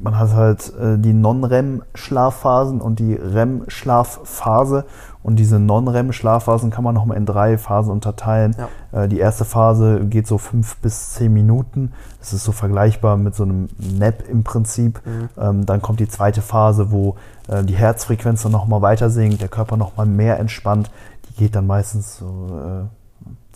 man 0.02 0.20
hat 0.20 0.34
halt 0.34 0.74
äh, 0.76 0.98
die 0.98 1.14
Non-REM-Schlafphasen 1.14 2.82
und 2.82 3.00
die 3.00 3.14
REM-Schlafphase. 3.14 4.86
Und 5.24 5.38
diese 5.38 5.60
Non-REM-Schlafphasen 5.60 6.72
kann 6.72 6.84
man 6.84 6.96
nochmal 6.96 7.18
in 7.18 7.26
drei 7.26 7.58
Phasen 7.58 7.92
unterteilen. 7.92 8.56
Ja. 8.92 9.04
Äh, 9.04 9.08
die 9.08 9.20
erste 9.20 9.46
Phase 9.46 10.06
geht 10.06 10.28
so 10.28 10.38
fünf 10.38 10.78
bis 10.78 11.14
zehn 11.14 11.34
Minuten. 11.34 11.94
Das 12.20 12.34
ist 12.34 12.44
so 12.44 12.52
vergleichbar 12.52 13.18
mit 13.18 13.36
so 13.36 13.44
einem 13.44 13.70
Nap 13.78 14.24
im 14.28 14.44
Prinzip. 14.44 15.02
Mhm. 15.06 15.30
Ähm, 15.38 15.66
dann 15.66 15.82
kommt 15.82 16.00
die 16.00 16.10
zweite 16.10 16.42
Phase, 16.42 16.92
wo 16.92 17.16
äh, 17.48 17.64
die 17.64 17.76
Herzfrequenz 17.76 18.44
dann 18.44 18.52
nochmal 18.52 18.82
weiter 18.82 19.10
sinkt, 19.10 19.42
der 19.42 19.50
Körper 19.50 19.78
nochmal 19.78 20.06
mehr 20.06 20.40
entspannt. 20.40 20.92
Die 21.30 21.36
geht 21.36 21.56
dann 21.56 21.68
meistens 21.68 22.18
so 22.18 22.48
äh, 22.50 22.97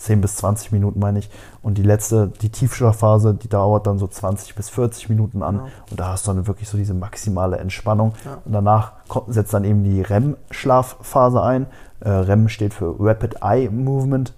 10 0.02 0.20
bis 0.20 0.36
20 0.36 0.72
Minuten, 0.72 0.98
meine 0.98 1.20
ich. 1.20 1.30
Und 1.62 1.78
die 1.78 1.82
letzte, 1.82 2.28
die 2.28 2.50
Tiefschlafphase, 2.50 3.34
die 3.34 3.48
dauert 3.48 3.86
dann 3.86 3.98
so 3.98 4.08
20 4.08 4.54
bis 4.56 4.68
40 4.68 5.08
Minuten 5.08 5.42
an. 5.42 5.58
Genau. 5.58 5.68
Und 5.90 6.00
da 6.00 6.08
hast 6.08 6.26
du 6.26 6.32
dann 6.32 6.46
wirklich 6.46 6.68
so 6.68 6.76
diese 6.76 6.92
maximale 6.92 7.58
Entspannung. 7.58 8.14
Ja. 8.24 8.38
Und 8.44 8.52
danach 8.52 8.92
setzt 9.28 9.54
dann 9.54 9.64
eben 9.64 9.84
die 9.84 10.02
REM-Schlafphase 10.02 11.42
ein. 11.42 11.66
Äh, 12.00 12.10
REM 12.10 12.48
steht 12.48 12.74
für 12.74 12.96
Rapid 12.98 13.36
Eye 13.42 13.70
Movement. 13.70 14.34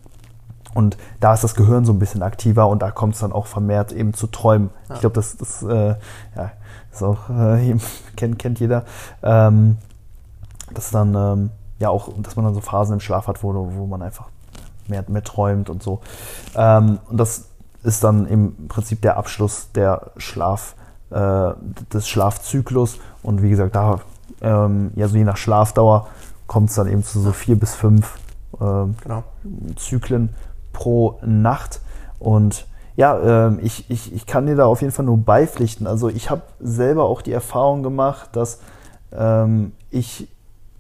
Und 0.75 0.99
da 1.21 1.33
ist 1.33 1.45
das 1.45 1.55
Gehirn 1.55 1.85
so 1.85 1.93
ein 1.93 1.99
bisschen 1.99 2.23
aktiver 2.23 2.69
und 2.69 2.83
da 2.83 2.91
kommt 2.91 3.15
es 3.15 3.21
dann 3.21 3.33
auch 3.33 3.47
vermehrt 3.47 3.93
eben 3.93 4.13
zu 4.13 4.27
Träumen. 4.27 4.71
Ja. 4.89 4.97
Ich 4.97 5.01
glaube, 5.01 5.15
das, 5.15 5.37
das 5.37 5.63
äh, 5.63 5.95
ja, 6.37 6.51
ist 6.93 7.03
auch, 7.03 7.31
äh, 7.31 7.77
kennt, 8.17 8.39
kennt 8.39 8.61
jeder. 8.61 8.85
Ähm, 9.23 9.79
das 10.73 10.91
dann, 10.91 11.15
ähm, 11.15 11.51
ja 11.79 11.91
auch, 11.91 12.09
dass 12.21 12.35
man 12.37 12.45
dann 12.45 12.55
so 12.55 12.61
Phasen 12.61 12.95
im 12.95 13.01
Schlaf 13.01 13.29
hat, 13.29 13.43
wo, 13.43 13.55
wo 13.55 13.87
man 13.87 14.03
einfach 14.03 14.31
mehr, 14.89 15.05
mehr 15.09 15.25
träumt 15.25 15.71
und 15.71 15.83
so. 15.83 16.01
Ähm, 16.57 16.99
und 17.09 17.19
das 17.19 17.49
ist 17.83 18.03
dann 18.03 18.27
im 18.27 18.69
Prinzip 18.69 19.03
der 19.03 19.17
Abschluss 19.17 19.71
der 19.73 20.13
Schlaf, 20.17 20.75
äh, 21.11 21.53
des 21.93 22.09
Schlafzyklus. 22.09 22.99
Und 23.23 23.43
wie 23.43 23.51
gesagt, 23.51 23.75
da, 23.75 24.01
ähm, 24.41 24.91
ja, 24.97 25.09
so 25.09 25.17
je 25.17 25.25
nach 25.25 25.37
Schlafdauer 25.37 26.09
kommt 26.47 26.71
es 26.71 26.77
dann 26.77 26.89
eben 26.89 27.05
zu 27.05 27.21
so 27.21 27.33
vier 27.33 27.59
bis 27.59 27.75
fünf 27.75 28.19
ähm, 28.61 28.97
genau. 29.03 29.25
Zyklen 29.77 30.31
pro 30.73 31.19
Nacht. 31.23 31.81
Und 32.19 32.67
ja, 32.97 33.47
ähm, 33.47 33.59
ich, 33.63 33.91
ich, 33.91 34.13
ich 34.15 34.27
kann 34.27 34.47
dir 34.47 34.57
da 34.57 34.67
auf 34.67 34.81
jeden 34.81 34.93
Fall 34.93 35.05
nur 35.05 35.19
beipflichten. 35.19 35.87
Also 35.87 36.09
ich 36.09 36.31
habe 36.31 36.43
selber 36.61 37.05
auch 37.05 37.23
die 37.23 37.33
Erfahrung 37.33 37.83
gemacht, 37.83 38.31
dass 38.33 38.61
ähm, 39.13 39.73
ich 39.91 40.29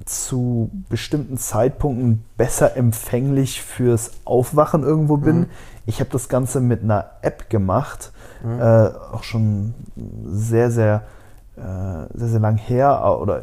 zu 0.04 0.70
bestimmten 0.88 1.38
Zeitpunkten 1.38 2.24
besser 2.36 2.76
empfänglich 2.76 3.62
fürs 3.62 4.12
Aufwachen 4.24 4.82
irgendwo 4.82 5.16
bin. 5.16 5.40
Mhm. 5.40 5.46
Ich 5.86 6.00
habe 6.00 6.10
das 6.10 6.28
Ganze 6.28 6.60
mit 6.60 6.82
einer 6.82 7.06
App 7.22 7.50
gemacht, 7.50 8.12
mhm. 8.42 8.60
äh, 8.60 8.88
auch 9.12 9.22
schon 9.22 9.74
sehr, 10.26 10.70
sehr, 10.70 11.02
äh, 11.56 12.06
sehr, 12.14 12.28
sehr 12.28 12.40
lang 12.40 12.56
her. 12.56 13.18
Oder 13.20 13.42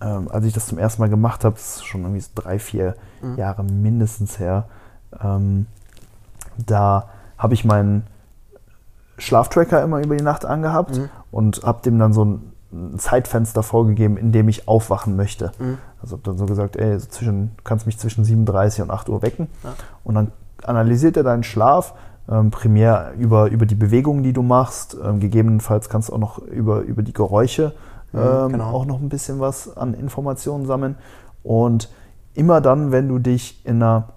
äh, 0.00 0.04
als 0.04 0.44
ich 0.44 0.52
das 0.52 0.66
zum 0.66 0.78
ersten 0.78 1.00
Mal 1.00 1.08
gemacht 1.08 1.44
habe, 1.44 1.56
ist 1.56 1.84
schon 1.84 2.02
irgendwie 2.02 2.20
so 2.20 2.30
drei, 2.34 2.58
vier 2.58 2.94
mhm. 3.22 3.36
Jahre 3.36 3.64
mindestens 3.64 4.38
her. 4.38 4.64
Ähm, 5.22 5.66
da 6.66 7.08
habe 7.38 7.54
ich 7.54 7.64
meinen 7.64 8.06
Schlaftracker 9.18 9.82
immer 9.82 10.00
über 10.00 10.16
die 10.16 10.24
Nacht 10.24 10.44
angehabt 10.44 10.96
mhm. 10.96 11.08
und 11.30 11.62
habe 11.62 11.82
dem 11.82 11.98
dann 11.98 12.12
so 12.12 12.24
ein 12.24 12.51
Zeitfenster 12.96 13.62
vorgegeben, 13.62 14.16
in 14.16 14.32
dem 14.32 14.48
ich 14.48 14.66
aufwachen 14.68 15.16
möchte. 15.16 15.52
Mhm. 15.58 15.78
Also 16.00 16.16
habe 16.16 16.22
dann 16.24 16.38
so 16.38 16.46
gesagt, 16.46 16.76
ey, 16.76 16.98
so 16.98 17.06
zwischen, 17.06 17.56
du 17.56 17.62
kannst 17.64 17.86
mich 17.86 17.98
zwischen 17.98 18.24
7.30 18.24 18.82
und 18.82 18.90
8 18.90 19.08
Uhr 19.08 19.22
wecken. 19.22 19.48
Ja. 19.62 19.74
Und 20.04 20.14
dann 20.14 20.32
analysiert 20.62 21.16
er 21.16 21.22
deinen 21.22 21.42
Schlaf, 21.42 21.94
ähm, 22.28 22.50
primär 22.50 23.12
über, 23.18 23.50
über 23.50 23.66
die 23.66 23.74
Bewegungen, 23.74 24.22
die 24.22 24.32
du 24.32 24.42
machst. 24.42 24.96
Ähm, 25.02 25.20
gegebenenfalls 25.20 25.88
kannst 25.88 26.08
du 26.08 26.14
auch 26.14 26.18
noch 26.18 26.38
über, 26.38 26.80
über 26.80 27.02
die 27.02 27.12
Geräusche 27.12 27.74
mhm, 28.12 28.20
ähm, 28.20 28.52
genau. 28.52 28.70
auch 28.70 28.86
noch 28.86 29.00
ein 29.00 29.08
bisschen 29.08 29.40
was 29.40 29.76
an 29.76 29.94
Informationen 29.94 30.66
sammeln. 30.66 30.96
Und 31.42 31.90
immer 32.34 32.60
dann, 32.60 32.92
wenn 32.92 33.08
du 33.08 33.18
dich 33.18 33.64
in 33.66 33.82
einer 33.82 34.08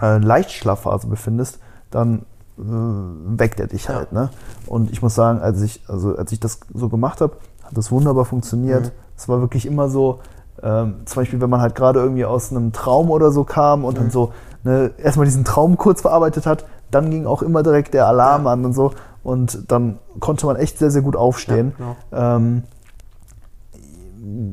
äh, 0.00 0.18
Leichtschlafphase 0.18 1.06
befindest, 1.06 1.60
dann 1.90 2.26
äh, 2.58 2.62
weckt 2.62 3.60
er 3.60 3.68
dich 3.68 3.88
halt. 3.88 4.12
Ja. 4.12 4.22
Ne? 4.22 4.30
Und 4.66 4.90
ich 4.90 5.02
muss 5.02 5.14
sagen, 5.14 5.40
als 5.40 5.62
ich, 5.62 5.82
also 5.88 6.16
als 6.16 6.32
ich 6.32 6.40
das 6.40 6.60
so 6.74 6.88
gemacht 6.88 7.20
habe, 7.20 7.36
hat 7.70 7.78
das 7.78 7.90
wunderbar 7.90 8.24
funktioniert. 8.24 8.86
Mhm. 8.86 8.90
Es 9.16 9.28
war 9.28 9.40
wirklich 9.40 9.66
immer 9.66 9.88
so, 9.88 10.20
ähm, 10.62 10.96
zum 11.04 11.22
Beispiel, 11.22 11.40
wenn 11.40 11.50
man 11.50 11.60
halt 11.60 11.74
gerade 11.74 12.00
irgendwie 12.00 12.24
aus 12.24 12.50
einem 12.50 12.72
Traum 12.72 13.10
oder 13.10 13.30
so 13.30 13.44
kam 13.44 13.84
und 13.84 13.94
mhm. 13.94 14.02
dann 14.02 14.10
so 14.10 14.32
ne, 14.64 14.90
erstmal 14.98 15.26
diesen 15.26 15.44
Traum 15.44 15.76
kurz 15.76 16.02
verarbeitet 16.02 16.46
hat, 16.46 16.64
dann 16.90 17.10
ging 17.10 17.26
auch 17.26 17.42
immer 17.42 17.62
direkt 17.62 17.94
der 17.94 18.06
Alarm 18.06 18.44
ja. 18.44 18.52
an 18.52 18.64
und 18.64 18.72
so. 18.72 18.92
Und 19.22 19.70
dann 19.70 19.98
konnte 20.18 20.46
man 20.46 20.56
echt 20.56 20.78
sehr, 20.78 20.90
sehr 20.90 21.02
gut 21.02 21.16
aufstehen. 21.16 21.74
Ja, 21.78 21.96
genau. 22.10 22.36
ähm, 22.38 22.62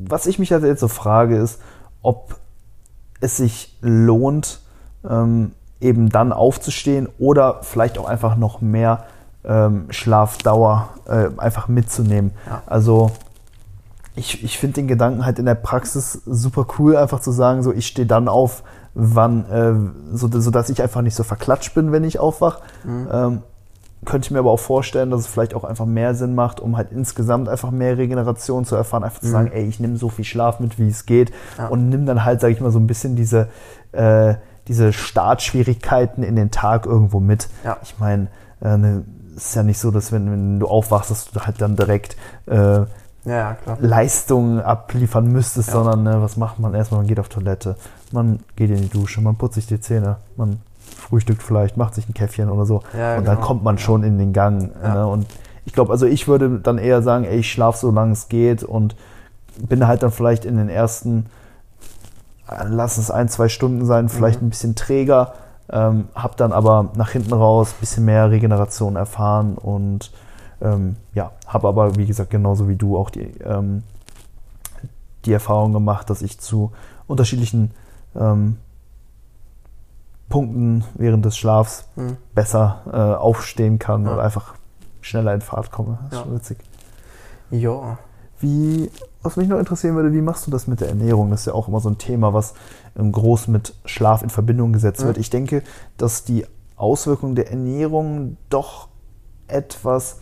was 0.08 0.26
ich 0.26 0.38
mich 0.38 0.52
halt 0.52 0.64
jetzt 0.64 0.80
so 0.80 0.88
frage, 0.88 1.36
ist, 1.36 1.60
ob 2.02 2.36
es 3.20 3.36
sich 3.36 3.76
lohnt, 3.80 4.60
ähm, 5.08 5.52
eben 5.80 6.08
dann 6.08 6.32
aufzustehen 6.32 7.08
oder 7.18 7.60
vielleicht 7.62 7.98
auch 7.98 8.06
einfach 8.06 8.36
noch 8.36 8.60
mehr 8.60 9.04
ähm, 9.44 9.86
Schlafdauer 9.90 10.90
äh, 11.06 11.28
einfach 11.38 11.68
mitzunehmen. 11.68 12.32
Ja. 12.46 12.62
Also 12.66 13.10
ich, 14.14 14.42
ich 14.42 14.58
finde 14.58 14.74
den 14.74 14.88
Gedanken 14.88 15.24
halt 15.24 15.38
in 15.38 15.46
der 15.46 15.54
Praxis 15.54 16.22
super 16.26 16.66
cool, 16.78 16.96
einfach 16.96 17.20
zu 17.20 17.30
sagen, 17.30 17.62
so 17.62 17.72
ich 17.72 17.86
stehe 17.86 18.06
dann 18.06 18.28
auf, 18.28 18.62
wann, 18.94 19.44
äh, 19.50 20.16
so, 20.16 20.28
so 20.30 20.50
dass 20.50 20.70
ich 20.70 20.82
einfach 20.82 21.02
nicht 21.02 21.14
so 21.14 21.22
verklatscht 21.22 21.74
bin, 21.74 21.92
wenn 21.92 22.04
ich 22.04 22.18
aufwache. 22.18 22.62
Mhm. 22.84 23.08
Ähm, 23.12 23.42
könnte 24.04 24.26
ich 24.26 24.30
mir 24.30 24.38
aber 24.38 24.52
auch 24.52 24.60
vorstellen, 24.60 25.10
dass 25.10 25.20
es 25.20 25.26
vielleicht 25.26 25.54
auch 25.54 25.64
einfach 25.64 25.86
mehr 25.86 26.14
Sinn 26.14 26.34
macht, 26.34 26.60
um 26.60 26.76
halt 26.76 26.92
insgesamt 26.92 27.48
einfach 27.48 27.70
mehr 27.70 27.98
Regeneration 27.98 28.64
zu 28.64 28.76
erfahren, 28.76 29.02
einfach 29.02 29.20
zu 29.20 29.26
mhm. 29.26 29.32
sagen, 29.32 29.52
ey, 29.52 29.66
ich 29.66 29.80
nehme 29.80 29.96
so 29.96 30.08
viel 30.08 30.24
Schlaf 30.24 30.60
mit, 30.60 30.78
wie 30.78 30.88
es 30.88 31.04
geht 31.04 31.32
ja. 31.56 31.66
und 31.68 31.88
nimm 31.88 32.06
dann 32.06 32.24
halt, 32.24 32.40
sage 32.40 32.52
ich 32.52 32.60
mal, 32.60 32.70
so 32.70 32.78
ein 32.78 32.86
bisschen 32.86 33.16
diese, 33.16 33.48
äh, 33.92 34.34
diese 34.68 34.92
Startschwierigkeiten 34.92 36.22
in 36.22 36.36
den 36.36 36.50
Tag 36.50 36.86
irgendwo 36.86 37.20
mit. 37.20 37.48
Ja. 37.64 37.78
Ich 37.82 37.98
meine, 37.98 38.28
äh, 38.60 38.76
ne, 38.76 39.04
ist 39.46 39.54
ja 39.54 39.62
nicht 39.62 39.78
so, 39.78 39.90
dass 39.90 40.12
wenn, 40.12 40.30
wenn, 40.30 40.60
du 40.60 40.66
aufwachst, 40.66 41.10
dass 41.10 41.30
du 41.30 41.40
halt 41.40 41.60
dann 41.60 41.76
direkt 41.76 42.16
äh, 42.46 42.80
ja, 43.24 43.56
Leistungen 43.80 44.60
abliefern 44.60 45.30
müsstest, 45.30 45.68
ja. 45.68 45.74
sondern 45.74 46.02
ne, 46.02 46.22
was 46.22 46.36
macht 46.36 46.58
man 46.58 46.74
erstmal? 46.74 47.00
Man 47.00 47.08
geht 47.08 47.20
auf 47.20 47.28
Toilette, 47.28 47.76
man 48.12 48.40
geht 48.56 48.70
in 48.70 48.82
die 48.82 48.88
Dusche, 48.88 49.20
man 49.20 49.36
putzt 49.36 49.54
sich 49.54 49.66
die 49.66 49.80
Zähne, 49.80 50.16
man 50.36 50.60
frühstückt 50.78 51.42
vielleicht, 51.42 51.76
macht 51.76 51.94
sich 51.94 52.08
ein 52.08 52.14
Käffchen 52.14 52.50
oder 52.50 52.66
so 52.66 52.82
ja, 52.96 53.16
und 53.16 53.24
genau. 53.24 53.34
dann 53.34 53.40
kommt 53.40 53.64
man 53.64 53.78
schon 53.78 54.02
in 54.02 54.18
den 54.18 54.32
Gang. 54.32 54.70
Ne? 54.82 55.06
Und 55.06 55.26
ich 55.64 55.72
glaube, 55.72 55.92
also 55.92 56.06
ich 56.06 56.28
würde 56.28 56.60
dann 56.60 56.78
eher 56.78 57.02
sagen, 57.02 57.24
ey, 57.24 57.40
ich 57.40 57.52
schlafe 57.52 57.78
so 57.78 57.90
lange 57.90 58.12
es 58.12 58.28
geht 58.28 58.62
und 58.62 58.96
bin 59.58 59.86
halt 59.86 60.02
dann 60.02 60.12
vielleicht 60.12 60.44
in 60.44 60.56
den 60.56 60.68
ersten, 60.68 61.26
äh, 62.48 62.64
lass 62.66 62.98
es 62.98 63.10
ein, 63.10 63.28
zwei 63.28 63.48
Stunden 63.48 63.84
sein, 63.84 64.08
vielleicht 64.08 64.40
mhm. 64.40 64.48
ein 64.48 64.50
bisschen 64.50 64.74
träger, 64.74 65.34
ähm, 65.70 66.08
habe 66.14 66.34
dann 66.36 66.52
aber 66.52 66.90
nach 66.96 67.10
hinten 67.10 67.32
raus 67.32 67.72
ein 67.72 67.80
bisschen 67.80 68.04
mehr 68.04 68.30
Regeneration 68.30 68.96
erfahren 68.96 69.56
und 69.56 70.10
ähm, 70.60 70.96
ja, 71.14 71.32
habe 71.46 71.68
aber, 71.68 71.96
wie 71.96 72.06
gesagt, 72.06 72.30
genauso 72.30 72.68
wie 72.68 72.76
du 72.76 72.96
auch 72.96 73.10
die, 73.10 73.30
ähm, 73.44 73.82
die 75.24 75.32
Erfahrung 75.32 75.72
gemacht, 75.72 76.10
dass 76.10 76.22
ich 76.22 76.40
zu 76.40 76.72
unterschiedlichen 77.06 77.72
ähm, 78.16 78.56
Punkten 80.28 80.84
während 80.94 81.24
des 81.24 81.36
Schlafs 81.36 81.88
mhm. 81.96 82.16
besser 82.34 82.82
äh, 82.92 82.96
aufstehen 82.96 83.78
kann 83.78 84.04
ja. 84.04 84.12
und 84.12 84.20
einfach 84.20 84.54
schneller 85.00 85.34
in 85.34 85.40
Fahrt 85.40 85.70
komme. 85.70 85.98
Das 86.02 86.12
ist 86.12 86.18
ja. 86.18 86.22
schon 86.24 86.34
witzig. 86.34 86.58
Ja. 87.50 87.98
Wie, 88.40 88.90
was 89.22 89.36
mich 89.36 89.48
noch 89.48 89.58
interessieren 89.58 89.96
würde, 89.96 90.12
wie 90.12 90.22
machst 90.22 90.46
du 90.46 90.50
das 90.50 90.66
mit 90.66 90.80
der 90.80 90.88
Ernährung? 90.88 91.30
Das 91.30 91.40
ist 91.40 91.46
ja 91.46 91.54
auch 91.54 91.68
immer 91.68 91.80
so 91.80 91.88
ein 91.88 91.98
Thema, 91.98 92.32
was 92.34 92.54
groß 92.96 93.48
mit 93.48 93.74
Schlaf 93.84 94.22
in 94.22 94.30
Verbindung 94.30 94.72
gesetzt 94.72 95.04
wird. 95.04 95.18
Ich 95.18 95.30
denke, 95.30 95.62
dass 95.96 96.24
die 96.24 96.46
Auswirkungen 96.76 97.34
der 97.34 97.50
Ernährung 97.50 98.36
doch 98.48 98.88
etwas 99.48 100.20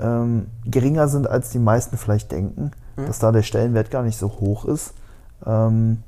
ähm, 0.00 0.48
geringer 0.64 1.08
sind, 1.08 1.28
als 1.28 1.50
die 1.50 1.58
meisten 1.58 1.96
vielleicht 1.96 2.32
denken, 2.32 2.72
mhm. 2.96 3.06
dass 3.06 3.18
da 3.18 3.32
der 3.32 3.42
Stellenwert 3.42 3.90
gar 3.90 4.02
nicht 4.02 4.18
so 4.18 4.28
hoch 4.28 4.64
ist. 4.64 4.94
Ähm, 5.46 6.02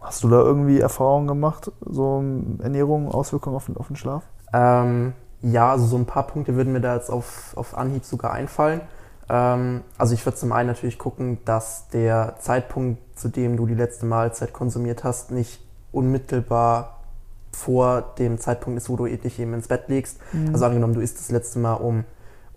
hast 0.00 0.24
du 0.24 0.28
da 0.28 0.40
irgendwie 0.40 0.80
Erfahrungen 0.80 1.26
gemacht, 1.26 1.70
so 1.80 2.22
Ernährung, 2.60 3.10
Auswirkungen 3.10 3.56
auf, 3.56 3.68
auf 3.76 3.88
den 3.88 3.96
Schlaf? 3.96 4.24
Ähm, 4.52 5.12
ja, 5.42 5.70
also 5.70 5.86
so 5.86 5.96
ein 5.96 6.06
paar 6.06 6.26
Punkte 6.26 6.56
würden 6.56 6.72
mir 6.72 6.80
da 6.80 6.94
jetzt 6.94 7.10
auf, 7.10 7.52
auf 7.56 7.76
Anhieb 7.76 8.04
sogar 8.04 8.32
einfallen. 8.32 8.80
Ähm, 9.28 9.82
also 9.98 10.14
ich 10.14 10.24
würde 10.24 10.36
zum 10.36 10.52
einen 10.52 10.68
natürlich 10.68 10.98
gucken, 10.98 11.38
dass 11.44 11.88
der 11.88 12.36
Zeitpunkt, 12.38 13.18
zu 13.18 13.28
dem 13.28 13.56
du 13.56 13.66
die 13.66 13.74
letzte 13.74 14.06
Mahlzeit 14.06 14.52
konsumiert 14.52 15.04
hast, 15.04 15.30
nicht 15.30 15.60
unmittelbar 15.92 17.00
vor 17.52 18.14
dem 18.18 18.38
Zeitpunkt 18.38 18.76
ist, 18.76 18.90
wo 18.90 18.96
du 18.96 19.06
dich 19.06 19.38
eben 19.38 19.54
ins 19.54 19.68
Bett 19.68 19.88
legst. 19.88 20.18
Mhm. 20.32 20.52
Also 20.52 20.66
angenommen, 20.66 20.94
du 20.94 21.00
isst 21.00 21.18
das 21.18 21.30
letzte 21.30 21.58
Mal 21.58 21.74
um 21.74 22.04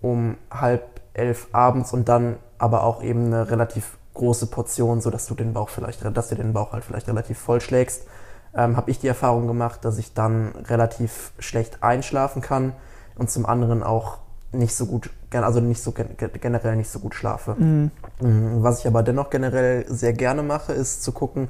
um 0.00 0.36
halb 0.50 1.00
elf 1.14 1.48
abends 1.52 1.92
und 1.92 2.08
dann 2.08 2.36
aber 2.58 2.84
auch 2.84 3.02
eben 3.02 3.26
eine 3.26 3.50
relativ 3.50 3.98
große 4.14 4.46
Portion, 4.46 5.00
sodass 5.00 5.26
du 5.26 5.34
den 5.34 5.52
Bauch 5.52 5.68
vielleicht, 5.68 6.04
dass 6.16 6.28
du 6.28 6.34
den 6.34 6.52
Bauch 6.52 6.72
halt 6.72 6.84
vielleicht 6.84 7.08
relativ 7.08 7.38
voll 7.38 7.60
schlägst, 7.60 8.06
ähm, 8.54 8.76
habe 8.76 8.90
ich 8.90 8.98
die 8.98 9.08
Erfahrung 9.08 9.46
gemacht, 9.46 9.84
dass 9.84 9.98
ich 9.98 10.14
dann 10.14 10.52
relativ 10.66 11.32
schlecht 11.38 11.82
einschlafen 11.82 12.42
kann 12.42 12.72
und 13.16 13.30
zum 13.30 13.46
anderen 13.46 13.82
auch 13.82 14.18
nicht 14.52 14.74
so 14.74 14.86
gut, 14.86 15.10
also 15.32 15.60
nicht 15.60 15.82
so 15.82 15.92
generell 15.92 16.76
nicht 16.76 16.90
so 16.90 16.98
gut 16.98 17.14
schlafe. 17.14 17.54
Mhm. 17.58 17.90
mhm. 18.20 18.62
Was 18.62 18.80
ich 18.80 18.86
aber 18.86 19.02
dennoch 19.02 19.30
generell 19.30 19.84
sehr 19.88 20.12
gerne 20.12 20.42
mache, 20.42 20.72
ist 20.72 21.02
zu 21.02 21.12
gucken, 21.12 21.48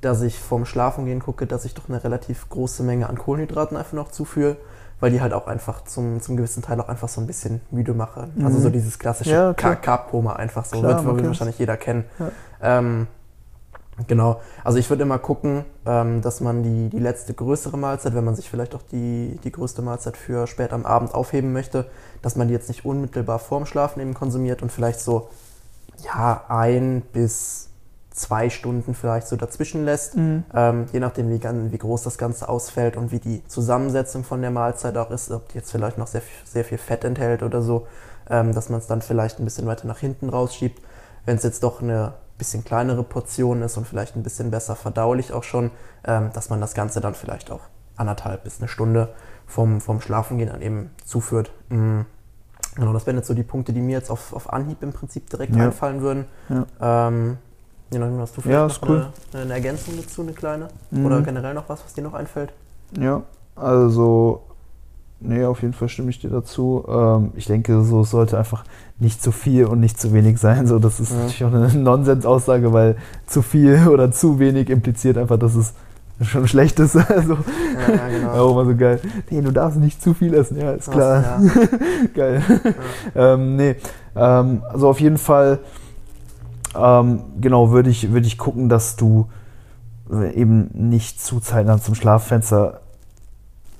dass 0.00 0.22
ich 0.22 0.38
vorm 0.38 0.64
Schlafengehen 0.64 1.20
gucke, 1.20 1.46
dass 1.46 1.64
ich 1.64 1.74
doch 1.74 1.88
eine 1.88 2.02
relativ 2.02 2.48
große 2.48 2.82
Menge 2.82 3.08
an 3.08 3.18
Kohlenhydraten 3.18 3.76
einfach 3.76 3.92
noch 3.92 4.10
zuführe 4.10 4.56
weil 5.00 5.10
die 5.10 5.20
halt 5.20 5.32
auch 5.32 5.46
einfach 5.46 5.84
zum, 5.84 6.20
zum 6.20 6.36
gewissen 6.36 6.62
Teil 6.62 6.80
auch 6.80 6.88
einfach 6.88 7.08
so 7.08 7.20
ein 7.20 7.26
bisschen 7.26 7.62
müde 7.70 7.94
machen. 7.94 8.32
Mhm. 8.34 8.46
Also 8.46 8.60
so 8.60 8.70
dieses 8.70 8.98
klassische 8.98 9.30
ja, 9.30 9.54
Carb-Koma 9.54 10.34
einfach 10.34 10.64
so, 10.64 10.78
Klar, 10.78 11.04
wird, 11.04 11.16
wird 11.16 11.26
wahrscheinlich 11.26 11.58
jeder 11.58 11.76
kennen. 11.76 12.04
Ja. 12.18 12.78
Ähm, 12.78 13.06
genau, 14.06 14.40
also 14.64 14.78
ich 14.78 14.88
würde 14.90 15.02
immer 15.02 15.18
gucken, 15.18 15.64
ähm, 15.86 16.22
dass 16.22 16.40
man 16.40 16.62
die, 16.62 16.88
die 16.88 16.98
letzte 16.98 17.34
größere 17.34 17.76
Mahlzeit, 17.76 18.14
wenn 18.14 18.24
man 18.24 18.36
sich 18.36 18.48
vielleicht 18.48 18.74
auch 18.74 18.82
die, 18.82 19.38
die 19.44 19.52
größte 19.52 19.82
Mahlzeit 19.82 20.16
für 20.16 20.46
spät 20.46 20.72
am 20.72 20.86
Abend 20.86 21.14
aufheben 21.14 21.52
möchte, 21.52 21.86
dass 22.22 22.36
man 22.36 22.48
die 22.48 22.54
jetzt 22.54 22.68
nicht 22.68 22.84
unmittelbar 22.84 23.38
vorm 23.38 23.66
Schlafen 23.66 24.00
eben 24.00 24.14
konsumiert 24.14 24.62
und 24.62 24.70
vielleicht 24.70 25.00
so 25.00 25.28
ja 26.04 26.44
ein 26.48 27.02
bis 27.12 27.70
zwei 28.10 28.50
Stunden 28.50 28.94
vielleicht 28.94 29.28
so 29.28 29.36
dazwischen 29.36 29.84
lässt, 29.84 30.16
mhm. 30.16 30.44
ähm, 30.54 30.86
je 30.92 31.00
nachdem, 31.00 31.30
wie, 31.30 31.40
wie, 31.42 31.78
groß 31.78 32.02
das 32.02 32.18
Ganze 32.18 32.48
ausfällt 32.48 32.96
und 32.96 33.12
wie 33.12 33.18
die 33.18 33.46
Zusammensetzung 33.46 34.24
von 34.24 34.42
der 34.42 34.50
Mahlzeit 34.50 34.96
auch 34.96 35.10
ist, 35.10 35.30
ob 35.30 35.48
die 35.48 35.58
jetzt 35.58 35.70
vielleicht 35.70 35.96
noch 35.96 36.06
sehr, 36.06 36.22
sehr 36.44 36.64
viel 36.64 36.78
Fett 36.78 37.04
enthält 37.04 37.42
oder 37.42 37.62
so, 37.62 37.86
ähm, 38.28 38.52
dass 38.52 38.68
man 38.68 38.80
es 38.80 38.86
dann 38.86 39.00
vielleicht 39.00 39.38
ein 39.38 39.44
bisschen 39.44 39.66
weiter 39.66 39.86
nach 39.86 39.98
hinten 39.98 40.28
rausschiebt. 40.28 40.82
Wenn 41.24 41.36
es 41.36 41.42
jetzt 41.42 41.62
doch 41.62 41.82
eine 41.82 42.14
bisschen 42.40 42.64
kleinere 42.64 43.04
Portion 43.04 43.62
ist 43.62 43.76
und 43.76 43.86
vielleicht 43.86 44.16
ein 44.16 44.24
bisschen 44.24 44.50
besser 44.50 44.74
verdaulich 44.74 45.32
auch 45.32 45.44
schon, 45.44 45.70
ähm, 46.04 46.30
dass 46.32 46.50
man 46.50 46.60
das 46.60 46.74
Ganze 46.74 47.00
dann 47.00 47.14
vielleicht 47.14 47.52
auch 47.52 47.60
anderthalb 47.96 48.42
bis 48.42 48.58
eine 48.58 48.66
Stunde 48.66 49.10
vom, 49.46 49.80
vom 49.80 50.00
Schlafengehen 50.00 50.48
dann 50.50 50.62
eben 50.62 50.90
zuführt. 51.04 51.52
Mhm. 51.68 52.06
Genau, 52.74 52.92
das 52.92 53.06
wären 53.06 53.16
jetzt 53.16 53.28
so 53.28 53.34
die 53.34 53.42
Punkte, 53.42 53.72
die 53.72 53.80
mir 53.80 53.92
jetzt 53.92 54.10
auf, 54.10 54.32
auf 54.32 54.52
Anhieb 54.52 54.82
im 54.82 54.92
Prinzip 54.92 55.28
direkt 55.28 55.54
ja. 55.54 55.64
einfallen 55.64 56.00
würden. 56.00 56.24
Ja. 56.48 57.04
Ähm, 57.12 57.38
hast 57.92 58.36
du 58.36 58.40
vielleicht 58.40 58.46
ja, 58.46 58.66
noch 58.66 58.88
cool. 58.88 59.08
eine, 59.32 59.42
eine, 59.42 59.54
Ergänzung 59.54 59.94
dazu, 59.96 60.22
eine 60.22 60.32
kleine? 60.32 60.68
Mhm. 60.90 61.06
Oder 61.06 61.20
generell 61.22 61.54
noch 61.54 61.68
was, 61.68 61.84
was 61.84 61.92
dir 61.92 62.02
noch 62.02 62.14
einfällt? 62.14 62.52
Ja, 62.98 63.22
also 63.54 64.42
Nee, 65.22 65.44
auf 65.44 65.60
jeden 65.60 65.74
Fall 65.74 65.88
stimme 65.90 66.08
ich 66.08 66.18
dir 66.18 66.30
dazu. 66.30 66.84
Ähm, 66.88 67.32
ich 67.36 67.44
denke, 67.44 67.82
so 67.82 68.04
sollte 68.04 68.38
einfach 68.38 68.64
nicht 68.98 69.22
zu 69.22 69.32
viel 69.32 69.66
und 69.66 69.78
nicht 69.78 70.00
zu 70.00 70.14
wenig 70.14 70.38
sein. 70.38 70.66
So, 70.66 70.78
das 70.78 70.98
ist 70.98 71.12
ja. 71.12 71.18
natürlich 71.18 71.44
auch 71.44 71.52
eine 71.52 71.68
Nonsensaussage, 71.74 72.72
weil 72.72 72.96
zu 73.26 73.42
viel 73.42 73.88
oder 73.88 74.10
zu 74.12 74.38
wenig 74.38 74.70
impliziert 74.70 75.18
einfach, 75.18 75.38
dass 75.38 75.54
es 75.54 75.74
schon 76.22 76.48
schlecht 76.48 76.80
ist. 76.80 76.96
Also, 77.08 77.34
ja, 77.34 78.08
genau. 78.08 78.52
immer 78.52 78.64
so 78.64 78.76
geil. 78.76 79.00
Nee, 79.28 79.42
du 79.42 79.50
darfst 79.50 79.78
nicht 79.78 80.02
zu 80.02 80.14
viel 80.14 80.32
essen. 80.32 80.58
Ja, 80.58 80.72
ist 80.72 80.90
klar. 80.90 81.22
Ja. 81.22 81.40
geil. 82.14 82.42
Ja. 83.14 83.34
ähm, 83.34 83.56
nee, 83.56 83.76
ähm, 84.16 84.62
also 84.70 84.88
auf 84.88 85.00
jeden 85.00 85.18
Fall, 85.18 85.58
ähm, 86.74 87.20
genau, 87.40 87.72
würde 87.72 87.90
ich, 87.90 88.10
würde 88.10 88.26
ich 88.26 88.38
gucken, 88.38 88.70
dass 88.70 88.96
du 88.96 89.28
eben 90.34 90.70
nicht 90.72 91.22
zu 91.22 91.40
zeitnah 91.40 91.78
zum 91.78 91.94
Schlaffenster 91.94 92.80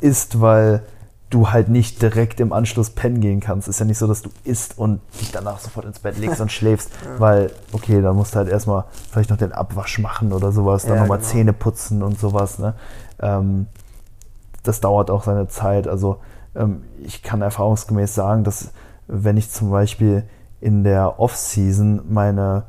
isst, 0.01 0.41
weil 0.41 0.83
du 1.31 1.51
halt 1.51 1.69
nicht 1.69 2.03
direkt 2.03 2.41
im 2.41 2.53
Anschluss 2.53 2.91
pennen 2.91 3.21
gehen 3.21 3.41
kannst. 3.41 3.69
Ist 3.69 3.79
ja 3.79 3.87
nicht 3.87 3.99
so, 3.99 4.07
dass 4.07 4.23
du 4.23 4.31
isst 4.45 4.77
und 4.77 5.01
dich 5.21 5.31
danach 5.31 5.61
sofort 5.61 5.87
ins 5.87 6.01
Bett 6.01 6.19
legst 6.19 6.41
und 6.41 6.51
schläfst, 6.53 6.91
ja. 7.05 7.21
weil, 7.21 7.53
okay, 7.73 8.03
dann 8.03 8.17
musst 8.17 8.35
du 8.35 8.39
halt 8.39 8.49
erstmal 8.49 8.85
vielleicht 9.11 9.31
noch 9.31 9.37
den 9.37 9.53
Abwasch 9.53 10.01
machen 10.01 10.33
oder 10.33 10.51
sowas, 10.51 10.83
dann 10.83 10.97
ja, 10.97 11.01
nochmal 11.03 11.19
genau. 11.19 11.31
Zähne 11.31 11.53
putzen 11.53 12.03
und 12.03 12.19
sowas. 12.19 12.59
Ne? 12.59 12.75
Ähm, 13.21 13.67
das 14.65 14.81
dauert 14.81 15.11
auch 15.11 15.23
seine 15.23 15.47
Zeit. 15.47 15.87
Also 15.87 16.19
ähm, 16.55 16.83
ich 16.99 17.23
kann 17.23 17.43
erfahrungsgemäß 17.43 18.15
sagen, 18.15 18.45
dass 18.45 18.73
wenn 19.07 19.37
ich 19.37 19.51
zum 19.51 19.71
Beispiel 19.71 20.25
in 20.61 20.85
der 20.85 21.21
Off-Season 21.21 22.03
meine 22.09 22.65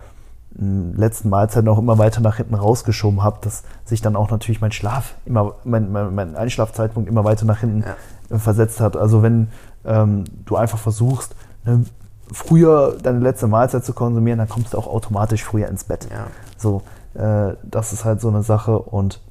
letzten 0.54 1.30
Mahlzeiten 1.30 1.70
auch 1.70 1.78
immer 1.78 1.98
weiter 1.98 2.22
nach 2.22 2.38
hinten 2.38 2.56
rausgeschoben 2.56 3.24
habe, 3.24 3.40
dass 3.42 3.64
sich 3.86 4.02
dann 4.02 4.16
auch 4.16 4.30
natürlich 4.30 4.62
mein 4.62 4.72
Schlaf 4.72 5.16
immer, 5.26 5.56
mein, 5.64 5.92
mein, 5.92 6.14
mein 6.14 6.36
Einschlafzeitpunkt 6.36 7.10
immer 7.10 7.24
weiter 7.24 7.46
nach 7.46 7.60
hinten 7.60 7.82
ja 7.82 7.96
versetzt 8.40 8.80
hat. 8.80 8.98
Also 8.98 9.22
wenn 9.24 9.50
ähm, 9.86 10.24
du 10.46 10.56
einfach 10.56 10.78
versuchst, 10.78 11.36
ne, 11.66 11.86
früher 12.32 12.98
deine 13.02 13.20
letzte 13.20 13.48
Mahlzeit 13.48 13.84
zu 13.84 13.94
konsumieren, 13.94 14.40
dann 14.40 14.50
kommst 14.50 14.74
du 14.74 14.78
auch 14.78 14.88
automatisch 14.88 15.44
früher 15.44 15.68
ins 15.68 15.84
Bett. 15.84 16.08
Ja. 16.10 16.28
So, 16.58 16.84
äh, 17.14 17.56
das 17.64 17.94
ist 17.94 18.06
halt 18.06 18.22
so 18.22 18.30
eine 18.30 18.44
Sache. 18.44 18.78
Und 18.80 19.22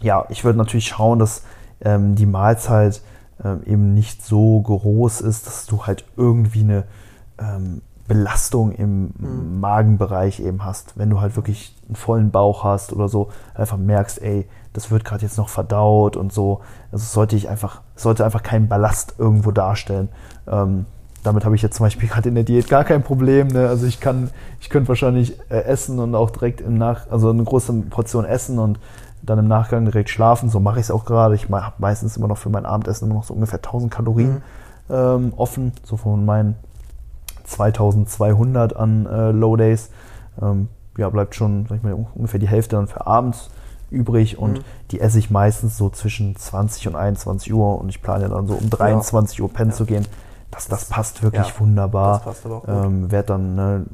ja, 0.00 0.24
ich 0.30 0.44
würde 0.44 0.58
natürlich 0.58 0.86
schauen, 0.86 1.18
dass 1.18 1.42
ähm, 1.80 2.14
die 2.14 2.26
Mahlzeit 2.26 3.02
ähm, 3.44 3.62
eben 3.66 3.94
nicht 3.94 4.24
so 4.24 4.60
groß 4.60 5.20
ist, 5.20 5.46
dass 5.46 5.66
du 5.66 5.86
halt 5.86 6.04
irgendwie 6.16 6.60
eine 6.60 6.84
ähm, 7.38 7.82
Belastung 8.12 8.72
im 8.72 9.14
mhm. 9.18 9.60
Magenbereich 9.60 10.40
eben 10.40 10.66
hast. 10.66 10.98
Wenn 10.98 11.08
du 11.08 11.22
halt 11.22 11.34
wirklich 11.34 11.74
einen 11.86 11.96
vollen 11.96 12.30
Bauch 12.30 12.62
hast 12.62 12.92
oder 12.92 13.08
so, 13.08 13.30
einfach 13.54 13.78
merkst, 13.78 14.20
ey, 14.20 14.46
das 14.74 14.90
wird 14.90 15.06
gerade 15.06 15.22
jetzt 15.22 15.38
noch 15.38 15.48
verdaut 15.48 16.18
und 16.18 16.30
so. 16.30 16.60
Also 16.90 17.06
sollte 17.06 17.36
ich 17.36 17.48
einfach, 17.48 17.80
sollte 17.96 18.26
einfach 18.26 18.42
keinen 18.42 18.68
Ballast 18.68 19.14
irgendwo 19.16 19.50
darstellen. 19.50 20.10
Ähm, 20.46 20.84
damit 21.22 21.46
habe 21.46 21.54
ich 21.54 21.62
jetzt 21.62 21.78
zum 21.78 21.86
Beispiel 21.86 22.06
gerade 22.06 22.28
in 22.28 22.34
der 22.34 22.44
Diät 22.44 22.68
gar 22.68 22.84
kein 22.84 23.02
Problem. 23.02 23.48
Ne? 23.48 23.66
Also 23.66 23.86
ich 23.86 23.98
kann, 23.98 24.28
ich 24.60 24.68
könnte 24.68 24.88
wahrscheinlich 24.88 25.40
äh, 25.48 25.62
essen 25.64 25.98
und 25.98 26.14
auch 26.14 26.28
direkt 26.28 26.60
im 26.60 26.76
Nach, 26.76 27.10
also 27.10 27.30
eine 27.30 27.44
große 27.44 27.72
Portion 27.88 28.26
essen 28.26 28.58
und 28.58 28.78
dann 29.22 29.38
im 29.38 29.48
Nachgang 29.48 29.86
direkt 29.86 30.10
schlafen. 30.10 30.50
So 30.50 30.60
mache 30.60 30.80
ich 30.80 30.86
es 30.86 30.90
auch 30.90 31.06
gerade. 31.06 31.34
Ich 31.34 31.48
habe 31.48 31.74
meistens 31.78 32.18
immer 32.18 32.28
noch 32.28 32.36
für 32.36 32.50
mein 32.50 32.66
Abendessen 32.66 33.06
immer 33.06 33.14
noch 33.14 33.24
so 33.24 33.32
ungefähr 33.32 33.60
1000 33.60 33.90
Kalorien 33.90 34.42
mhm. 34.88 34.94
ähm, 34.94 35.32
offen, 35.34 35.72
so 35.82 35.96
von 35.96 36.26
meinen 36.26 36.56
2200 37.52 38.76
an 38.76 39.06
äh, 39.06 39.30
Low 39.30 39.56
Days. 39.56 39.90
Ähm, 40.40 40.68
ja, 40.96 41.08
bleibt 41.08 41.34
schon, 41.34 41.66
sag 41.68 41.78
ich 41.78 41.82
mal, 41.82 42.06
ungefähr 42.14 42.40
die 42.40 42.48
Hälfte 42.48 42.76
dann 42.76 42.86
für 42.86 43.06
abends 43.06 43.50
übrig 43.90 44.38
und 44.38 44.58
mhm. 44.58 44.64
die 44.90 45.00
esse 45.00 45.18
ich 45.18 45.30
meistens 45.30 45.76
so 45.76 45.90
zwischen 45.90 46.34
20 46.34 46.88
und 46.88 46.96
21 46.96 47.52
Uhr 47.52 47.78
und 47.78 47.88
ich 47.88 48.02
plane 48.02 48.28
dann 48.28 48.46
so 48.46 48.54
um 48.54 48.70
23 48.70 49.38
ja. 49.38 49.44
Uhr 49.44 49.52
pennen 49.52 49.70
ja. 49.70 49.76
zu 49.76 49.84
gehen. 49.84 50.06
Das, 50.50 50.68
das 50.68 50.86
passt 50.86 51.22
wirklich 51.22 51.48
ja, 51.48 51.60
wunderbar. 51.60 52.16
Das 52.16 52.24
passt 52.24 52.46
aber 52.46 52.56
auch. 52.56 52.68
Ähm, 52.86 53.10
werd 53.10 53.30
dann, 53.30 53.54
ne, 53.54 53.86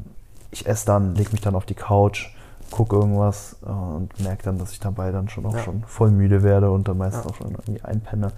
ich 0.51 0.67
esse 0.67 0.87
dann, 0.87 1.15
lege 1.15 1.31
mich 1.33 1.41
dann 1.41 1.55
auf 1.55 1.67
die 1.67 1.75
Couch, 1.75 2.29
gucke 2.71 2.97
irgendwas 2.97 3.57
äh, 3.65 3.71
und 3.71 4.19
merke 4.21 4.45
dann, 4.45 4.59
dass 4.59 4.73
ich 4.73 4.81
dabei 4.81 5.13
dann 5.13 5.29
schon 5.29 5.47
auch 5.47 5.59
schon 5.59 5.83
voll 5.87 6.11
müde 6.11 6.43
werde 6.43 6.71
und 6.71 6.89
dann 6.89 6.99
meistens 6.99 7.27
auch 7.27 7.35
schon 7.35 7.51
irgendwie 7.51 7.83
einpenne. 7.83 8.33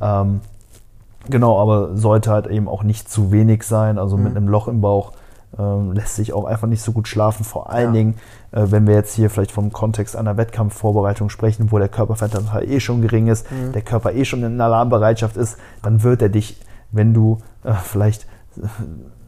Ähm, 0.00 0.40
genau, 1.28 1.60
aber 1.60 1.96
sollte 1.96 2.30
halt 2.30 2.46
eben 2.46 2.68
auch 2.68 2.82
nicht 2.82 3.10
zu 3.10 3.32
wenig 3.32 3.62
sein, 3.64 3.98
also 3.98 4.16
mhm. 4.16 4.24
mit 4.24 4.36
einem 4.36 4.48
Loch 4.48 4.68
im 4.68 4.80
Bauch 4.80 5.12
ähm, 5.58 5.92
lässt 5.92 6.16
sich 6.16 6.32
auch 6.32 6.44
einfach 6.44 6.66
nicht 6.66 6.82
so 6.82 6.92
gut 6.92 7.08
schlafen. 7.08 7.44
Vor 7.44 7.70
allen 7.70 7.94
ja. 7.94 8.00
Dingen, 8.00 8.14
äh, 8.52 8.66
wenn 8.70 8.86
wir 8.86 8.94
jetzt 8.94 9.14
hier 9.14 9.30
vielleicht 9.30 9.52
vom 9.52 9.72
Kontext 9.72 10.16
einer 10.16 10.36
Wettkampfvorbereitung 10.36 11.28
sprechen, 11.28 11.70
wo 11.70 11.78
der 11.78 11.88
Körperfettanteil 11.88 12.68
eh 12.70 12.80
schon 12.80 13.02
gering 13.02 13.28
ist, 13.28 13.50
mhm. 13.50 13.72
der 13.72 13.82
Körper 13.82 14.12
eh 14.12 14.24
schon 14.24 14.42
in 14.42 14.60
Alarmbereitschaft 14.60 15.36
ist, 15.36 15.58
dann 15.82 16.02
wird 16.02 16.22
er 16.22 16.28
dich, 16.28 16.60
wenn 16.90 17.14
du 17.14 17.38
äh, 17.62 17.72
vielleicht 17.74 18.26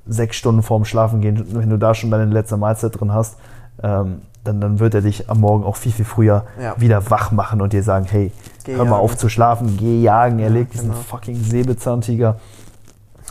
sechs 0.07 0.37
Stunden 0.37 0.63
vorm 0.63 0.85
Schlafen 0.85 1.21
gehen, 1.21 1.45
wenn 1.51 1.71
du 1.71 1.79
da 1.79 1.95
schon 1.95 2.11
deine 2.11 2.27
letzte 2.27 2.57
Mahlzeit 2.57 2.99
drin 2.99 3.13
hast, 3.13 3.39
ähm, 3.83 4.23
dann, 4.45 4.61
dann 4.61 4.79
wird 4.79 4.95
er 4.95 5.03
dich 5.03 5.29
am 5.29 5.41
Morgen 5.41 5.65
auch 5.65 5.77
viel, 5.77 5.93
viel 5.93 6.05
früher 6.05 6.45
ja. 6.61 6.75
wieder 6.79 7.11
wach 7.11 7.33
machen 7.33 7.61
und 7.61 7.73
dir 7.73 7.83
sagen, 7.83 8.07
hey, 8.09 8.33
geh 8.65 8.73
hör 8.73 8.79
jagen. 8.79 8.91
mal 8.91 8.99
auf 8.99 9.17
zu 9.17 9.29
schlafen, 9.29 9.77
geh 9.77 10.01
jagen, 10.01 10.39
er 10.39 10.51
legt 10.51 10.75
diesen 10.75 10.91
genau. 10.91 11.01
fucking 11.01 11.43
Säbelzahntiger. 11.43 12.37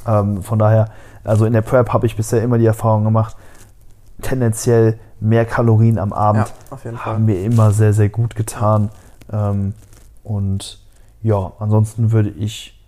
Ähm, 0.06 0.44
von 0.44 0.60
daher 0.60 0.90
also 1.26 1.46
in 1.46 1.54
der 1.54 1.62
Prep 1.62 1.92
habe 1.92 2.06
ich 2.06 2.16
bisher 2.16 2.42
immer 2.44 2.58
die 2.58 2.68
Erfahrung 2.68 3.04
gemacht, 3.04 3.36
tendenziell 4.22 5.00
mehr 5.20 5.46
Kalorien 5.46 5.98
am 5.98 6.14
Abend 6.14 6.54
ja, 6.84 7.06
haben 7.06 7.26
mir 7.26 7.44
immer 7.44 7.72
sehr, 7.72 7.94
sehr 7.94 8.10
gut 8.10 8.36
getan. 8.36 8.90
Ähm, 9.32 9.74
und 10.24 10.80
ja, 11.22 11.54
ansonsten 11.60 12.12
würde 12.12 12.30
ich 12.30 12.80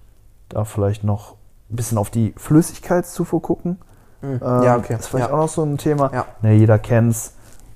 da 0.50 0.64
vielleicht 0.64 1.04
noch 1.04 1.34
ein 1.70 1.76
bisschen 1.76 1.98
auf 1.98 2.12
die 2.12 2.34
Flüssigkeitszufuhr 2.38 3.42
gucken. 3.42 3.80
Mhm. 4.22 4.40
Ähm, 4.44 4.64
ja, 4.64 4.78
okay. 4.78 4.94
Das 4.94 5.02
ist 5.02 5.08
vielleicht 5.08 5.30
ja. 5.30 5.34
auch 5.34 5.42
noch 5.42 5.50
so 5.50 5.64
ein 5.64 5.78
Thema. 5.78 6.12
Ja. 6.14 6.26
Ne, 6.42 6.54
jeder 6.54 6.78
kennt 6.78 7.16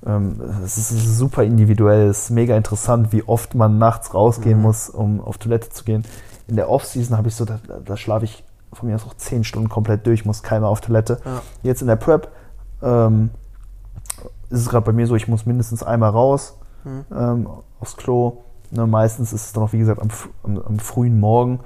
es. 0.01 0.07
Ähm, 0.07 0.41
es 0.63 0.77
ist 0.77 1.17
super 1.17 1.43
individuell, 1.43 2.07
es 2.07 2.25
ist 2.25 2.29
mega 2.31 2.55
interessant, 2.55 3.11
wie 3.11 3.23
oft 3.23 3.55
man 3.55 3.77
nachts 3.77 4.13
rausgehen 4.13 4.57
mhm. 4.57 4.63
muss, 4.63 4.89
um 4.89 5.21
auf 5.21 5.37
Toilette 5.37 5.69
zu 5.69 5.83
gehen. 5.83 6.03
In 6.47 6.55
der 6.55 6.69
Off-Season 6.69 7.17
habe 7.17 7.27
ich 7.29 7.35
so, 7.35 7.45
da, 7.45 7.59
da 7.85 7.97
schlafe 7.97 8.25
ich 8.25 8.43
von 8.73 8.89
mir 8.89 8.95
aus 8.95 9.05
auch 9.05 9.13
zehn 9.15 9.43
Stunden 9.43 9.69
komplett 9.69 10.05
durch, 10.07 10.25
muss 10.25 10.43
keiner 10.43 10.67
auf 10.67 10.81
Toilette. 10.81 11.19
Ja. 11.25 11.41
Jetzt 11.63 11.81
in 11.81 11.87
der 11.87 11.97
Prep 11.97 12.29
ähm, 12.81 13.31
ist 14.49 14.61
es 14.61 14.69
gerade 14.69 14.85
bei 14.85 14.93
mir 14.93 15.07
so, 15.07 15.15
ich 15.15 15.27
muss 15.27 15.45
mindestens 15.45 15.83
einmal 15.83 16.09
raus 16.09 16.57
mhm. 16.83 17.05
ähm, 17.15 17.49
aufs 17.79 17.97
Klo. 17.97 18.43
Ne, 18.71 18.87
meistens 18.87 19.33
ist 19.33 19.47
es 19.47 19.53
dann 19.53 19.63
auch, 19.63 19.73
wie 19.73 19.79
gesagt, 19.79 20.01
am, 20.01 20.09
am, 20.43 20.57
am 20.59 20.79
frühen 20.79 21.19
Morgen. 21.19 21.59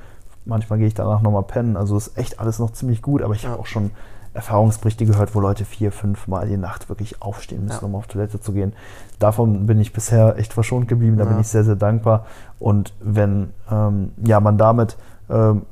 Manchmal 0.43 0.79
gehe 0.79 0.87
ich 0.87 0.93
danach 0.93 1.21
nochmal 1.21 1.43
pennen. 1.43 1.77
Also 1.77 1.97
ist 1.97 2.17
echt 2.17 2.39
alles 2.39 2.59
noch 2.59 2.71
ziemlich 2.71 3.01
gut, 3.01 3.21
aber 3.21 3.35
ich 3.35 3.43
ja. 3.43 3.49
habe 3.49 3.59
auch 3.59 3.67
schon 3.67 3.91
Erfahrungsberichte 4.35 5.05
gehört, 5.05 5.33
wo 5.33 5.39
Leute 5.39 5.65
vier, 5.65 5.91
fünf 5.91 6.27
Mal 6.27 6.47
die 6.47 6.57
Nacht 6.57 6.89
wirklich 6.89 7.21
aufstehen 7.21 7.63
müssen, 7.63 7.81
ja. 7.81 7.87
um 7.87 7.95
auf 7.95 8.07
Toilette 8.07 8.39
zu 8.39 8.53
gehen. 8.53 8.73
Davon 9.17 9.65
bin 9.65 9.79
ich 9.79 9.93
bisher 9.93 10.37
echt 10.37 10.53
verschont 10.53 10.87
geblieben, 10.87 11.17
da 11.17 11.23
ja. 11.23 11.31
bin 11.31 11.39
ich 11.39 11.47
sehr, 11.47 11.63
sehr 11.63 11.75
dankbar. 11.75 12.25
Und 12.59 12.93
wenn 12.99 13.51
ähm, 13.71 14.11
ja, 14.23 14.39
man 14.39 14.57
damit 14.57 14.97
ähm, 15.29 15.63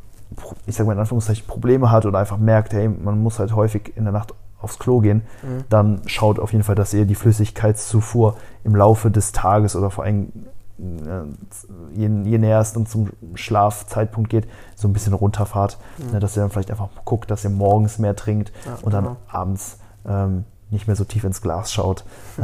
ich 0.65 0.75
sage 0.75 0.87
mal 0.87 0.93
in 0.93 0.99
Anführungszeichen, 0.99 1.45
Probleme 1.47 1.91
hat 1.91 2.05
oder 2.05 2.19
einfach 2.19 2.37
merkt, 2.37 2.73
hey, 2.73 2.87
man 2.87 3.21
muss 3.21 3.39
halt 3.39 3.55
häufig 3.55 3.93
in 3.95 4.03
der 4.03 4.13
Nacht 4.13 4.33
aufs 4.61 4.79
Klo 4.79 4.99
gehen, 4.99 5.23
mhm. 5.41 5.63
dann 5.69 6.01
schaut 6.05 6.39
auf 6.39 6.53
jeden 6.53 6.63
Fall, 6.63 6.75
dass 6.75 6.93
ihr 6.93 7.05
die 7.05 7.15
Flüssigkeitszufuhr 7.15 8.37
im 8.63 8.75
Laufe 8.75 9.11
des 9.11 9.33
Tages 9.33 9.75
oder 9.75 9.89
vor 9.89 10.05
allem 10.05 10.31
je, 11.93 12.09
je 12.23 12.37
näher 12.37 12.59
es 12.59 12.73
dann 12.73 12.85
zum 12.85 13.09
Schlafzeitpunkt 13.35 14.29
geht, 14.29 14.47
so 14.75 14.87
ein 14.87 14.93
bisschen 14.93 15.13
runterfahrt, 15.13 15.77
mhm. 15.97 16.11
ne, 16.13 16.19
dass 16.19 16.37
ihr 16.37 16.41
dann 16.41 16.49
vielleicht 16.49 16.71
einfach 16.71 16.89
guckt, 17.05 17.31
dass 17.31 17.43
ihr 17.43 17.49
morgens 17.49 17.99
mehr 17.99 18.15
trinkt 18.15 18.51
ja, 18.65 18.77
und 18.81 18.93
dann 18.93 19.03
genau. 19.05 19.17
abends 19.27 19.77
ähm, 20.07 20.45
nicht 20.73 20.87
mehr 20.87 20.95
so 20.95 21.03
tief 21.03 21.23
ins 21.23 21.41
Glas 21.41 21.71
schaut. 21.71 22.03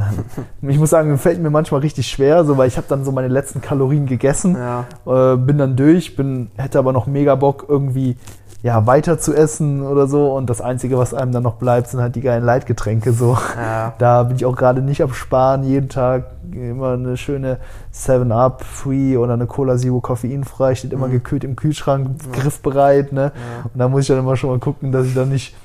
Ich 0.62 0.78
muss 0.78 0.92
sagen, 0.92 1.18
fällt 1.18 1.42
mir 1.42 1.50
manchmal 1.50 1.82
richtig 1.82 2.08
schwer, 2.08 2.46
so, 2.46 2.58
weil 2.58 2.68
ich 2.68 2.78
habe 2.78 2.86
dann 2.88 3.04
so 3.04 3.12
meine 3.12 3.28
letzten 3.28 3.60
Kalorien 3.60 4.06
gegessen, 4.06 4.56
ja. 4.56 4.86
äh, 5.06 5.38
bin 5.38 5.58
dann 5.58 5.76
durch, 5.76 6.16
bin, 6.16 6.52
hätte 6.58 6.80
aber 6.80 6.94
noch 6.94 7.08
mega 7.08 7.36
Bock 7.36 7.66
irgendwie 7.68 8.18
ja, 8.62 8.86
weiter 8.86 9.18
zu 9.18 9.34
essen 9.34 9.82
oder 9.82 10.08
so 10.08 10.36
und 10.36 10.50
das 10.50 10.60
Einzige, 10.60 10.98
was 10.98 11.14
einem 11.14 11.32
dann 11.32 11.44
noch 11.44 11.56
bleibt, 11.56 11.88
sind 11.88 12.02
halt 12.02 12.16
die 12.16 12.22
geilen 12.22 12.44
Leitgetränke 12.44 13.14
so. 13.14 13.38
Ja. 13.56 13.94
Da 14.00 14.24
bin 14.24 14.36
ich 14.36 14.46
auch 14.46 14.56
gerade 14.56 14.82
nicht 14.82 15.02
am 15.02 15.14
Sparen, 15.14 15.64
jeden 15.64 15.88
Tag 15.90 16.26
immer 16.52 16.94
eine 16.94 17.16
schöne 17.16 17.60
7-Up 17.94 18.64
Free 18.64 19.18
oder 19.18 19.34
eine 19.34 19.46
Cola 19.46 19.78
Zero 19.78 20.02
koffeinfrei, 20.02 20.76
steht 20.76 20.94
immer 20.94 21.08
mhm. 21.08 21.14
gekühlt 21.14 21.44
im 21.44 21.56
Kühlschrank, 21.56 22.10
ja. 22.26 22.42
griffbereit, 22.42 23.14
ne? 23.14 23.32
Ja. 23.34 23.64
Und 23.64 23.80
da 23.80 23.88
muss 23.88 24.02
ich 24.02 24.08
dann 24.08 24.20
immer 24.20 24.36
schon 24.36 24.50
mal 24.50 24.60
gucken, 24.60 24.92
dass 24.92 25.06
ich 25.06 25.14
dann 25.14 25.30
nicht 25.30 25.56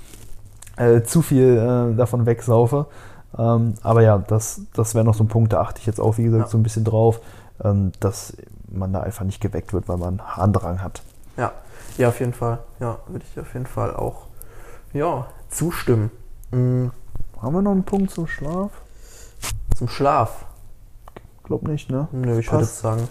äh, 0.77 1.03
zu 1.03 1.23
viel 1.23 1.57
äh, 1.57 1.97
davon 1.97 2.27
wegsaufe. 2.27 2.87
Ähm, 3.37 3.75
aber 3.83 4.03
ja, 4.03 4.19
das, 4.19 4.63
das 4.75 4.95
wäre 4.95 5.05
noch 5.05 5.15
so 5.15 5.25
ein 5.25 5.29
Punkt, 5.29 5.53
da 5.53 5.61
achte 5.61 5.81
ich 5.81 5.87
jetzt 5.87 6.01
auch, 6.01 6.19
wie 6.19 6.25
gesagt, 6.25 6.51
so 6.51 6.59
ein 6.59 6.63
bisschen 6.63 6.85
drauf, 6.85 7.21
ähm, 7.65 7.91
dass 7.99 8.37
man 8.69 8.93
da 8.93 9.01
einfach 9.01 9.25
nicht 9.25 9.41
geweckt 9.41 9.73
wird, 9.73 9.89
weil 9.89 9.97
man 9.97 10.21
Harndrang 10.23 10.83
hat. 10.83 11.03
Ja, 11.37 11.53
ja, 11.97 12.09
auf 12.09 12.21
jeden 12.21 12.33
Fall. 12.33 12.59
Ja, 12.81 12.99
würde 13.07 13.25
ich 13.31 13.39
auf 13.41 13.53
jeden 13.55 13.67
Fall 13.67 13.95
auch 13.95 14.27
ja, 14.93 15.27
zustimmen. 15.49 16.11
Mhm. 16.51 16.91
Haben 17.41 17.55
wir 17.55 17.63
noch 17.63 17.73
einen 17.73 17.85
Punkt 17.85 18.11
zum 18.11 18.27
Schlaf? 18.27 18.71
Zum 19.77 19.89
Schlaf. 19.89 20.47
Glaub 21.43 21.67
nicht, 21.69 21.91
ne? 21.91 22.09
Nö, 22.13 22.39
ich 22.39 22.51
würde 22.51 22.65
sagen, 22.65 23.07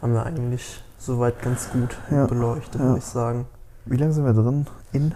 haben 0.00 0.14
wir 0.14 0.24
eigentlich 0.24 0.82
soweit 0.98 1.42
ganz 1.42 1.70
gut 1.70 1.96
Ja, 2.10 2.26
beleuchtet, 2.26 2.80
ja. 2.80 2.86
würde 2.86 2.98
ich 2.98 3.04
sagen. 3.04 3.46
Wie 3.84 3.96
lange 3.96 4.12
sind 4.12 4.24
wir 4.24 4.32
drin? 4.32 4.66
In? 4.92 5.14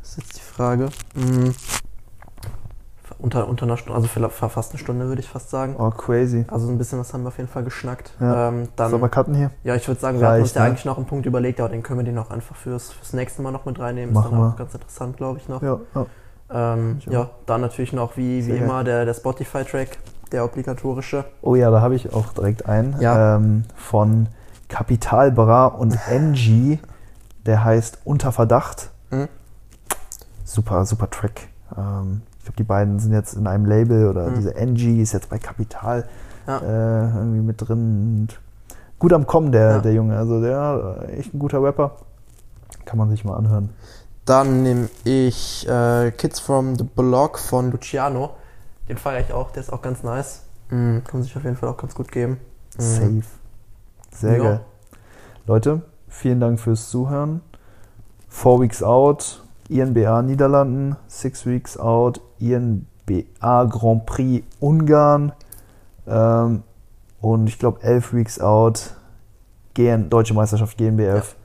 Das 0.00 0.10
ist 0.10 0.16
jetzt 0.18 0.36
die 0.36 0.40
Frage. 0.40 0.90
Mhm. 1.14 1.54
Unter, 3.18 3.48
unter 3.48 3.64
einer 3.64 3.76
Stunde, 3.76 3.94
also 3.94 4.08
für 4.08 4.48
fast 4.48 4.72
eine 4.72 4.78
Stunde 4.78 5.06
würde 5.06 5.20
ich 5.20 5.28
fast 5.28 5.50
sagen. 5.50 5.76
Oh, 5.78 5.90
crazy. 5.90 6.44
Also 6.48 6.68
ein 6.68 6.78
bisschen 6.78 6.98
was 6.98 7.12
haben 7.14 7.22
wir 7.22 7.28
auf 7.28 7.38
jeden 7.38 7.48
Fall 7.48 7.64
geschnackt. 7.64 8.12
Ja. 8.20 8.48
Ähm, 8.48 8.68
dann, 8.76 8.90
Sollen 8.90 9.02
wir 9.02 9.08
cutten 9.08 9.34
hier? 9.34 9.50
ja, 9.62 9.74
ich 9.74 9.86
würde 9.88 10.00
sagen, 10.00 10.20
wir 10.20 10.28
hatten 10.28 10.42
uns 10.42 10.54
ja 10.54 10.62
ne? 10.62 10.68
eigentlich 10.68 10.84
noch 10.84 10.96
einen 10.96 11.06
Punkt 11.06 11.26
überlegt, 11.26 11.60
aber 11.60 11.68
den 11.68 11.82
können 11.82 12.00
wir 12.00 12.04
den 12.04 12.18
auch 12.18 12.30
einfach 12.30 12.56
fürs, 12.56 12.92
fürs 12.92 13.12
nächste 13.12 13.42
Mal 13.42 13.50
noch 13.50 13.64
mit 13.64 13.78
reinnehmen. 13.78 14.14
Machen 14.14 14.26
ist 14.26 14.32
dann 14.32 14.40
auch 14.40 14.52
wir. 14.52 14.56
ganz 14.58 14.74
interessant, 14.74 15.16
glaube 15.16 15.38
ich, 15.38 15.48
noch. 15.48 15.62
Ja, 15.62 15.78
ja. 15.94 16.06
Ähm, 16.50 16.98
auch. 17.06 17.12
ja, 17.12 17.30
dann 17.46 17.60
natürlich 17.62 17.92
noch 17.92 18.16
wie, 18.16 18.38
wie 18.38 18.52
Sehr 18.52 18.62
immer 18.64 18.84
der, 18.84 19.04
der 19.04 19.14
Spotify-Track, 19.14 19.98
der 20.32 20.44
obligatorische. 20.44 21.24
Oh 21.42 21.54
ja, 21.54 21.70
da 21.70 21.80
habe 21.80 21.94
ich 21.94 22.12
auch 22.12 22.32
direkt 22.32 22.66
einen 22.68 23.00
Ja. 23.00 23.36
ähm, 23.36 23.64
von 23.76 24.28
Kapital 24.68 25.30
Bra 25.32 25.66
und 25.66 25.98
NG. 26.08 26.78
Der 27.46 27.62
heißt 27.64 27.98
Unter 28.04 28.32
Verdacht. 28.32 28.90
Mhm. 29.10 29.28
Super, 30.44 30.84
super 30.86 31.10
Track. 31.10 31.48
Ähm, 31.76 32.22
ich 32.44 32.46
glaube, 32.46 32.56
die 32.58 32.64
beiden 32.64 32.98
sind 32.98 33.14
jetzt 33.14 33.32
in 33.32 33.46
einem 33.46 33.64
Label 33.64 34.06
oder 34.10 34.28
Mhm. 34.28 34.34
diese 34.34 34.54
NG 34.54 35.00
ist 35.00 35.12
jetzt 35.14 35.30
bei 35.30 35.38
Kapital 35.38 36.04
Ja. 36.46 36.58
äh, 36.58 37.08
irgendwie 37.16 37.40
mit 37.40 37.56
drin. 37.58 38.26
Und 38.28 38.40
gut 38.98 39.14
am 39.14 39.26
Kommen, 39.26 39.50
der, 39.50 39.70
Ja. 39.70 39.78
der 39.78 39.94
Junge. 39.94 40.18
Also 40.18 40.42
der 40.42 41.06
äh, 41.08 41.12
echt 41.16 41.32
ein 41.32 41.38
guter 41.38 41.62
Rapper. 41.62 41.92
Kann 42.84 42.98
man 42.98 43.08
sich 43.08 43.24
mal 43.24 43.34
anhören. 43.34 43.70
Dann 44.26 44.62
nehme 44.62 44.90
ich 45.04 45.66
äh, 45.66 46.10
Kids 46.10 46.38
from 46.38 46.76
the 46.76 46.84
Block 46.84 47.38
von 47.38 47.70
Luciano. 47.70 48.32
Den 48.90 48.98
feiere 48.98 49.20
ich 49.20 49.32
auch, 49.32 49.50
der 49.52 49.62
ist 49.62 49.72
auch 49.72 49.80
ganz 49.80 50.02
nice. 50.02 50.42
Mhm, 50.68 51.02
kann 51.04 51.14
man 51.20 51.22
sich 51.22 51.34
auf 51.38 51.44
jeden 51.44 51.56
Fall 51.56 51.70
auch 51.70 51.78
ganz 51.78 51.94
gut 51.94 52.12
geben. 52.12 52.40
Mhm. 52.76 52.82
Safe. 52.82 53.22
Sehr 54.10 54.36
Ja. 54.36 54.42
geil. 54.42 54.60
Leute, 55.46 55.80
vielen 56.08 56.40
Dank 56.40 56.60
fürs 56.60 56.90
Zuhören. 56.90 57.40
Four 58.28 58.60
Weeks 58.60 58.82
Out, 58.82 59.42
INBA 59.68 60.22
Niederlanden, 60.22 60.96
Six 61.06 61.46
Weeks 61.46 61.78
Out, 61.78 62.20
INBA 62.38 63.64
Grand 63.64 64.06
Prix 64.06 64.44
Ungarn 64.60 65.32
ähm, 66.06 66.62
und 67.20 67.46
ich 67.46 67.58
glaube 67.58 67.82
elf 67.82 68.12
Weeks 68.12 68.40
Out, 68.40 68.94
GN, 69.74 70.10
Deutsche 70.10 70.34
Meisterschaft 70.34 70.76
GmbF. 70.76 71.36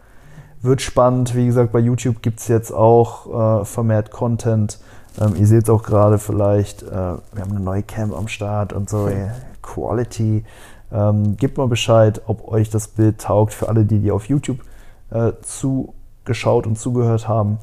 Wird 0.62 0.82
spannend. 0.82 1.36
Wie 1.36 1.46
gesagt, 1.46 1.72
bei 1.72 1.80
YouTube 1.80 2.22
gibt 2.22 2.40
es 2.42 2.50
jetzt 2.50 2.72
auch 2.72 3.62
äh, 3.62 3.66
vermehrt 3.66 4.12
Content. 4.12 4.80
Ähm, 5.20 5.36
ihr 5.38 5.48
seht 5.48 5.64
es 5.64 5.70
auch 5.70 5.84
gerade 5.84 6.20
vielleicht. 6.20 6.84
Äh, 6.84 6.92
wir 6.92 7.42
haben 7.42 7.52
eine 7.52 7.62
neue 7.62 7.84
Cam 7.84 8.14
am 8.14 8.28
Start 8.28 8.74
und 8.74 8.90
so. 8.90 9.08
äh, 9.08 9.30
Quality. 9.62 10.44
Ähm, 10.92 11.38
gebt 11.38 11.58
mal 11.58 11.68
Bescheid, 11.68 12.22
ob 12.28 12.48
euch 12.52 12.70
das 12.70 12.88
Bild 12.88 13.22
taugt 13.22 13.54
für 13.54 13.70
alle, 13.70 13.86
die, 13.86 14.00
die 14.00 14.12
auf 14.12 14.26
YouTube 14.26 14.60
äh, 15.12 15.34
zugeschaut 15.42 16.68
und 16.68 16.78
zugehört 16.78 17.28
haben. 17.28 17.60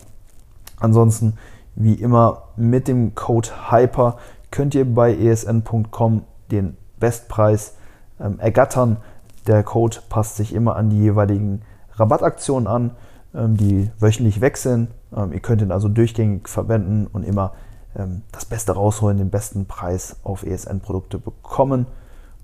Ansonsten, 0.78 1.34
wie 1.74 1.94
immer, 1.94 2.48
mit 2.56 2.88
dem 2.88 3.14
Code 3.14 3.48
HYPER 3.70 4.18
könnt 4.50 4.74
ihr 4.74 4.84
bei 4.84 5.14
esn.com 5.14 6.24
den 6.50 6.76
Bestpreis 6.98 7.74
ähm, 8.20 8.38
ergattern. 8.38 8.98
Der 9.46 9.62
Code 9.62 9.98
passt 10.08 10.36
sich 10.36 10.54
immer 10.54 10.76
an 10.76 10.90
die 10.90 10.98
jeweiligen 10.98 11.62
Rabattaktionen 11.94 12.66
an, 12.66 12.90
ähm, 13.34 13.56
die 13.56 13.90
wöchentlich 13.98 14.40
wechseln. 14.40 14.88
Ähm, 15.14 15.32
ihr 15.32 15.40
könnt 15.40 15.62
ihn 15.62 15.72
also 15.72 15.88
durchgängig 15.88 16.48
verwenden 16.48 17.06
und 17.12 17.24
immer 17.24 17.52
ähm, 17.96 18.22
das 18.32 18.44
Beste 18.44 18.72
rausholen, 18.72 19.18
den 19.18 19.30
besten 19.30 19.66
Preis 19.66 20.16
auf 20.22 20.42
ESN-Produkte 20.42 21.18
bekommen 21.18 21.86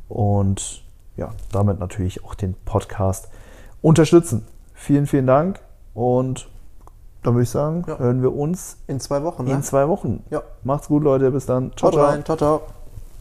und 0.09 0.85
ja, 1.17 1.31
damit 1.51 1.79
natürlich 1.79 2.25
auch 2.25 2.35
den 2.35 2.55
Podcast 2.65 3.29
unterstützen. 3.81 4.47
Vielen, 4.75 5.07
vielen 5.07 5.27
Dank 5.27 5.61
und 5.95 6.49
dann 7.23 7.35
würde 7.35 7.43
ich 7.45 7.51
sagen, 7.51 7.85
Ja. 7.87 7.99
hören 7.99 8.23
wir 8.23 8.35
uns 8.35 8.79
In 8.87 9.01
zwei 9.01 9.23
Wochen, 9.23 9.45
ne? 9.45 9.53
in 9.53 9.63
zwei 9.63 9.89
Wochen. 9.89 10.25
Ja. 10.31 10.43
Macht's 10.65 10.89
gut, 10.89 11.03
Leute. 11.03 11.31
Bis 11.31 11.47
dann. 11.47 11.73
Ciao, 11.77 11.91
rein. 11.91 12.25
Ciao, 12.25 12.37
ciao. 12.37 12.63